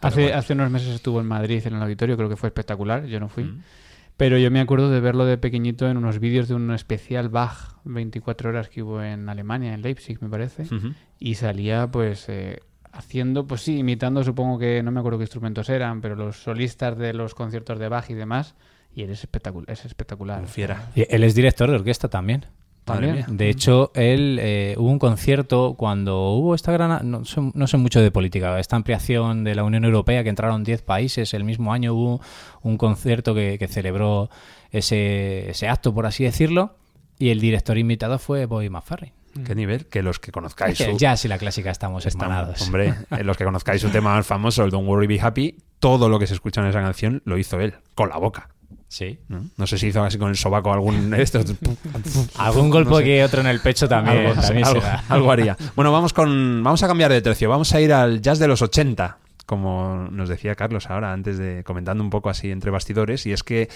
Hace, 0.00 0.22
bueno. 0.22 0.38
hace 0.38 0.52
unos 0.54 0.70
meses 0.70 0.88
estuvo 0.88 1.20
en 1.20 1.26
Madrid 1.26 1.62
en 1.66 1.74
el 1.74 1.82
auditorio, 1.82 2.16
creo 2.16 2.28
que 2.28 2.36
fue 2.36 2.48
espectacular, 2.48 3.06
yo 3.06 3.20
no 3.20 3.28
fui. 3.28 3.44
Mm. 3.44 3.62
Pero 4.16 4.36
yo 4.36 4.50
me 4.50 4.60
acuerdo 4.60 4.90
de 4.90 5.00
verlo 5.00 5.24
de 5.24 5.38
pequeñito 5.38 5.88
en 5.88 5.96
unos 5.96 6.18
vídeos 6.18 6.46
de 6.46 6.54
un 6.54 6.70
especial 6.72 7.30
Bach 7.30 7.76
24 7.84 8.50
horas 8.50 8.68
que 8.68 8.82
hubo 8.82 9.02
en 9.02 9.30
Alemania, 9.30 9.72
en 9.72 9.80
Leipzig, 9.80 10.18
me 10.20 10.28
parece. 10.28 10.66
Y 11.18 11.36
salía 11.36 11.90
pues 11.90 12.28
eh, 12.28 12.60
haciendo, 12.92 13.46
pues 13.46 13.62
sí, 13.62 13.78
imitando, 13.78 14.22
supongo 14.22 14.58
que 14.58 14.82
no 14.82 14.90
me 14.90 15.00
acuerdo 15.00 15.18
qué 15.18 15.24
instrumentos 15.24 15.70
eran, 15.70 16.02
pero 16.02 16.16
los 16.16 16.42
solistas 16.42 16.98
de 16.98 17.14
los 17.14 17.34
conciertos 17.34 17.78
de 17.78 17.88
Bach 17.88 18.10
y 18.10 18.14
demás. 18.14 18.56
Y 18.94 19.04
él 19.04 19.10
es 19.10 19.20
espectacular. 19.20 19.70
Es 19.70 19.86
espectacular. 19.86 20.46
Fiera. 20.46 20.90
Y 20.94 21.06
él 21.08 21.24
es 21.24 21.34
director 21.34 21.70
de 21.70 21.76
orquesta 21.76 22.08
también. 22.08 22.44
También. 22.92 23.24
De 23.36 23.48
hecho, 23.50 23.90
él 23.94 24.38
eh, 24.40 24.74
hubo 24.78 24.88
un 24.90 24.98
concierto 24.98 25.74
cuando 25.76 26.30
hubo 26.30 26.54
esta 26.54 26.72
gran... 26.72 27.10
No 27.10 27.24
sé, 27.24 27.40
no 27.54 27.66
sé 27.66 27.76
mucho 27.76 28.00
de 28.00 28.10
política, 28.10 28.58
esta 28.58 28.76
ampliación 28.76 29.44
de 29.44 29.54
la 29.54 29.64
Unión 29.64 29.84
Europea, 29.84 30.22
que 30.22 30.28
entraron 30.30 30.64
10 30.64 30.82
países, 30.82 31.34
el 31.34 31.44
mismo 31.44 31.72
año 31.72 31.94
hubo 31.94 32.20
un 32.62 32.76
concierto 32.76 33.34
que, 33.34 33.58
que 33.58 33.68
celebró 33.68 34.30
ese, 34.70 35.50
ese 35.50 35.68
acto, 35.68 35.94
por 35.94 36.06
así 36.06 36.24
decirlo, 36.24 36.76
y 37.18 37.30
el 37.30 37.40
director 37.40 37.76
invitado 37.78 38.18
fue 38.18 38.46
Bobby 38.46 38.70
McFerrin. 38.70 39.12
¿Qué 39.46 39.54
nivel? 39.54 39.86
Que 39.86 40.02
los 40.02 40.18
que 40.18 40.32
conozcáis 40.32 40.72
Es 40.74 40.78
que 40.78 40.84
su... 40.86 40.90
el 40.90 40.98
jazz 40.98 41.24
y 41.24 41.28
la 41.28 41.38
clásica 41.38 41.70
estamos 41.70 42.04
Estamos- 42.06 42.24
hermanados. 42.32 42.62
hombre, 42.62 42.94
eh, 43.10 43.24
los 43.24 43.36
que 43.36 43.44
conozcáis 43.44 43.80
su 43.80 43.90
tema 43.90 44.14
más 44.14 44.26
famoso, 44.26 44.64
el 44.64 44.70
Don't 44.70 44.88
Worry 44.88 45.06
Be 45.06 45.20
Happy, 45.20 45.56
todo 45.78 46.08
lo 46.08 46.18
que 46.18 46.26
se 46.26 46.34
escucha 46.34 46.60
en 46.60 46.66
esa 46.68 46.80
canción 46.82 47.22
lo 47.24 47.38
hizo 47.38 47.60
él, 47.60 47.74
con 47.94 48.08
la 48.08 48.16
boca. 48.16 48.48
Sí. 48.90 49.20
¿no? 49.28 49.44
No 49.56 49.68
sé 49.68 49.78
si 49.78 49.86
hizo 49.86 50.02
así 50.02 50.18
con 50.18 50.30
el 50.30 50.36
sobaco 50.36 50.72
algún 50.72 51.14
esto. 51.18 51.40
Algún 52.36 52.70
golpe 52.70 52.90
No 52.90 52.96
sé. 52.98 53.04
que 53.04 53.24
otro 53.24 53.40
en 53.40 53.46
el 53.46 53.60
pecho 53.60 53.88
también, 53.88 54.26
algo, 54.26 54.42
también 54.42 54.66
algo 55.08 55.30
haría. 55.30 55.56
Bueno, 55.76 55.92
vamos 55.92 56.12
con 56.12 56.62
vamos 56.64 56.82
a 56.82 56.88
cambiar 56.88 57.12
de 57.12 57.22
tercio. 57.22 57.48
Vamos 57.48 57.72
a 57.72 57.80
ir 57.80 57.92
al 57.92 58.20
jazz 58.20 58.40
de 58.40 58.48
los 58.48 58.62
80, 58.62 59.16
como 59.46 60.08
nos 60.10 60.28
decía 60.28 60.56
Carlos 60.56 60.90
ahora 60.90 61.12
antes 61.12 61.38
de 61.38 61.62
comentando 61.62 62.02
un 62.02 62.10
poco 62.10 62.30
así 62.30 62.50
entre 62.50 62.72
bastidores 62.72 63.26
y 63.26 63.32
es 63.32 63.44
que 63.44 63.68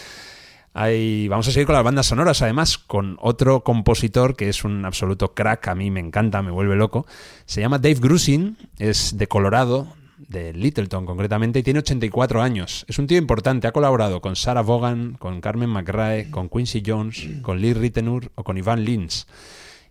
hay 0.73 1.29
vamos 1.29 1.47
a 1.47 1.53
seguir 1.53 1.67
con 1.67 1.77
las 1.77 1.85
bandas 1.85 2.07
sonoras 2.07 2.43
además 2.43 2.77
con 2.77 3.17
otro 3.21 3.63
compositor 3.63 4.35
que 4.35 4.49
es 4.49 4.65
un 4.65 4.85
absoluto 4.85 5.33
crack, 5.33 5.69
a 5.69 5.77
mí 5.77 5.93
me 5.93 6.01
encanta, 6.01 6.43
me 6.43 6.51
vuelve 6.51 6.75
loco. 6.75 7.07
Se 7.47 7.61
llama 7.61 7.79
Dave 7.79 8.01
Grusin, 8.01 8.57
es 8.81 9.17
de 9.17 9.29
Colorado, 9.29 9.87
de 10.29 10.53
Littleton 10.53 11.07
concretamente, 11.07 11.59
y 11.59 11.63
tiene 11.63 11.81
84 11.81 12.43
años. 12.43 12.85
Es 12.89 12.99
un 12.99 13.07
tío 13.07 13.19
importante, 13.19 13.67
ha 13.67 13.73
colaborado 13.73 14.21
con 14.21 14.37
Sarah 14.37 14.63
Vaughan, 14.63 15.17
con 15.19 15.41
Carmen 15.41 15.71
McRae, 15.71 16.31
con 16.31 16.49
Quincy 16.49 16.83
Jones, 16.85 17.29
con 17.43 17.61
Lee 17.61 17.75
Ritenour 17.75 18.31
o 18.35 18.45
con 18.45 18.59
Ivan 18.59 18.85
Lins. 18.85 19.27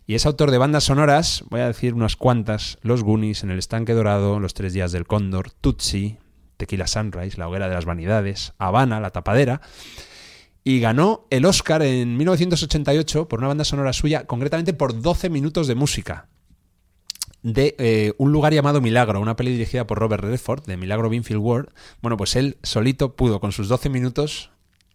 Y 0.06 0.16
es 0.16 0.26
autor 0.26 0.52
de 0.52 0.58
bandas 0.58 0.84
sonoras, 0.84 1.44
voy 1.50 1.62
a 1.62 1.68
decir 1.68 1.94
unas 1.94 2.16
cuantas, 2.16 2.78
Los 2.82 3.04
Goonies, 3.04 3.44
En 3.44 3.52
el 3.52 3.60
Estanque 3.60 3.94
Dorado, 3.94 4.40
Los 4.40 4.54
Tres 4.54 4.74
Días 4.74 4.92
del 4.92 5.08
Cóndor, 5.08 5.52
Tutsi, 5.52 6.18
Tequila 6.58 6.88
Sunrise, 6.88 7.38
La 7.38 7.48
Hoguera 7.48 7.70
de 7.70 7.76
las 7.76 7.86
Vanidades, 7.86 8.54
Habana, 8.58 9.00
La 9.00 9.12
Tapadera, 9.12 9.62
y 10.64 10.80
ganó 10.80 11.26
el 11.30 11.46
Oscar 11.46 11.82
en 11.84 12.18
1988 12.18 13.28
por 13.28 13.40
una 13.40 13.48
banda 13.50 13.64
sonora 13.64 13.94
suya, 13.94 14.26
concretamente 14.26 14.74
por 14.74 15.02
12 15.02 15.30
minutos 15.30 15.68
de 15.68 15.76
música 15.76 16.28
de 17.44 17.76
eh, 17.78 18.14
Un 18.18 18.32
lugar 18.32 18.54
llamado 18.54 18.82
Milagro, 18.82 19.20
una 19.20 19.36
peli 19.36 19.52
dirigida 19.52 19.86
por 19.86 20.00
Robert 20.00 20.24
Redford, 20.24 20.66
de 20.66 20.78
Milagro 20.78 21.10
Binfield 21.10 21.42
Ward. 21.42 21.70
Bueno, 22.02 22.18
pues 22.18 22.36
él 22.36 22.58
solito 22.64 23.16
pudo 23.16 23.40
con 23.40 23.52
sus 23.52 23.68
12 23.68 23.90
minutos, 23.90 24.52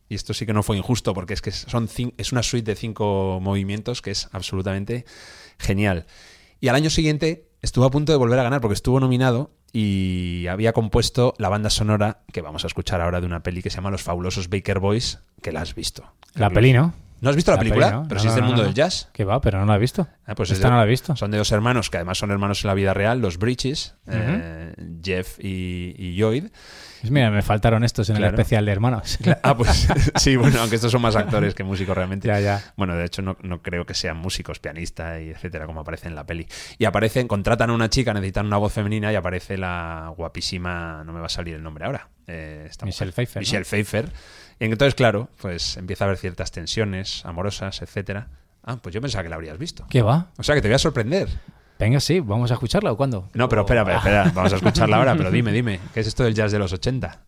y 0.08 0.14
esto 0.14 0.34
sí 0.34 0.46
que 0.46 0.54
no 0.54 0.62
fue 0.62 0.76
injusto, 0.76 1.14
porque 1.14 1.34
es 1.34 1.42
que 1.42 1.52
son 1.52 1.88
es 2.16 2.32
una 2.32 2.42
suite 2.42 2.72
de 2.72 2.76
cinco 2.76 3.38
movimientos 3.40 4.02
que 4.02 4.11
es 4.11 4.28
absolutamente 4.32 5.04
genial. 5.58 6.06
Y 6.61 6.68
al 6.68 6.74
año 6.74 6.90
siguiente 6.90 7.48
estuvo 7.61 7.84
a 7.84 7.90
punto 7.90 8.12
de 8.12 8.18
volver 8.18 8.38
a 8.38 8.42
ganar, 8.42 8.61
porque 8.61 8.74
estuvo 8.74 8.98
nominado 8.98 9.52
y 9.72 10.46
había 10.48 10.72
compuesto 10.72 11.34
la 11.37 11.50
banda 11.50 11.68
sonora 11.68 12.22
que 12.32 12.40
vamos 12.40 12.64
a 12.64 12.68
escuchar 12.68 13.02
ahora 13.02 13.20
de 13.20 13.26
una 13.26 13.42
peli 13.42 13.62
que 13.62 13.68
se 13.68 13.76
llama 13.76 13.90
Los 13.90 14.02
fabulosos 14.02 14.48
Baker 14.48 14.78
Boys, 14.78 15.20
que 15.42 15.52
la 15.52 15.61
has 15.61 15.74
visto. 15.74 16.11
La 16.34 16.48
peli, 16.50 16.72
¿no? 16.72 16.94
¿No 17.20 17.31
has 17.31 17.37
visto 17.37 17.50
la, 17.50 17.57
La 17.57 17.61
película? 17.61 17.87
peli, 17.88 17.96
¿no? 17.98 18.09
Pero 18.09 18.14
No, 18.16 18.22
si 18.22 18.28
es 18.28 18.35
del 18.35 18.44
mundo 18.44 18.62
del 18.62 18.74
jazz. 18.74 19.09
Que 19.12 19.24
va, 19.24 19.40
pero 19.40 19.59
no 19.59 19.66
la 19.66 19.74
he 19.76 19.78
visto. 19.78 20.07
Ah, 20.26 20.35
pues 20.35 20.50
es 20.50 20.59
Esta 20.59 20.68
de- 20.68 20.72
no 20.72 20.78
la 20.78 20.85
he 20.85 20.88
visto. 20.88 21.16
Son 21.16 21.31
de 21.31 21.38
dos 21.38 21.50
hermanos 21.52 21.90
que 21.90 21.96
además 21.96 22.18
son 22.18 22.31
hermanos 22.31 22.62
en 22.64 22.68
la 22.68 22.74
vida 22.74 22.94
real, 22.94 23.20
los 23.20 23.38
Bridges, 23.38 23.96
eh, 24.07 24.72
Jeff 25.02 25.38
y, 25.40 25.94
y 25.98 26.14
Lloyd. 26.16 26.44
Pues 27.00 27.12
mira, 27.12 27.31
me 27.31 27.42
faltaron 27.42 27.85
estos 27.85 28.09
en 28.11 28.16
Claro. 28.16 28.35
el 28.35 28.35
especial 28.40 28.64
de 28.66 28.72
hermanos. 28.72 29.18
Ah, 29.42 29.57
pues 29.57 29.88
sí, 30.16 30.37
bueno, 30.37 30.61
aunque 30.61 30.76
estos 30.76 30.90
son 30.92 31.00
más 31.02 31.16
actores 31.16 31.54
que 31.54 31.64
músicos 31.64 31.96
realmente. 31.96 32.26
Ya, 32.28 32.40
ya. 32.40 32.62
Bueno, 32.76 32.94
de 32.96 33.04
hecho 33.04 33.22
no, 33.22 33.37
no 33.42 33.62
creo 33.62 33.87
que 33.87 33.94
sean 33.94 34.16
músicos, 34.16 34.59
pianista 34.59 35.20
y 35.20 35.31
etcétera, 35.31 35.66
como 35.66 35.81
aparece 35.81 36.09
en 36.09 36.14
la 36.14 36.24
peli. 36.26 36.46
Y 36.78 36.85
aparecen, 36.85 37.26
contratan 37.28 37.70
a 37.70 37.72
una 37.74 37.88
chica, 37.90 38.12
necesitan 38.14 38.46
una 38.46 38.57
voz 38.59 38.72
femenina 38.72 39.12
y 39.12 39.16
aparece 39.16 39.57
la 39.59 40.12
guapísima, 40.16 41.02
no 41.04 41.12
me 41.12 41.20
va 41.20 41.26
a 41.26 41.31
salir 41.31 41.54
el 41.54 41.62
nombre 41.62 41.85
ahora. 41.85 42.09
eh, 42.26 42.68
Michelle 42.85 43.07
mujer. 43.11 43.12
Pfeiffer, 43.14 43.37
¿no? 43.37 43.40
Michelle 43.40 43.64
Pfeiffer. 43.64 44.09
Y 44.61 44.64
entonces, 44.64 44.94
claro, 44.94 45.29
pues 45.40 45.77
empieza 45.77 46.05
a 46.05 46.07
haber 46.07 46.18
ciertas 46.18 46.51
tensiones 46.51 47.25
amorosas, 47.25 47.81
etcétera. 47.83 48.29
Ah, 48.64 48.77
pues 48.83 48.94
yo 48.94 49.01
pensaba 49.01 49.23
que 49.23 49.29
la 49.29 49.37
habrías 49.37 49.57
visto. 49.59 49.87
¿Qué 49.88 50.03
va? 50.03 50.29
O 50.37 50.42
sea, 50.42 50.55
que 50.55 50.61
te 50.62 50.68
voy 50.68 50.75
a 50.75 50.79
sorprender. 50.79 51.29
Venga, 51.79 52.01
sí, 52.01 52.18
vamos 52.21 52.51
a 52.51 52.55
escucharla 52.55 52.90
o 52.92 52.97
cuándo. 52.97 53.29
No, 53.35 53.49
pero 53.49 53.62
espera, 53.62 53.83
espera, 53.83 53.99
espera, 53.99 54.33
vamos 54.35 54.53
a 54.53 54.57
escucharla 54.57 54.97
ahora, 54.97 55.14
pero 55.16 55.31
dime, 55.31 55.53
dime, 55.53 55.79
¿qué 55.94 56.01
es 56.01 56.09
esto 56.09 56.25
del 56.25 56.35
jazz 56.35 56.51
de 56.51 56.59
los 56.59 56.73
80? 56.73 57.21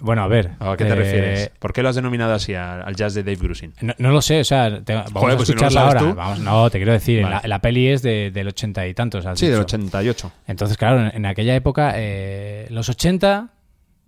Bueno, 0.00 0.22
a 0.22 0.28
ver. 0.28 0.52
¿A 0.58 0.76
qué 0.76 0.84
te 0.84 0.90
eh, 0.92 0.94
refieres? 0.94 1.50
¿Por 1.58 1.72
qué 1.72 1.82
lo 1.82 1.88
has 1.88 1.94
denominado 1.96 2.34
así 2.34 2.54
al, 2.54 2.94
jazz 2.96 3.14
de 3.14 3.22
Dave 3.22 3.36
Grusin? 3.36 3.72
No, 3.80 3.94
no 3.98 4.10
lo 4.10 4.20
sé, 4.20 4.40
o 4.40 4.44
sea, 4.44 4.82
te- 4.82 4.94
vamos 4.94 5.12
Joder, 5.12 5.34
a 5.34 5.36
pues 5.36 5.48
si 5.48 5.54
no 5.54 5.60
escucharla 5.60 5.80
sabes 5.90 6.02
ahora. 6.02 6.12
tú. 6.12 6.16
Vamos, 6.16 6.38
no, 6.40 6.70
te 6.70 6.78
quiero 6.78 6.92
decir, 6.92 7.22
Vale. 7.22 7.36
la, 7.42 7.48
la 7.48 7.58
peli 7.60 7.88
es 7.88 8.02
de- 8.02 8.30
del 8.32 8.48
ochenta 8.48 8.86
y 8.86 8.94
tantos. 8.94 9.24
Sí, 9.38 9.46
del 9.46 9.56
dicho. 9.56 9.76
88. 9.76 10.32
Entonces, 10.48 10.76
claro, 10.76 11.00
en, 11.00 11.16
en 11.16 11.26
aquella 11.26 11.54
época, 11.54 11.92
eh, 11.96 12.66
los 12.70 12.88
80, 12.88 13.48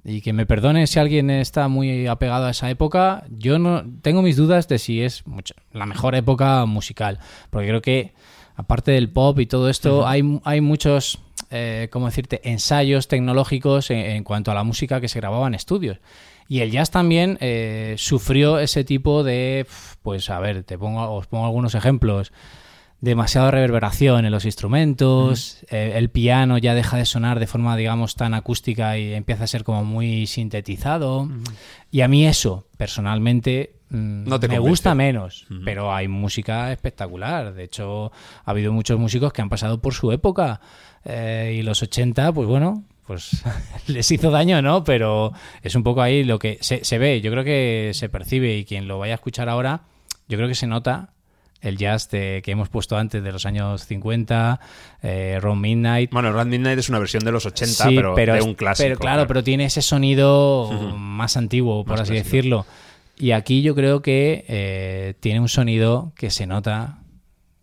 y 0.04 0.20
que 0.22 0.32
me 0.32 0.46
perdone 0.46 0.86
si 0.86 0.98
alguien 0.98 1.30
está 1.30 1.68
muy 1.68 2.06
apegado 2.06 2.46
a 2.46 2.50
esa 2.50 2.70
época, 2.70 3.24
yo 3.30 3.58
no 3.58 3.84
tengo 4.02 4.22
mis 4.22 4.36
dudas 4.36 4.68
de 4.68 4.78
si 4.78 5.02
es 5.02 5.24
la 5.72 5.86
mejor 5.86 6.14
época 6.14 6.64
musical, 6.66 7.18
porque 7.50 7.68
creo 7.68 7.82
que 7.82 8.14
aparte 8.56 8.92
del 8.92 9.10
pop 9.10 9.38
y 9.38 9.46
todo 9.46 9.68
esto, 9.68 10.06
hay, 10.06 10.40
hay 10.44 10.60
muchos, 10.60 11.20
eh, 11.50 11.88
¿cómo 11.90 12.06
decirte?, 12.06 12.40
ensayos 12.44 13.08
tecnológicos 13.08 13.90
en, 13.90 13.98
en 13.98 14.24
cuanto 14.24 14.50
a 14.50 14.54
la 14.54 14.64
música 14.64 15.00
que 15.00 15.08
se 15.08 15.20
grababa 15.20 15.46
en 15.46 15.54
estudios. 15.54 15.98
Y 16.50 16.62
el 16.62 16.72
jazz 16.72 16.90
también 16.90 17.38
eh, 17.40 17.94
sufrió 17.96 18.58
ese 18.58 18.82
tipo 18.82 19.22
de, 19.22 19.66
pues 20.02 20.30
a 20.30 20.40
ver, 20.40 20.64
te 20.64 20.76
pongo, 20.76 21.08
os 21.12 21.28
pongo 21.28 21.46
algunos 21.46 21.76
ejemplos 21.76 22.32
demasiada 23.00 23.50
reverberación 23.50 24.26
en 24.26 24.32
los 24.32 24.44
instrumentos, 24.44 25.58
eh, 25.70 25.92
el 25.96 26.10
piano 26.10 26.58
ya 26.58 26.74
deja 26.74 26.96
de 26.98 27.06
sonar 27.06 27.40
de 27.40 27.46
forma, 27.46 27.76
digamos, 27.76 28.14
tan 28.14 28.34
acústica 28.34 28.98
y 28.98 29.14
empieza 29.14 29.44
a 29.44 29.46
ser 29.46 29.64
como 29.64 29.84
muy 29.84 30.26
sintetizado. 30.26 31.28
Y 31.90 32.02
a 32.02 32.08
mí 32.08 32.26
eso, 32.26 32.66
personalmente, 32.76 33.76
mm, 33.88 34.24
No 34.28 34.38
te 34.38 34.48
me 34.48 34.56
convence. 34.56 34.70
gusta 34.70 34.94
menos, 34.94 35.46
pero 35.64 35.94
hay 35.94 36.08
música 36.08 36.72
espectacular. 36.72 37.54
De 37.54 37.64
hecho, 37.64 38.12
ha 38.44 38.50
habido 38.50 38.72
muchos 38.72 38.98
músicos 38.98 39.32
que 39.32 39.40
han 39.42 39.48
pasado 39.48 39.80
por 39.80 39.94
su 39.94 40.12
época 40.12 40.60
eh, 41.04 41.56
y 41.58 41.62
los 41.62 41.82
80, 41.82 42.32
pues 42.32 42.46
bueno, 42.46 42.84
pues 43.06 43.42
les 43.86 44.10
hizo 44.10 44.30
daño, 44.30 44.60
¿no? 44.60 44.84
Pero 44.84 45.32
es 45.62 45.74
un 45.74 45.82
poco 45.82 46.02
ahí 46.02 46.22
lo 46.22 46.38
que 46.38 46.58
se, 46.60 46.84
se 46.84 46.98
ve, 46.98 47.22
yo 47.22 47.30
creo 47.30 47.44
que 47.44 47.92
se 47.94 48.10
percibe 48.10 48.58
y 48.58 48.64
quien 48.66 48.86
lo 48.86 48.98
vaya 48.98 49.14
a 49.14 49.16
escuchar 49.16 49.48
ahora, 49.48 49.84
yo 50.28 50.36
creo 50.36 50.48
que 50.48 50.54
se 50.54 50.66
nota 50.66 51.14
el 51.60 51.76
jazz 51.76 52.08
de- 52.10 52.40
que 52.44 52.50
hemos 52.52 52.68
puesto 52.68 52.96
antes 52.96 53.22
de 53.22 53.32
los 53.32 53.44
años 53.46 53.84
50, 53.86 54.60
eh, 55.02 55.38
Ron 55.40 55.60
Midnight. 55.60 56.10
Bueno, 56.12 56.32
Rand 56.32 56.50
Midnight 56.50 56.78
es 56.78 56.88
una 56.88 56.98
versión 56.98 57.24
de 57.24 57.32
los 57.32 57.44
80, 57.46 57.88
Sí, 57.88 57.96
pero, 58.14 58.32
de 58.32 58.38
es- 58.38 58.44
un 58.44 58.54
clásico. 58.54 58.84
Pero 58.86 58.98
claro, 58.98 59.26
pero 59.26 59.44
tiene 59.44 59.64
ese 59.66 59.82
sonido 59.82 60.70
más 60.96 61.36
antiguo, 61.36 61.84
por 61.84 61.92
Más 61.92 62.00
así 62.02 62.12
clásico. 62.12 62.24
decirlo. 62.36 62.66
Y 63.18 63.32
aquí 63.32 63.60
yo 63.62 63.74
creo 63.74 64.00
que 64.00 64.44
eh, 64.48 65.14
tiene 65.20 65.40
un 65.40 65.48
sonido 65.48 66.12
que 66.16 66.30
se 66.30 66.46
nota 66.46 66.98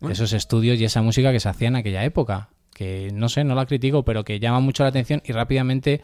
esos 0.08 0.32
estudios 0.34 0.80
y 0.80 0.86
esa 0.86 1.02
música 1.02 1.32
que 1.32 1.40
se 1.40 1.50
hacía 1.50 1.68
en 1.70 1.76
aquella 1.78 2.04
época. 2.06 2.50
Que 2.78 3.10
no 3.12 3.28
sé, 3.28 3.44
no 3.44 3.56
la 3.56 3.66
critico, 3.66 4.04
pero 4.04 4.24
que 4.24 4.40
llama 4.40 4.60
mucho 4.60 4.84
la 4.84 4.90
atención 4.90 5.24
y 5.26 5.32
rápidamente, 5.32 6.00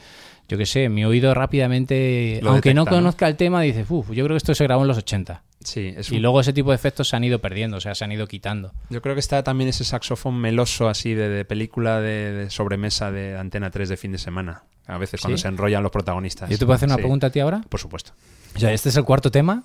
yo 0.50 0.58
qué 0.58 0.66
sé, 0.66 0.90
mi 0.90 1.06
oído 1.06 1.32
rápidamente, 1.36 2.40
Lo 2.42 2.50
aunque 2.52 2.74
no 2.74 2.82
detecta, 2.82 2.96
¿no? 3.00 3.04
conozca 3.04 3.28
el 3.28 3.36
tema, 3.36 3.62
dice, 3.62 3.86
uff, 3.88 4.08
yo 4.10 4.24
creo 4.24 4.30
que 4.30 4.38
esto 4.38 4.56
se 4.56 4.64
grabó 4.64 4.82
en 4.82 4.88
los 4.88 4.98
80. 4.98 5.44
Sí, 5.64 5.94
es 5.96 6.12
Y 6.12 6.18
luego 6.20 6.42
ese 6.42 6.52
tipo 6.52 6.72
de 6.72 6.76
efectos 6.76 7.08
se 7.10 7.16
han 7.16 7.24
ido 7.24 7.40
perdiendo, 7.40 7.78
o 7.78 7.80
sea, 7.80 7.94
se 7.94 8.04
han 8.04 8.12
ido 8.12 8.28
quitando. 8.28 8.74
Yo 8.90 9.02
creo 9.04 9.14
que 9.16 9.20
está 9.20 9.44
también 9.44 9.70
ese 9.70 9.84
saxofón 9.84 10.36
meloso 10.36 10.90
así 10.90 11.14
de, 11.14 11.30
de 11.30 11.46
película 11.46 12.02
de, 12.02 12.32
de 12.34 12.50
sobremesa 12.50 13.12
de 13.12 13.38
Antena 13.38 13.70
3 13.70 13.90
de 13.90 13.96
fin 13.98 14.12
de 14.12 14.18
semana. 14.18 14.64
A 14.88 14.98
veces 14.98 15.22
cuando 15.22 15.38
¿Sí? 15.38 15.44
se 15.44 15.48
enrollan 15.50 15.84
los 15.84 15.92
protagonistas. 15.92 16.50
¿Yo 16.50 16.58
te 16.58 16.66
puedo 16.66 16.76
hacer 16.76 16.88
una 16.90 16.96
Sí, 16.96 17.02
pregunta 17.04 17.28
a 17.28 17.30
ti 17.30 17.40
ahora? 17.40 17.62
Por 17.70 17.80
supuesto. 17.80 18.12
O 18.56 18.60
sea, 18.60 18.74
este 18.74 18.90
es 18.90 18.98
el 18.98 19.06
cuarto 19.06 19.32
tema 19.32 19.64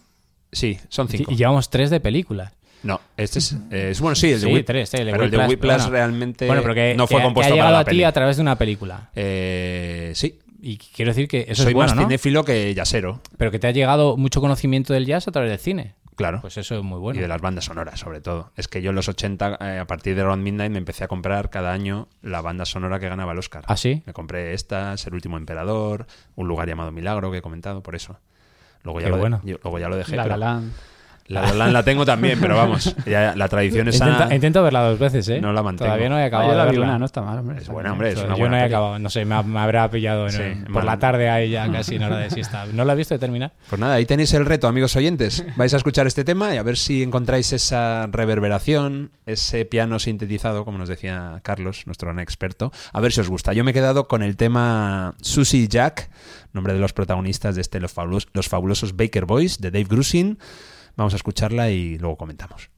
Sí, 0.52 0.78
son 0.88 1.08
cinco. 1.08 1.32
y 1.32 1.36
llevamos 1.36 1.68
tres 1.70 1.90
de 1.90 2.00
películas. 2.00 2.52
No, 2.82 3.00
este 3.16 3.40
es, 3.40 3.52
eh, 3.70 3.90
es- 3.90 4.00
bueno, 4.00 4.14
sí, 4.14 4.30
el 4.32 4.40
de 4.40 4.46
Sí, 4.46 4.52
Whip- 4.52 4.64
tres, 4.64 4.88
sí, 4.88 4.96
el 4.98 5.06
de 5.06 5.12
pero 5.12 5.24
el 5.24 5.30
de 5.30 5.36
bueno. 5.56 5.88
realmente 5.90 6.46
Bueno, 6.46 6.62
pero 6.62 6.74
que, 6.74 6.94
no 6.96 7.06
fue 7.06 7.18
que- 7.18 7.24
compuesto 7.24 7.54
que 7.54 7.60
ha 7.60 7.64
para 7.64 7.68
llegado 7.68 7.72
la 7.72 7.80
a 7.80 7.84
ti 7.84 7.90
peli. 7.90 8.04
a 8.04 8.12
través 8.12 8.36
de 8.36 8.42
una 8.42 8.56
película. 8.56 9.10
Eh, 9.14 10.12
sí, 10.14 10.38
Y 10.60 10.76
quiero 10.76 11.10
decir 11.12 11.28
que 11.28 11.46
eso 11.48 11.62
soy 11.62 11.70
es 11.70 11.74
bueno, 11.74 11.90
más 11.90 11.96
¿no? 11.96 12.02
cinéfilo 12.02 12.44
que 12.44 12.74
yasero, 12.74 13.20
Pero 13.36 13.52
que 13.52 13.60
te 13.60 13.68
ha 13.68 13.70
llegado 13.70 14.16
mucho 14.16 14.40
conocimiento 14.40 14.92
del 14.92 15.06
jazz 15.06 15.28
a 15.28 15.32
través 15.32 15.50
del 15.50 15.60
cine. 15.60 15.94
claro. 16.16 16.40
Pues 16.40 16.56
eso 16.56 16.76
es 16.76 16.82
muy 16.82 16.98
bueno. 16.98 17.16
Y 17.18 17.22
de 17.22 17.28
las 17.28 17.40
bandas 17.40 17.66
sonoras, 17.66 18.00
sobre 18.00 18.20
todo. 18.20 18.50
Es 18.56 18.66
que 18.66 18.82
yo 18.82 18.90
en 18.90 18.96
los 18.96 19.08
80, 19.08 19.56
eh, 19.60 19.78
a 19.78 19.86
partir 19.86 20.16
de 20.16 20.24
Round 20.24 20.42
Midnight, 20.42 20.72
me 20.72 20.78
empecé 20.78 21.04
a 21.04 21.08
comprar 21.08 21.48
cada 21.50 21.72
año 21.72 22.08
la 22.22 22.40
banda 22.40 22.64
sonora 22.64 22.98
que 22.98 23.08
ganaba 23.08 23.30
el 23.32 23.38
Oscar. 23.38 23.62
¿Ah, 23.68 23.76
sí? 23.76 24.02
Me 24.04 24.12
compré 24.12 24.52
estas, 24.52 25.06
El 25.06 25.14
último 25.14 25.36
emperador, 25.36 26.06
Un 26.34 26.48
lugar 26.48 26.66
llamado 26.68 26.90
Milagro, 26.90 27.30
que 27.30 27.38
he 27.38 27.42
comentado, 27.42 27.80
por 27.84 27.94
eso. 27.94 28.18
Luego 28.82 28.98
ya, 28.98 29.06
Qué 29.06 29.10
lo, 29.10 29.16
de- 29.16 29.20
bueno. 29.20 29.40
yo- 29.44 29.58
luego 29.62 29.78
ya 29.78 29.88
lo 29.88 29.96
dejé. 29.96 30.16
La 30.16 30.24
pero- 30.24 30.36
La 30.38 30.54
Land. 30.54 30.72
La 31.28 31.42
La 31.42 31.52
Land 31.52 31.72
la 31.74 31.82
tengo 31.82 32.06
también, 32.06 32.38
pero 32.40 32.56
vamos, 32.56 32.96
ya 33.06 33.34
la 33.36 33.48
tradición 33.48 33.86
es 33.88 33.96
Intenta- 34.00 34.18
sana. 34.24 34.34
intento 34.34 34.62
verla 34.62 34.80
dos 34.88 34.98
veces, 34.98 35.28
¿eh? 35.28 35.40
No 35.42 35.52
la 35.52 35.62
mantengo. 35.62 35.86
Todavía 35.86 36.08
no 36.08 36.18
he 36.18 36.22
Ah, 36.22 36.26
acabado 36.26 36.50
yo 36.52 36.56
la 36.56 36.64
de 36.64 36.70
vi 36.70 36.76
verla. 36.78 36.86
una, 36.92 36.98
no 36.98 37.04
está 37.04 37.20
mal, 37.20 37.38
hombre. 37.38 37.58
Es 37.58 37.68
buena, 37.68 37.92
hombre, 37.92 38.08
es 38.08 38.14
Yo 38.14 38.22
una 38.22 38.30
no 38.30 38.38
buena 38.38 38.58
he 38.58 38.62
peli. 38.62 38.74
acabado, 38.74 38.98
no 38.98 39.10
sé, 39.10 39.24
me, 39.26 39.34
ha- 39.34 39.42
me 39.42 39.60
habrá 39.60 39.90
pillado 39.90 40.26
en- 40.26 40.32
Sí, 40.32 40.62
por 40.64 40.72
mal. 40.72 40.86
la 40.86 40.98
tarde 40.98 41.28
ahí 41.28 41.50
ya 41.50 41.70
casi 41.72 41.96
en 41.96 42.02
hora 42.04 42.16
de 42.16 42.30
siesta. 42.30 42.64
¿No 42.72 42.84
la 42.86 42.92
has 42.94 42.96
visto 42.96 43.14
de 43.14 43.18
terminar? 43.18 43.52
Pues 43.68 43.78
nada, 43.78 43.94
ahí 43.94 44.06
tenéis 44.06 44.32
el 44.32 44.46
reto, 44.46 44.68
amigos 44.68 44.96
oyentes. 44.96 45.44
Vais 45.56 45.74
a 45.74 45.76
escuchar 45.76 46.06
este 46.06 46.24
tema 46.24 46.54
y 46.54 46.56
a 46.56 46.62
ver 46.62 46.78
si 46.78 47.02
encontráis 47.02 47.52
esa 47.52 48.06
reverberación, 48.10 49.10
ese 49.26 49.66
piano 49.66 49.98
sintetizado, 49.98 50.64
como 50.64 50.78
nos 50.78 50.88
decía 50.88 51.40
Carlos, 51.42 51.82
nuestro 51.86 52.06
gran 52.08 52.20
experto. 52.20 52.72
A 52.92 53.00
ver 53.00 53.12
si 53.12 53.20
os 53.20 53.28
gusta. 53.28 53.52
Yo 53.52 53.64
me 53.64 53.72
he 53.72 53.74
quedado 53.74 54.08
con 54.08 54.22
el 54.22 54.36
tema 54.38 55.14
Susie 55.20 55.60
y 55.64 55.68
Jack, 55.68 56.08
nombre 56.54 56.72
de 56.72 56.80
los 56.80 56.94
protagonistas 56.94 57.54
de 57.54 57.60
este 57.60 57.80
Los 57.80 57.92
Fabulos- 57.94 58.28
Los 58.32 58.48
Fabulosos 58.48 58.96
Baker 58.96 59.26
Boys, 59.26 59.60
de 59.60 59.70
Dave 59.70 59.84
Grusin. 59.84 60.38
Vamos 60.98 61.12
a 61.12 61.16
escucharla 61.16 61.70
y 61.70 61.96
luego 61.96 62.16
comentamos. 62.16 62.70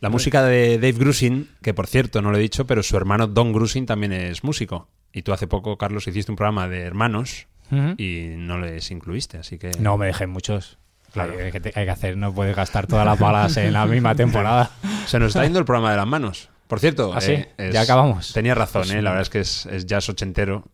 La 0.00 0.10
música 0.10 0.42
de 0.44 0.76
Dave 0.76 0.92
Grusin, 0.92 1.48
que 1.62 1.72
por 1.74 1.86
cierto 1.86 2.20
no 2.22 2.30
lo 2.30 2.36
he 2.36 2.40
dicho, 2.40 2.66
pero 2.66 2.82
su 2.82 2.96
hermano 2.96 3.26
Don 3.26 3.52
Grusin 3.52 3.86
también 3.86 4.12
es 4.12 4.44
músico. 4.44 4.88
Y 5.12 5.22
tú 5.22 5.32
hace 5.32 5.46
poco, 5.46 5.78
Carlos, 5.78 6.06
hiciste 6.06 6.30
un 6.30 6.36
programa 6.36 6.68
de 6.68 6.80
hermanos 6.82 7.46
y 7.96 8.34
no 8.36 8.58
les 8.58 8.90
incluiste, 8.90 9.38
así 9.38 9.58
que... 9.58 9.70
No 9.80 9.96
me 9.96 10.06
dejé 10.06 10.26
muchos. 10.26 10.78
Claro. 11.12 11.32
Hay, 11.42 11.50
que, 11.50 11.72
hay 11.74 11.84
que 11.86 11.90
hacer, 11.90 12.16
no 12.16 12.32
puedes 12.34 12.54
gastar 12.54 12.86
todas 12.86 13.06
las 13.06 13.18
balas 13.18 13.56
en 13.56 13.72
la 13.72 13.86
misma 13.86 14.14
temporada. 14.14 14.70
Se 15.06 15.18
nos 15.18 15.28
está 15.28 15.44
yendo 15.44 15.58
el 15.58 15.64
programa 15.64 15.90
de 15.90 15.96
las 15.96 16.06
manos. 16.06 16.50
Por 16.68 16.78
cierto, 16.80 17.12
¿Ah, 17.14 17.20
sí? 17.20 17.32
eh, 17.32 17.48
es- 17.56 17.72
Ya 17.74 17.80
acabamos. 17.82 18.32
Tenía 18.34 18.54
razón, 18.54 18.90
eh, 18.90 19.00
la 19.00 19.10
verdad 19.10 19.22
es 19.22 19.30
que 19.30 19.40
es, 19.40 19.66
es 19.66 19.86
jazz 19.86 20.08
ochentero. 20.10 20.64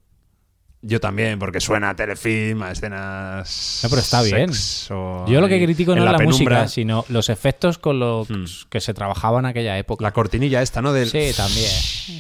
Yo 0.85 0.99
también, 0.99 1.39
porque 1.39 1.61
suena 1.61 1.91
a 1.91 1.95
telefilm, 1.97 2.61
a 2.64 2.72
escenas. 2.72 3.80
No, 3.85 3.89
pero 3.89 4.03
está 4.03 4.20
bien. 4.22 4.51
Yo 4.51 5.41
lo 5.41 5.47
que 5.47 5.62
critico 5.62 5.95
no 5.95 6.05
es 6.05 6.11
la, 6.11 6.18
música, 6.18 6.66
sino 6.66 7.05
los 7.09 7.28
efectos 7.28 7.78
con 7.78 8.01
los 8.01 8.28
Hmm. 8.28 8.45
que 8.68 8.80
se 8.80 8.93
trabajaba 8.93 9.39
en 9.39 9.47
aquella 9.47 9.78
época. 9.78 10.03
La 10.03 10.11
cortinilla 10.12 10.61
esta, 10.61 10.83
¿no? 10.83 10.93
Del... 10.93 11.09
Sí, 11.09 11.30
también. 11.37 11.70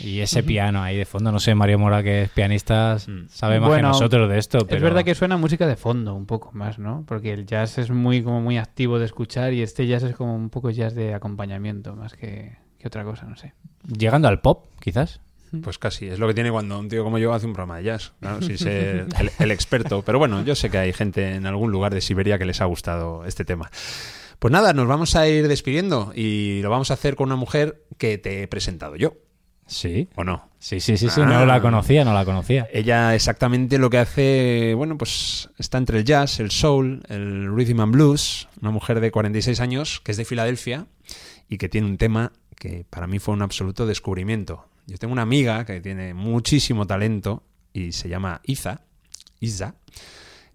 Y 0.04 0.20
ese 0.20 0.44
piano 0.44 0.80
ahí 0.80 0.96
de 0.96 1.04
fondo, 1.04 1.32
no 1.32 1.40
sé, 1.40 1.56
Mario 1.56 1.80
Mora, 1.80 2.04
que 2.04 2.22
es 2.22 2.30
pianista, 2.30 2.98
Mm. 3.04 3.26
sabe 3.28 3.58
más 3.58 3.68
Bueno, 3.68 3.88
que 3.88 3.92
nosotros 3.94 4.28
de 4.30 4.38
esto. 4.38 4.58
Pero... 4.60 4.76
Es 4.76 4.82
verdad 4.82 5.04
que 5.04 5.14
suena 5.16 5.36
música 5.36 5.66
de 5.66 5.74
fondo 5.76 6.14
un 6.14 6.26
poco 6.26 6.52
más, 6.52 6.78
¿no? 6.78 7.04
Porque 7.08 7.32
el 7.32 7.46
jazz 7.46 7.78
es 7.78 7.90
muy 7.90 8.22
como 8.22 8.40
muy 8.40 8.58
activo 8.58 9.00
de 9.00 9.06
escuchar 9.06 9.52
y 9.52 9.62
este 9.62 9.88
jazz 9.88 10.04
es 10.04 10.14
como 10.14 10.36
un 10.36 10.50
poco 10.50 10.70
jazz 10.70 10.94
de 10.94 11.14
acompañamiento 11.14 11.96
más 11.96 12.14
que, 12.14 12.56
que 12.78 12.86
otra 12.86 13.02
cosa, 13.02 13.26
no 13.26 13.36
sé. 13.36 13.54
Llegando 13.88 14.28
al 14.28 14.40
pop, 14.40 14.66
quizás. 14.80 15.20
Pues 15.60 15.78
casi, 15.78 16.06
es 16.08 16.18
lo 16.18 16.26
que 16.26 16.34
tiene 16.34 16.50
cuando 16.50 16.78
un 16.78 16.88
tío 16.88 17.04
como 17.04 17.18
yo 17.18 17.32
hace 17.34 17.46
un 17.46 17.52
programa 17.52 17.78
de 17.78 17.84
jazz. 17.84 18.12
Claro, 18.20 18.40
ser 18.42 19.06
el, 19.20 19.30
el 19.38 19.50
experto. 19.50 20.02
Pero 20.02 20.18
bueno, 20.18 20.42
yo 20.44 20.54
sé 20.54 20.70
que 20.70 20.78
hay 20.78 20.92
gente 20.92 21.34
en 21.34 21.46
algún 21.46 21.70
lugar 21.70 21.92
de 21.92 22.00
Siberia 22.00 22.38
que 22.38 22.44
les 22.46 22.60
ha 22.60 22.64
gustado 22.64 23.24
este 23.26 23.44
tema. 23.44 23.70
Pues 24.38 24.50
nada, 24.50 24.72
nos 24.72 24.88
vamos 24.88 25.14
a 25.14 25.28
ir 25.28 25.46
despidiendo 25.48 26.12
y 26.16 26.62
lo 26.62 26.70
vamos 26.70 26.90
a 26.90 26.94
hacer 26.94 27.16
con 27.16 27.28
una 27.28 27.36
mujer 27.36 27.84
que 27.98 28.18
te 28.18 28.42
he 28.42 28.48
presentado 28.48 28.96
yo, 28.96 29.14
Sí. 29.66 30.08
¿o 30.16 30.24
no? 30.24 30.48
Sí, 30.58 30.80
sí, 30.80 30.96
sí, 30.96 31.08
sí. 31.08 31.20
Ah. 31.22 31.26
No 31.26 31.46
la 31.46 31.60
conocía, 31.60 32.04
no 32.04 32.12
la 32.12 32.24
conocía. 32.24 32.68
Ella 32.72 33.14
exactamente 33.14 33.78
lo 33.78 33.90
que 33.90 33.98
hace, 33.98 34.74
bueno, 34.76 34.98
pues 34.98 35.48
está 35.58 35.78
entre 35.78 35.98
el 35.98 36.04
jazz, 36.04 36.40
el 36.40 36.50
soul, 36.50 37.02
el 37.08 37.54
rhythm 37.54 37.80
and 37.80 37.92
blues, 37.92 38.48
una 38.60 38.70
mujer 38.70 39.00
de 39.00 39.10
46 39.10 39.60
años 39.60 40.00
que 40.00 40.10
es 40.12 40.18
de 40.18 40.24
Filadelfia 40.24 40.86
y 41.48 41.58
que 41.58 41.68
tiene 41.68 41.86
un 41.86 41.96
tema 41.96 42.32
que 42.56 42.84
para 42.88 43.06
mí 43.06 43.18
fue 43.18 43.34
un 43.34 43.42
absoluto 43.42 43.86
descubrimiento. 43.86 44.66
Yo 44.86 44.98
tengo 44.98 45.12
una 45.12 45.22
amiga 45.22 45.64
que 45.64 45.80
tiene 45.80 46.14
muchísimo 46.14 46.86
talento 46.86 47.44
y 47.72 47.92
se 47.92 48.08
llama 48.08 48.40
Iza, 48.44 48.82
Isa, 49.40 49.76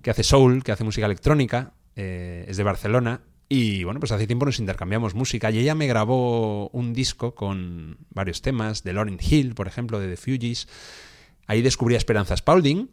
que 0.02 0.12
hace 0.12 0.24
soul, 0.24 0.64
que 0.64 0.72
hace 0.72 0.84
música 0.84 1.06
electrónica, 1.06 1.74
eh, 1.96 2.46
es 2.48 2.58
de 2.58 2.64
Barcelona 2.64 3.22
y 3.50 3.84
bueno, 3.86 4.00
pues 4.00 4.12
hace 4.12 4.28
tiempo 4.28 4.46
nos 4.46 4.60
intercambiamos 4.60 5.16
música 5.16 5.50
y 5.52 5.60
ella 5.60 5.74
me 5.74 5.88
grabó 5.88 6.70
un 6.70 6.94
disco 6.94 7.34
con 7.34 7.98
varios 8.10 8.42
temas, 8.42 8.84
de 8.84 8.94
Lauryn 8.94 9.20
Hill, 9.22 9.56
por 9.56 9.68
ejemplo, 9.68 10.00
de 10.00 10.10
The 10.10 10.18
Fugees. 10.18 10.68
Ahí 11.48 11.62
descubrí 11.62 11.96
a 11.96 11.98
Esperanza 11.98 12.36
Spalding, 12.36 12.90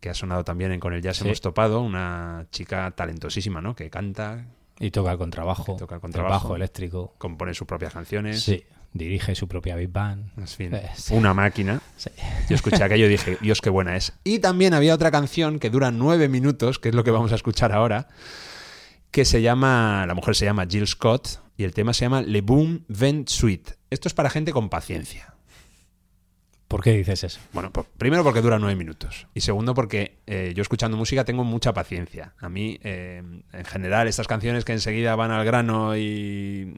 que 0.00 0.10
ha 0.10 0.14
sonado 0.14 0.44
también 0.44 0.70
en 0.72 0.80
Con 0.80 0.92
el 0.92 1.00
Jazz 1.00 1.16
Sí. 1.16 1.24
Hemos 1.24 1.40
Topado, 1.40 1.80
una 1.80 2.46
chica 2.50 2.90
talentosísima, 2.90 3.62
¿no? 3.62 3.74
Que 3.74 3.88
canta, 3.88 4.44
Y 4.78 4.90
toca 4.90 5.12
el 5.12 5.18
contrabajo. 5.18 5.76
Que 5.76 5.78
toca 5.78 5.94
el 5.94 5.98
el 5.98 6.02
contrabajo. 6.02 6.48
bajo 6.48 6.56
eléctrico. 6.56 7.14
compone 7.16 7.54
sus 7.54 7.66
propias 7.66 7.94
canciones. 7.94 8.42
Sí. 8.42 8.64
Dirige 8.94 9.34
su 9.34 9.48
propia 9.48 9.74
Big 9.74 9.90
Band. 9.90 10.30
En 10.38 10.46
fin, 10.46 10.72
Eh, 10.72 10.88
una 11.10 11.34
máquina. 11.34 11.82
Sí. 11.96 12.10
Yo 12.48 12.54
escuché 12.54 12.82
aquello 12.82 13.06
y 13.06 13.08
dije, 13.08 13.36
Dios, 13.40 13.60
qué 13.60 13.68
buena 13.68 13.96
es. 13.96 14.12
Y 14.22 14.38
también 14.38 14.72
había 14.72 14.94
otra 14.94 15.10
canción 15.10 15.58
que 15.58 15.68
dura 15.68 15.90
nueve 15.90 16.28
minutos, 16.28 16.78
que 16.78 16.90
es 16.90 16.94
lo 16.94 17.02
que 17.02 17.10
vamos 17.10 17.32
a 17.32 17.34
escuchar 17.34 17.72
ahora, 17.72 18.06
que 19.10 19.24
se 19.24 19.42
llama, 19.42 20.06
la 20.06 20.14
mujer 20.14 20.36
se 20.36 20.44
llama 20.44 20.64
Jill 20.68 20.86
Scott 20.86 21.40
y 21.56 21.64
el 21.64 21.74
tema 21.74 21.92
se 21.92 22.04
llama 22.04 22.22
Le 22.22 22.40
Boom 22.40 22.84
Vent 22.86 23.28
Suite. 23.28 23.74
Esto 23.90 24.08
es 24.08 24.14
para 24.14 24.30
gente 24.30 24.52
con 24.52 24.68
paciencia. 24.68 25.34
¿Por 26.68 26.82
qué 26.82 26.92
dices 26.92 27.22
eso? 27.22 27.40
Bueno, 27.52 27.70
pues, 27.72 27.86
primero 27.98 28.24
porque 28.24 28.40
dura 28.40 28.58
nueve 28.58 28.74
minutos. 28.74 29.28
Y 29.34 29.42
segundo 29.42 29.74
porque 29.74 30.18
eh, 30.26 30.52
yo 30.56 30.62
escuchando 30.62 30.96
música 30.96 31.24
tengo 31.24 31.44
mucha 31.44 31.72
paciencia. 31.72 32.34
A 32.40 32.48
mí, 32.48 32.80
eh, 32.82 33.22
en 33.52 33.64
general, 33.64 34.08
estas 34.08 34.26
canciones 34.26 34.64
que 34.64 34.72
enseguida 34.72 35.14
van 35.14 35.30
al 35.30 35.44
grano 35.44 35.96
y, 35.96 36.74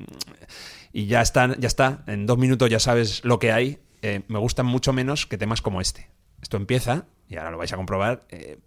y 0.92 1.06
ya, 1.06 1.20
están, 1.20 1.58
ya 1.60 1.66
está, 1.66 2.04
en 2.06 2.26
dos 2.26 2.38
minutos 2.38 2.70
ya 2.70 2.80
sabes 2.80 3.24
lo 3.24 3.38
que 3.38 3.52
hay, 3.52 3.78
eh, 4.02 4.22
me 4.28 4.38
gustan 4.38 4.66
mucho 4.66 4.92
menos 4.92 5.26
que 5.26 5.38
temas 5.38 5.62
como 5.62 5.80
este. 5.80 6.10
Esto 6.42 6.56
empieza, 6.56 7.06
y 7.28 7.36
ahora 7.36 7.50
lo 7.50 7.58
vais 7.58 7.72
a 7.72 7.76
comprobar, 7.76 8.26
eh, 8.30 8.58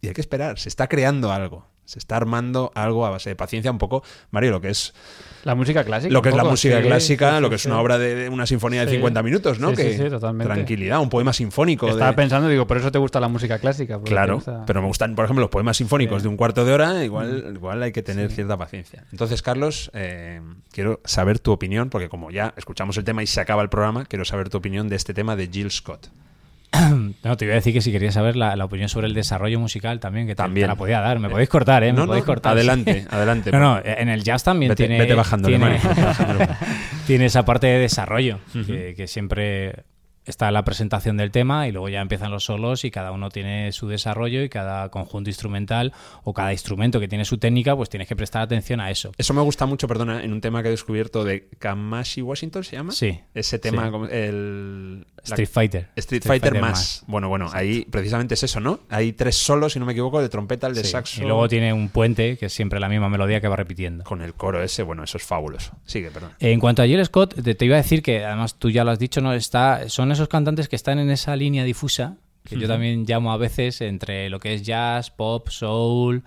y 0.00 0.08
hay 0.08 0.14
que 0.14 0.20
esperar, 0.20 0.58
se 0.58 0.68
está 0.68 0.88
creando 0.88 1.32
algo. 1.32 1.69
Se 1.90 1.98
está 1.98 2.16
armando 2.16 2.70
algo 2.76 3.04
a 3.04 3.10
base 3.10 3.30
de 3.30 3.34
paciencia, 3.34 3.68
un 3.68 3.78
poco, 3.78 4.04
Mario, 4.30 4.52
lo 4.52 4.60
que 4.60 4.68
es 4.68 4.94
La 5.42 5.56
música 5.56 5.82
clásica. 5.82 6.12
lo 6.12 6.22
que 6.22 6.28
es 6.28 6.36
la 6.36 6.44
música 6.44 6.76
sí, 6.80 6.86
clásica, 6.86 7.34
sí, 7.36 7.42
lo 7.42 7.50
que 7.50 7.56
es 7.56 7.66
una 7.66 7.80
obra 7.80 7.98
de, 7.98 8.14
de 8.14 8.28
una 8.28 8.46
sinfonía 8.46 8.82
de 8.82 8.90
Sí. 8.92 8.94
50 8.98 9.22
minutos, 9.24 9.58
¿no? 9.58 9.70
Sí, 9.70 9.76
sí, 9.76 9.98
que 9.98 10.08
totalmente. 10.10 10.54
tranquilidad, 10.54 11.00
un 11.00 11.08
poema 11.10 11.32
sinfónico. 11.32 11.86
de- 11.86 11.92
Estaba 11.92 12.14
pensando, 12.14 12.48
digo, 12.48 12.64
por 12.68 12.76
eso 12.76 12.92
te 12.92 12.98
gusta 12.98 13.18
la 13.18 13.26
música 13.26 13.58
clásica. 13.58 13.98
Claro, 14.04 14.36
gusta- 14.36 14.62
pero 14.66 14.82
me 14.82 14.86
gustan, 14.86 15.16
por 15.16 15.24
ejemplo, 15.24 15.40
los 15.42 15.50
poemas 15.50 15.78
sinfónicos 15.78 16.22
de 16.22 16.28
un 16.28 16.36
cuarto 16.36 16.64
de 16.64 16.72
hora, 16.72 17.04
igual, 17.04 17.54
igual 17.56 17.82
hay 17.82 17.90
que 17.90 18.02
tener 18.04 18.30
cierta 18.30 18.56
paciencia. 18.56 19.04
Entonces, 19.10 19.42
Carlos, 19.42 19.90
eh, 19.92 20.40
quiero 20.70 21.00
saber 21.04 21.40
tu 21.40 21.50
opinión, 21.50 21.90
porque 21.90 22.08
como 22.08 22.30
ya 22.30 22.54
escuchamos 22.56 22.96
el 22.98 23.02
tema 23.02 23.24
y 23.24 23.26
se 23.26 23.40
acaba 23.40 23.62
el 23.62 23.68
programa, 23.68 24.04
quiero 24.04 24.24
saber 24.24 24.48
tu 24.48 24.58
opinión 24.58 24.88
de 24.88 24.94
este 24.94 25.12
tema 25.12 25.34
de 25.34 25.48
Jill 25.48 25.72
Scott. 25.72 26.06
No, 27.24 27.36
te 27.36 27.44
iba 27.44 27.52
a 27.52 27.56
decir 27.56 27.72
que 27.72 27.80
si 27.80 27.90
querías 27.92 28.14
saber 28.14 28.36
la, 28.36 28.54
la 28.56 28.64
opinión 28.64 28.88
sobre 28.88 29.06
el 29.06 29.14
desarrollo 29.14 29.58
musical 29.60 30.00
también, 30.00 30.26
que 30.26 30.34
También. 30.34 30.64
te 30.64 30.68
la 30.68 30.76
podía 30.76 31.00
dar. 31.00 31.18
Me 31.18 31.28
podéis 31.28 31.48
cortar, 31.48 31.82
¿eh? 31.84 31.92
Me 31.92 31.98
no, 32.00 32.06
podéis 32.06 32.24
no, 32.24 32.26
cortar. 32.26 32.52
adelante, 32.52 33.06
adelante. 33.10 33.50
No, 33.52 33.58
no, 33.58 33.80
en 33.84 34.08
el 34.08 34.22
jazz 34.22 34.44
también 34.44 34.70
Vete- 34.72 34.76
tiene, 34.76 34.98
vete 34.98 35.14
bajándole, 35.14 35.56
tiene, 35.58 35.74
Mario, 35.74 35.88
vete 35.88 36.02
bajándole. 36.02 36.48
tiene 37.06 37.26
esa 37.26 37.44
parte 37.44 37.66
de 37.66 37.78
desarrollo, 37.78 38.38
que, 38.66 38.94
que 38.96 39.06
siempre 39.06 39.84
está 40.26 40.50
la 40.52 40.62
presentación 40.64 41.16
del 41.16 41.32
tema 41.32 41.66
y 41.66 41.72
luego 41.72 41.88
ya 41.88 42.00
empiezan 42.00 42.30
los 42.30 42.44
solos 42.44 42.84
y 42.84 42.90
cada 42.92 43.10
uno 43.10 43.30
tiene 43.30 43.72
su 43.72 43.88
desarrollo 43.88 44.42
y 44.44 44.48
cada 44.48 44.88
conjunto 44.90 45.28
instrumental 45.28 45.92
o 46.22 46.34
cada 46.34 46.52
instrumento 46.52 47.00
que 47.00 47.08
tiene 47.08 47.24
su 47.24 47.38
técnica, 47.38 47.74
pues 47.74 47.88
tienes 47.88 48.06
que 48.06 48.14
prestar 48.14 48.42
atención 48.42 48.80
a 48.80 48.90
eso. 48.90 49.10
Eso 49.18 49.34
me 49.34 49.40
gusta 49.40 49.66
mucho, 49.66 49.88
perdona, 49.88 50.22
en 50.22 50.32
un 50.32 50.40
tema 50.40 50.62
que 50.62 50.68
he 50.68 50.70
descubierto 50.70 51.24
de 51.24 51.48
Kamashi 51.58 52.22
Washington, 52.22 52.62
¿se 52.62 52.76
llama? 52.76 52.92
Sí. 52.92 53.18
Ese 53.34 53.58
tema, 53.58 53.90
Sí. 53.90 53.96
el... 54.14 55.06
Street 55.24 55.48
Fighter. 55.48 55.88
Street 55.96 56.22
Fighter, 56.24 56.60
más. 56.60 57.02
Bueno, 57.06 57.28
bueno, 57.28 57.48
ahí 57.52 57.86
precisamente 57.90 58.34
es 58.34 58.42
eso, 58.42 58.60
¿no? 58.60 58.80
Hay 58.88 59.12
tres 59.12 59.36
solos, 59.36 59.72
si 59.74 59.78
no 59.78 59.86
me 59.86 59.92
equivoco, 59.92 60.20
de 60.22 60.28
trompeta, 60.28 60.66
el 60.66 60.74
de 60.74 60.84
Sí. 60.84 60.90
saxo. 60.90 61.20
Y 61.22 61.24
luego 61.26 61.48
tiene 61.48 61.72
un 61.72 61.88
puente, 61.88 62.36
que 62.38 62.46
es 62.46 62.52
siempre 62.52 62.80
la 62.80 62.88
misma 62.88 63.08
melodía 63.08 63.40
que 63.40 63.48
va 63.48 63.56
repitiendo. 63.56 64.04
Con 64.04 64.22
el 64.22 64.34
coro 64.34 64.62
ese, 64.62 64.82
bueno, 64.82 65.04
eso 65.04 65.16
es 65.18 65.24
fabuloso. 65.24 65.72
Sigue, 65.86 66.10
perdón. 66.10 66.32
En 66.40 66.58
cuanto 66.60 66.82
a 66.82 66.86
Jill 66.86 67.04
Scott, 67.04 67.34
te, 67.42 67.54
te 67.54 67.64
iba 67.64 67.76
a 67.76 67.82
decir 67.82 68.02
que 68.02 68.24
además 68.24 68.54
tú 68.58 68.70
ya 68.70 68.84
lo 68.84 68.90
has 68.90 68.98
dicho, 68.98 69.20
no 69.20 69.32
está, 69.32 69.88
son 69.88 70.10
esos 70.12 70.28
cantantes 70.28 70.68
que 70.68 70.76
están 70.76 70.98
en 70.98 71.10
esa 71.10 71.36
línea 71.36 71.64
difusa 71.64 72.16
que 72.44 72.58
yo 72.58 72.66
también 72.66 73.04
llamo 73.06 73.32
a 73.32 73.36
veces 73.36 73.80
entre 73.82 74.30
lo 74.30 74.40
que 74.40 74.54
es 74.54 74.62
jazz, 74.62 75.10
pop, 75.10 75.48
soul. 75.50 76.22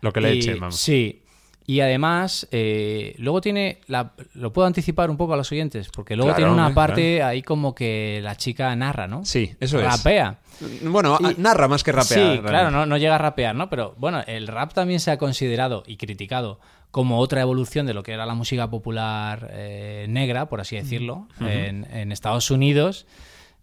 Lo 0.00 0.12
que 0.12 0.20
le 0.20 0.34
y- 0.34 0.38
eche, 0.40 0.54
vamos. 0.56 0.76
Sí. 0.76 1.22
Y 1.66 1.80
además, 1.80 2.46
eh, 2.50 3.14
luego 3.18 3.40
tiene, 3.40 3.78
la, 3.86 4.12
lo 4.34 4.52
puedo 4.52 4.66
anticipar 4.66 5.08
un 5.08 5.16
poco 5.16 5.32
a 5.32 5.36
los 5.38 5.50
oyentes, 5.50 5.88
porque 5.88 6.14
luego 6.14 6.28
Claro, 6.34 6.36
tiene 6.36 6.52
una 6.52 6.74
parte 6.74 7.22
ahí 7.22 7.40
como 7.40 7.74
que 7.74 8.20
la 8.22 8.36
chica 8.36 8.76
narra, 8.76 9.06
¿no? 9.06 9.24
Sí, 9.24 9.54
eso 9.60 9.78
es. 9.80 9.84
Rapea. 9.86 10.40
Bueno, 10.82 11.16
Y- 11.20 11.40
narra 11.40 11.66
más 11.66 11.82
que 11.82 11.90
rapea. 11.92 12.06
Sí, 12.06 12.14
realmente. 12.20 12.48
claro, 12.50 12.70
no, 12.70 12.84
no 12.84 12.98
llega 12.98 13.14
a 13.14 13.18
rapear, 13.18 13.54
¿no? 13.54 13.70
Pero 13.70 13.94
bueno, 13.96 14.22
el 14.26 14.46
rap 14.46 14.74
también 14.74 15.00
se 15.00 15.10
ha 15.10 15.16
considerado 15.16 15.84
y 15.86 15.96
criticado 15.96 16.60
como 16.90 17.18
otra 17.18 17.40
evolución 17.40 17.86
de 17.86 17.94
lo 17.94 18.02
que 18.02 18.12
era 18.12 18.26
la 18.26 18.34
música 18.34 18.68
popular 18.68 19.48
eh, 19.52 20.04
negra, 20.10 20.46
por 20.50 20.60
así 20.60 20.76
decirlo, 20.76 21.26
en, 21.40 21.86
en 21.92 22.12
Estados 22.12 22.50
Unidos. 22.50 23.06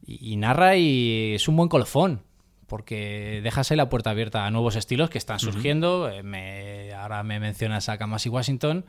Y, 0.06 0.34
y 0.34 0.38
narra 0.38 0.76
y 0.76 1.34
es 1.36 1.48
un 1.48 1.56
buen 1.56 1.70
colofón, 1.70 2.24
porque 2.72 3.42
dejas 3.44 3.70
ahí 3.70 3.76
la 3.76 3.90
puerta 3.90 4.12
abierta 4.12 4.46
a 4.46 4.50
nuevos 4.50 4.78
estilos 4.78 5.10
que 5.10 5.18
están 5.18 5.40
surgiendo. 5.40 6.10
Eh, 6.10 6.24
me- 6.24 6.94
ahora 6.94 7.22
me 7.22 7.38
mencionas 7.38 7.90
a 7.90 7.98
Kamasi 7.98 8.30
Washington. 8.30 8.86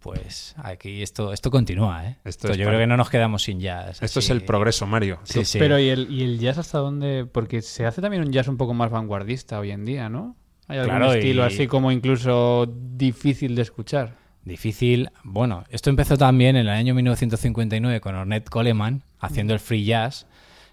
Pues 0.00 0.54
aquí 0.56 1.02
esto, 1.02 1.34
esto 1.34 1.50
continúa, 1.50 2.06
¿eh? 2.06 2.16
Esto 2.24 2.46
Esto 2.46 2.52
es 2.52 2.56
yo 2.56 2.64
para- 2.64 2.76
creo 2.76 2.84
que 2.84 2.86
no 2.86 2.96
nos 2.96 3.10
quedamos 3.10 3.42
sin 3.42 3.60
jazz. 3.60 4.02
Esto 4.02 4.20
es 4.20 4.30
el 4.30 4.40
progreso, 4.44 4.86
Mario. 4.86 5.18
Sí, 5.24 5.44
sí. 5.44 5.58
Pero 5.58 5.78
¿y 5.78 5.90
el, 5.90 6.10
¿y 6.10 6.22
el 6.22 6.38
jazz 6.38 6.56
hasta 6.56 6.78
dónde? 6.78 7.26
Porque 7.30 7.60
se 7.60 7.84
hace 7.84 8.00
también 8.00 8.22
un 8.22 8.32
jazz 8.32 8.48
un 8.48 8.56
poco 8.56 8.72
más 8.72 8.90
vanguardista 8.90 9.58
hoy 9.58 9.72
en 9.72 9.84
día, 9.84 10.08
¿no? 10.08 10.34
Hay 10.66 10.78
algún 10.78 10.96
Claro, 10.96 11.12
estilo 11.12 11.42
y- 11.42 11.46
así 11.48 11.66
como 11.66 11.92
incluso 11.92 12.66
difícil 12.94 13.54
de 13.56 13.62
escuchar. 13.62 14.14
Difícil. 14.44 15.10
Bueno, 15.24 15.64
esto 15.68 15.90
empezó 15.90 16.16
también 16.16 16.56
en 16.56 16.62
el 16.62 16.70
año 16.70 16.94
1959 16.94 18.00
con 18.00 18.14
Ornette 18.14 18.48
Coleman 18.48 19.02
haciendo 19.18 19.52
el 19.52 19.60
free 19.60 19.84
jazz, 19.84 20.26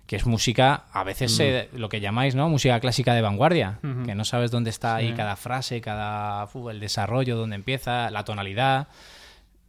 que 0.08 0.16
es 0.16 0.26
música, 0.26 0.84
a 0.92 1.04
veces 1.04 1.40
eh, 1.40 1.70
lo 1.74 1.90
que 1.90 2.00
llamáis, 2.00 2.36
¿no? 2.36 2.48
Música 2.50 2.80
clásica 2.80 3.14
de 3.14 3.22
vanguardia, 3.22 3.80
que 4.06 4.14
no 4.16 4.24
sabes 4.26 4.52
dónde 4.52 4.70
está 4.70 4.96
ahí 4.96 5.10
Sí. 5.10 5.14
cada 5.16 5.36
frase, 5.36 5.82
cada 5.82 6.46
fu, 6.48 6.70
el 6.70 6.80
desarrollo, 6.80 7.36
dónde 7.36 7.56
empieza, 7.56 8.10
la 8.12 8.24
tonalidad, 8.24 8.88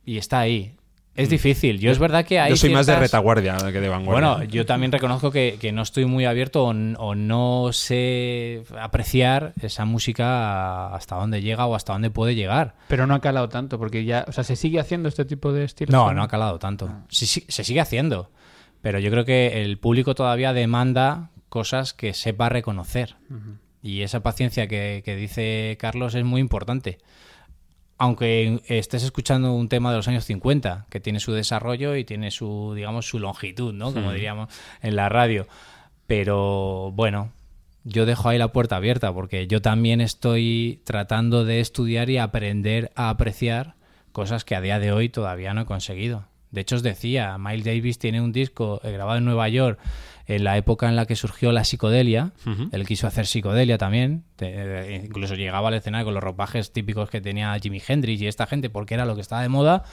y 0.04 0.18
está 0.18 0.40
ahí. 0.40 0.74
Es 1.14 1.30
difícil. 1.30 1.80
Yo 1.80 1.90
es 1.90 1.98
verdad 1.98 2.26
que 2.26 2.38
hay. 2.38 2.50
Yo 2.50 2.56
soy 2.56 2.68
más 2.68 2.84
de 2.86 2.94
retaguardia 2.94 3.56
que 3.72 3.80
de 3.80 3.88
vanguardia. 3.88 4.34
Bueno, 4.34 4.44
yo 4.44 4.66
también 4.66 4.92
reconozco 4.92 5.30
que, 5.30 5.56
que 5.58 5.72
no 5.72 5.80
estoy 5.80 6.04
muy 6.04 6.26
abierto 6.26 6.64
o, 6.64 7.14
no 7.14 7.70
sé 7.72 8.64
apreciar 8.78 9.54
esa 9.62 9.86
música 9.86 10.94
hasta 10.94 11.16
dónde 11.16 11.40
llega 11.40 11.64
o 11.64 11.74
hasta 11.74 11.94
dónde 11.94 12.10
puede 12.10 12.34
llegar. 12.34 12.74
Pero 12.88 13.06
no 13.06 13.14
ha 13.14 13.20
calado 13.20 13.48
tanto, 13.48 13.78
porque 13.78 14.04
ya, 14.04 14.26
o 14.28 14.32
sea, 14.32 14.44
¿se 14.44 14.56
sigue 14.56 14.78
haciendo 14.78 15.08
este 15.08 15.24
tipo 15.24 15.54
de 15.54 15.64
estilos? 15.64 15.90
No, 15.90 16.12
no 16.12 16.22
ha 16.22 16.28
calado 16.28 16.58
tanto. 16.58 16.90
Sí, 17.08 17.24
sí, 17.24 17.46
se 17.48 17.64
sigue 17.64 17.80
haciendo, 17.80 18.30
pero 18.86 19.00
yo 19.00 19.10
creo 19.10 19.24
que 19.24 19.64
el 19.64 19.78
público 19.78 20.14
todavía 20.14 20.52
demanda 20.52 21.30
cosas 21.48 21.92
que 21.92 22.14
sepa 22.14 22.48
reconocer. 22.48 23.16
Y 23.82 24.02
esa 24.02 24.22
paciencia 24.22 24.68
que, 24.68 25.02
que 25.04 25.16
dice 25.16 25.76
Carlos 25.80 26.14
es 26.14 26.22
muy 26.22 26.40
importante. 26.40 26.98
Aunque 27.98 28.62
estés 28.68 29.02
escuchando 29.02 29.52
un 29.54 29.68
tema 29.68 29.90
de 29.90 29.96
los 29.96 30.06
años 30.06 30.24
50, 30.26 30.86
que 30.88 31.00
tiene 31.00 31.18
su 31.18 31.32
desarrollo 31.32 31.96
y 31.96 32.04
tiene 32.04 32.30
su, 32.30 32.74
digamos, 32.76 33.08
su 33.08 33.18
longitud, 33.18 33.74
¿no? 33.74 33.92
Como 33.92 34.12
diríamos 34.12 34.54
en 34.82 34.94
la 34.94 35.08
radio. 35.08 35.48
Pero 36.06 36.92
bueno, 36.92 37.32
yo 37.82 38.06
dejo 38.06 38.28
ahí 38.28 38.38
la 38.38 38.52
puerta 38.52 38.76
abierta 38.76 39.12
porque 39.12 39.48
yo 39.48 39.60
también 39.60 40.00
estoy 40.00 40.80
tratando 40.84 41.44
de 41.44 41.58
estudiar 41.58 42.08
y 42.08 42.18
aprender 42.18 42.92
a 42.94 43.10
apreciar 43.10 43.74
cosas 44.12 44.44
que 44.44 44.54
a 44.54 44.60
día 44.60 44.78
de 44.78 44.92
hoy 44.92 45.08
todavía 45.08 45.54
no 45.54 45.62
he 45.62 45.66
conseguido. 45.66 46.28
De 46.56 46.62
hecho, 46.62 46.76
os 46.76 46.82
decía, 46.82 47.36
Miles 47.38 47.64
Davis 47.64 47.98
tiene 47.98 48.20
un 48.20 48.32
disco 48.32 48.80
eh, 48.82 48.90
grabado 48.90 49.18
en 49.18 49.26
Nueva 49.26 49.46
York 49.50 49.78
en 50.26 50.42
la 50.42 50.56
época 50.56 50.88
en 50.88 50.96
la 50.96 51.04
que 51.04 51.14
surgió 51.14 51.52
la 51.52 51.64
psicodelia. 51.64 52.32
Él 52.72 52.86
quiso 52.86 53.06
hacer 53.06 53.26
psicodelia 53.26 53.76
también. 53.78 54.24
te- 54.36 54.54
eh, 54.96 55.02
incluso 55.04 55.34
llegaba 55.34 55.68
al 55.68 55.74
escenario 55.74 56.06
con 56.06 56.14
los 56.14 56.22
ropajes 56.24 56.72
típicos 56.72 57.10
que 57.10 57.20
tenía 57.20 57.54
Jimi 57.60 57.80
Hendrix 57.86 58.22
y 58.22 58.26
esta 58.26 58.46
gente 58.46 58.70
porque 58.70 58.94
era 58.94 59.04
lo 59.04 59.14
que 59.14 59.20
estaba 59.20 59.42
de 59.42 59.50
moda. 59.50 59.84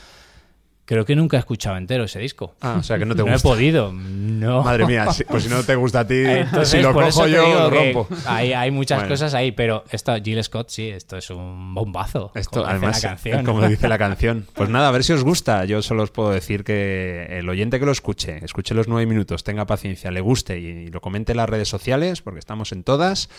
Creo 0.85 1.05
que 1.05 1.15
nunca 1.15 1.37
he 1.37 1.39
escuchado 1.39 1.77
entero 1.77 2.03
ese 2.03 2.19
disco. 2.19 2.55
Ah, 2.59 2.75
o 2.79 2.83
sea 2.83 2.97
que 2.99 3.05
no 3.05 3.15
te 3.15 3.21
no 3.23 3.29
he 3.29 3.33
gusta. 3.33 3.47
podido. 3.47 3.93
No. 3.93 4.63
Madre 4.63 4.85
mía, 4.85 5.11
si- 5.13 5.23
pues 5.23 5.43
si 5.43 5.49
no 5.49 5.63
te 5.63 5.75
gusta 5.75 6.01
a 6.01 6.07
ti, 6.07 6.15
Entonces, 6.25 6.69
si 6.69 6.81
lo 6.81 6.91
cojo 6.93 7.25
yo, 7.27 7.41
lo 7.53 7.69
rompo. 7.69 8.07
Hay, 8.25 8.51
hay 8.51 8.69
muchas 8.69 8.97
Bueno. 8.99 9.13
cosas 9.13 9.33
ahí, 9.33 9.53
pero 9.53 9.85
esto, 9.91 10.13
Jill 10.21 10.43
Scott, 10.43 10.69
sí, 10.69 10.89
esto 10.89 11.15
es 11.17 11.29
un 11.29 11.73
bombazo. 11.73 12.31
Esto, 12.35 12.63
como 12.63 12.65
dice 12.65 12.71
además, 12.77 13.03
la 13.03 13.09
canción. 13.09 13.45
como 13.45 13.67
dice 13.67 13.87
la 13.87 13.97
canción. 13.97 14.45
Pues 14.53 14.69
nada, 14.69 14.89
a 14.89 14.91
ver 14.91 15.05
si 15.05 15.13
os 15.13 15.23
gusta. 15.23 15.63
Yo 15.63 15.81
solo 15.81 16.03
os 16.03 16.11
puedo 16.11 16.31
decir 16.31 16.65
que 16.65 17.27
el 17.29 17.47
oyente 17.47 17.79
que 17.79 17.85
lo 17.85 17.91
escuche, 17.93 18.43
escuche 18.43 18.73
los 18.75 18.89
nueve 18.89 19.05
minutos, 19.05 19.45
tenga 19.45 19.65
paciencia, 19.65 20.11
le 20.11 20.19
guste 20.19 20.59
y, 20.59 20.87
lo 20.87 20.99
comente 20.99 21.31
en 21.31 21.37
las 21.37 21.47
redes 21.49 21.69
sociales, 21.69 22.21
porque 22.21 22.39
estamos 22.39 22.73
en 22.73 22.83
todas, 22.83 23.29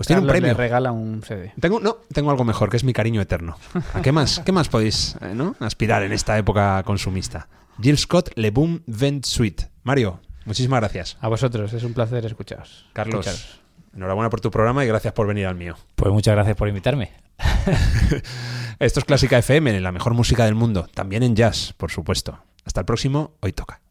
pues 0.00 0.06
tiene 0.06 0.22
un 0.22 0.28
premio. 0.28 0.48
le 0.48 0.54
regala 0.54 0.92
un 0.92 1.22
CD. 1.22 1.52
Tengo, 1.60 1.78
no, 1.78 1.98
tengo 2.10 2.30
algo 2.30 2.42
mejor, 2.42 2.70
que 2.70 2.78
es 2.78 2.84
mi 2.84 2.94
cariño 2.94 3.20
eterno. 3.20 3.58
¿A 3.92 4.00
qué 4.00 4.12
más? 4.12 4.40
¿Qué 4.42 4.50
más 4.50 4.70
podéis 4.70 5.14
eh, 5.20 5.34
¿no? 5.34 5.56
aspirar 5.60 6.02
en 6.02 6.12
esta 6.12 6.38
época 6.38 6.82
consumista? 6.84 7.48
Jill 7.82 7.98
Scott, 7.98 8.30
Le 8.34 8.50
Boom 8.50 8.82
Vent 8.86 9.26
Suite. 9.26 9.68
Mario, 9.82 10.20
muchísimas 10.46 10.80
gracias. 10.80 11.18
A 11.20 11.28
vosotros, 11.28 11.74
es 11.74 11.84
un 11.84 11.92
placer 11.92 12.24
escucharos. 12.24 12.86
Carlos, 12.94 13.26
Escucharos. 13.26 13.60
enhorabuena 13.94 14.30
por 14.30 14.40
tu 14.40 14.50
programa 14.50 14.82
y 14.86 14.88
gracias 14.88 15.12
por 15.12 15.26
venir 15.26 15.46
al 15.46 15.56
mío. 15.56 15.76
Pues 15.96 16.10
muchas 16.10 16.34
gracias 16.34 16.56
por 16.56 16.66
invitarme. 16.68 17.12
Esto 18.78 19.00
es 19.00 19.04
Clásica 19.04 19.36
FM, 19.36 19.80
la 19.80 19.92
mejor 19.92 20.14
música 20.14 20.46
del 20.46 20.54
mundo, 20.54 20.88
también 20.94 21.22
en 21.24 21.36
jazz, 21.36 21.74
por 21.76 21.90
supuesto. 21.90 22.38
Hasta 22.64 22.80
el 22.80 22.86
próximo, 22.86 23.34
hoy 23.40 23.52
toca. 23.52 23.82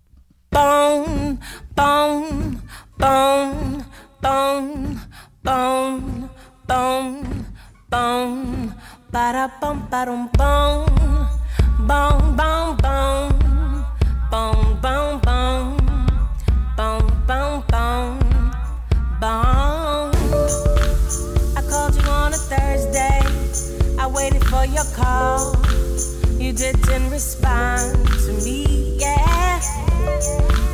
Bone, 0.50 1.38
bone, 1.76 2.58
bone, 2.98 3.86
Boom, 5.42 6.30
boom, 6.68 7.46
boom, 7.90 8.76
bada 9.10 9.50
bum, 9.62 9.88
badum, 9.90 10.28
boom, 10.36 10.86
boom, 11.88 12.36
boom, 12.36 12.76
boom, 12.76 13.32
boom, 14.30 14.80
boom, 14.82 15.22
boom, 15.22 15.78
boom, 16.76 17.08
boom, 17.26 17.64
boom, 17.72 18.20
boom. 19.22 20.12
I 21.56 21.62
called 21.70 21.96
you 21.96 22.10
on 22.10 22.34
a 22.34 22.38
Thursday. 22.38 23.22
I 23.98 24.08
waited 24.08 24.44
for 24.44 24.66
your 24.66 24.84
call. 24.94 25.56
You 26.38 26.52
didn't 26.52 27.10
respond 27.12 27.96
to 28.26 28.34
me, 28.44 28.98
yeah. 29.00 29.62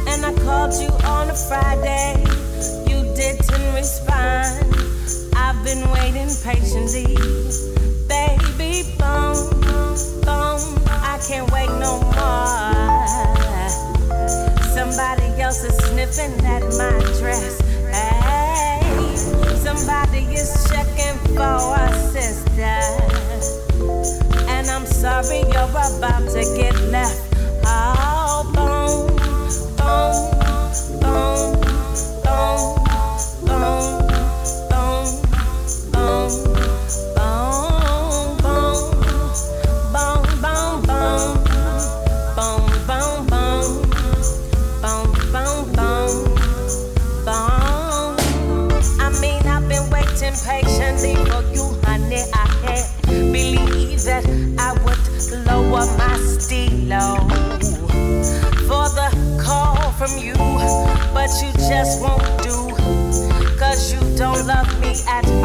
And 0.07 0.25
I 0.25 0.33
called 0.43 0.73
you 0.73 0.89
on 1.05 1.29
a 1.29 1.35
Friday. 1.35 2.44
Respond. 3.75 4.73
I've 5.35 5.61
been 5.65 5.83
waiting 5.91 6.33
patiently. 6.45 7.17
Baby, 8.07 8.87
bone, 8.97 9.35
bone, 10.23 10.63
I 10.87 11.19
can't 11.27 11.51
wait 11.51 11.67
no 11.67 11.99
more. 12.15 12.55
Somebody 14.73 15.41
else 15.41 15.61
is 15.65 15.75
sniffing 15.89 16.33
at 16.45 16.63
my 16.77 16.97
dress. 17.19 17.57
Somebody 19.61 20.23
is 20.33 20.49
checking 20.69 21.17
for 21.35 21.75
a 21.75 21.91
sister. 22.13 22.79
And 24.47 24.69
I'm 24.69 24.85
sorry 24.85 25.39
you're 25.51 25.67
about 25.67 26.23
to 26.31 26.43
get 26.55 26.79
left. 26.91 27.24
Just 61.67 61.99
won't 61.99 62.21
do, 62.43 62.75
cause 63.57 63.91
you 63.91 63.99
don't 64.15 64.45
love 64.45 64.79
me 64.81 64.93
at 65.07 65.25
all. 65.43 65.44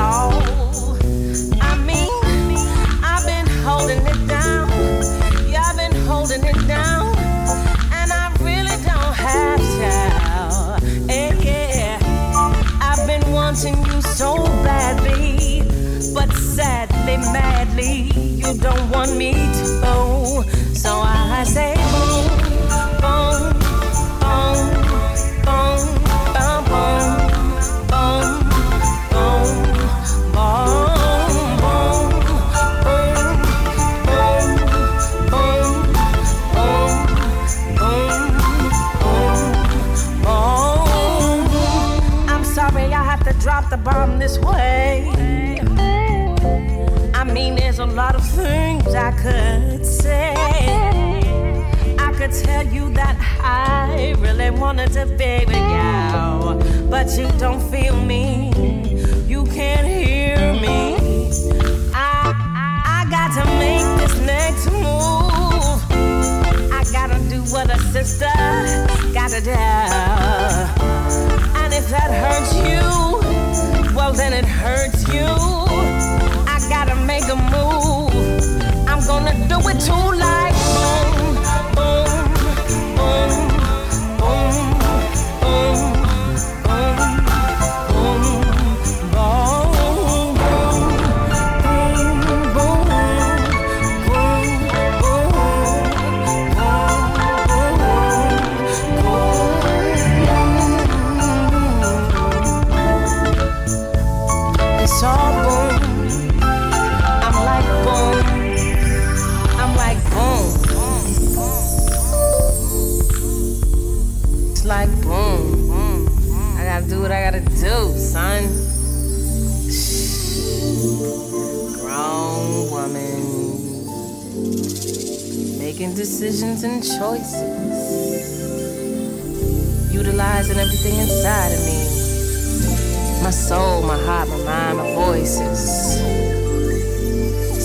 Soul, 133.80 133.88
my 133.88 133.98
heart, 134.04 134.28
my 134.28 134.36
mind, 134.44 134.78
my 134.78 134.94
voices. 134.94 135.98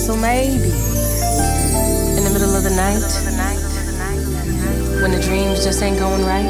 So 0.06 0.16
maybe 0.16 0.72
in 2.18 2.24
the 2.24 2.32
middle 2.34 2.56
of 2.56 2.64
the 2.64 2.72
night, 2.76 3.02
when 5.02 5.12
the 5.12 5.22
dreams 5.22 5.64
just 5.64 5.82
ain't 5.82 6.00
going 6.00 6.24
right, 6.26 6.46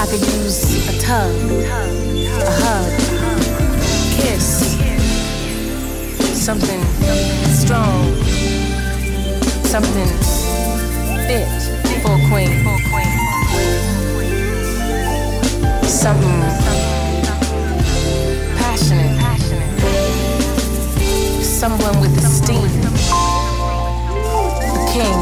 I 0.00 0.06
could 0.06 0.20
use 0.20 0.88
a 0.88 0.98
tug, 1.00 1.34
a 2.40 2.52
hug, 2.62 2.92
a 3.76 4.22
kiss, 4.22 4.48
something 6.44 6.82
strong, 7.52 8.14
something 9.64 10.08
fit 11.26 11.48
for 12.02 12.12
a 12.12 12.28
queen, 12.28 12.89
something 16.00 16.40
passionate, 18.56 19.20
someone 21.42 22.00
with 22.00 22.16
esteem, 22.16 22.64
a 24.64 24.80
king. 24.94 25.20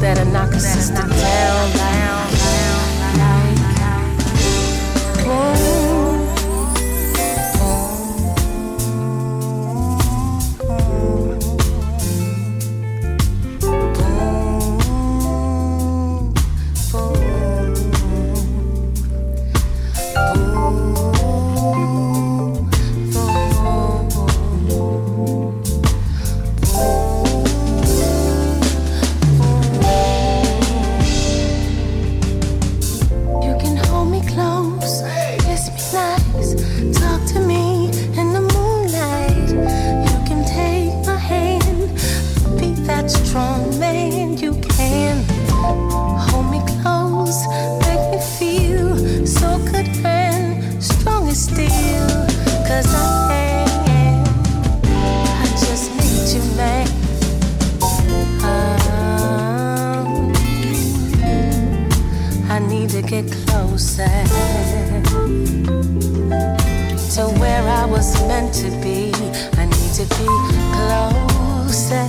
That'll 0.00 0.26
knock 0.26 0.52
a 0.54 0.60
sister 0.60 0.94
down, 0.94 1.10
down, 1.10 1.72
down, 1.74 2.53
need 62.84 62.90
to 62.90 63.02
get 63.02 63.24
closer 63.46 64.04
to 67.14 67.22
where 67.40 67.66
I 67.66 67.86
was 67.86 68.12
meant 68.28 68.52
to 68.54 68.70
be. 68.82 69.10
I 69.56 69.64
need 69.64 69.92
to 70.00 70.04
be 70.18 70.28
closer 70.76 72.06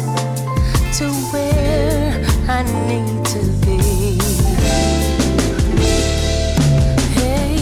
to 0.97 1.05
where 1.31 2.25
I 2.49 2.63
need 2.89 3.25
to 3.33 3.39
be. 3.63 3.79
Hey, 7.15 7.55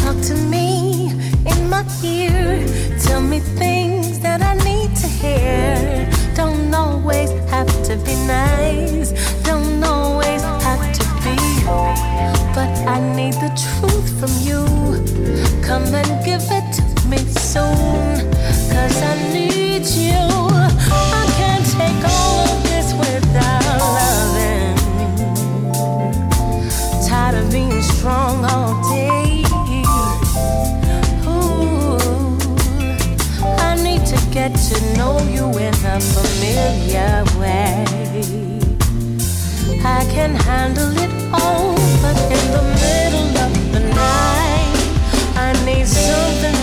talk 0.00 0.16
to 0.22 0.34
me 0.48 1.10
in 1.44 1.68
my 1.68 1.84
ear. 2.02 2.66
Tell 3.02 3.20
me 3.20 3.40
things 3.40 4.20
that 4.20 4.40
I 4.40 4.54
need 4.64 4.96
to 4.96 5.06
hear. 5.06 6.08
Don't 6.34 6.72
always 6.72 7.35
be 8.04 8.14
nice. 8.26 9.12
Don't 9.42 9.82
always 9.82 10.42
have 10.42 10.92
to 10.98 11.04
be. 11.24 11.36
But 12.54 12.72
I 12.86 12.98
need 13.14 13.34
the 13.34 13.50
truth 13.64 14.08
from 14.18 14.32
you. 14.42 14.64
Come 15.62 15.94
and 15.94 16.24
give 16.24 16.42
it 16.50 16.72
to 16.76 16.82
me 17.08 17.18
soon. 17.18 18.32
Cause 18.72 19.02
I 19.02 19.14
need 19.32 19.86
you. 19.86 20.26
I 21.20 21.24
can't 21.38 21.66
take 21.78 22.04
all 22.04 22.48
of 22.48 22.62
this 22.64 22.92
without 22.94 23.64
loving. 23.98 24.76
Tired 27.08 27.36
of 27.36 27.50
being 27.52 27.82
strong 27.82 28.44
all 28.44 28.74
day. 28.90 29.44
Ooh, 31.26 31.98
I 33.58 33.74
need 33.82 34.04
to 34.06 34.16
get 34.30 34.54
to 34.54 34.96
know 34.96 35.18
you 35.28 35.46
in 35.58 35.74
a 35.74 36.00
familiar 36.00 37.24
way. 37.40 37.85
Can 40.16 40.34
handle 40.34 40.96
it 40.96 41.10
all, 41.30 41.74
but 42.00 42.16
in 42.32 42.44
the 42.50 42.62
middle 42.80 43.36
of 43.44 43.52
the 43.70 43.80
night, 43.80 44.76
I 45.36 45.52
need 45.66 45.86
something 45.86 46.55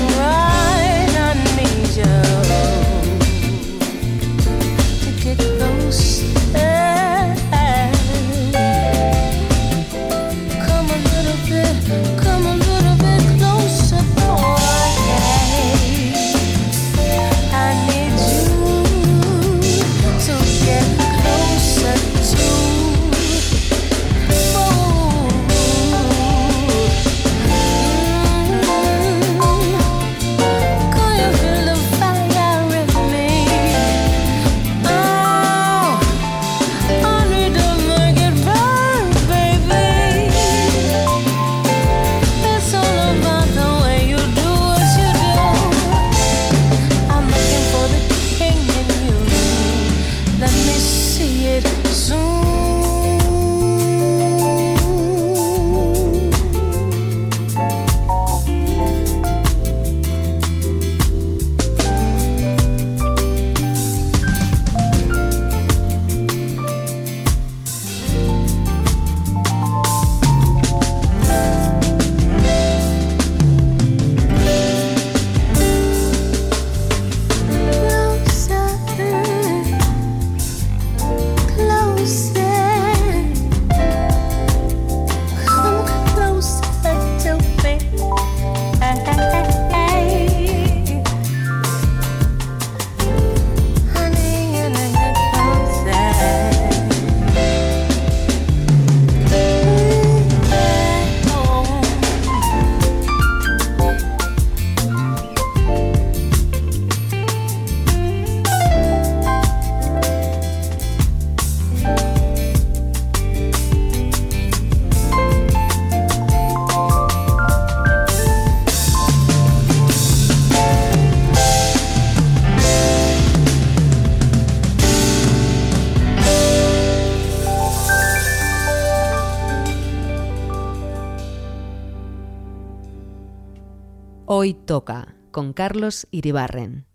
toca 134.74 135.14
con 135.30 135.54
Carlos 135.54 136.08
Iribarren. 136.10 136.88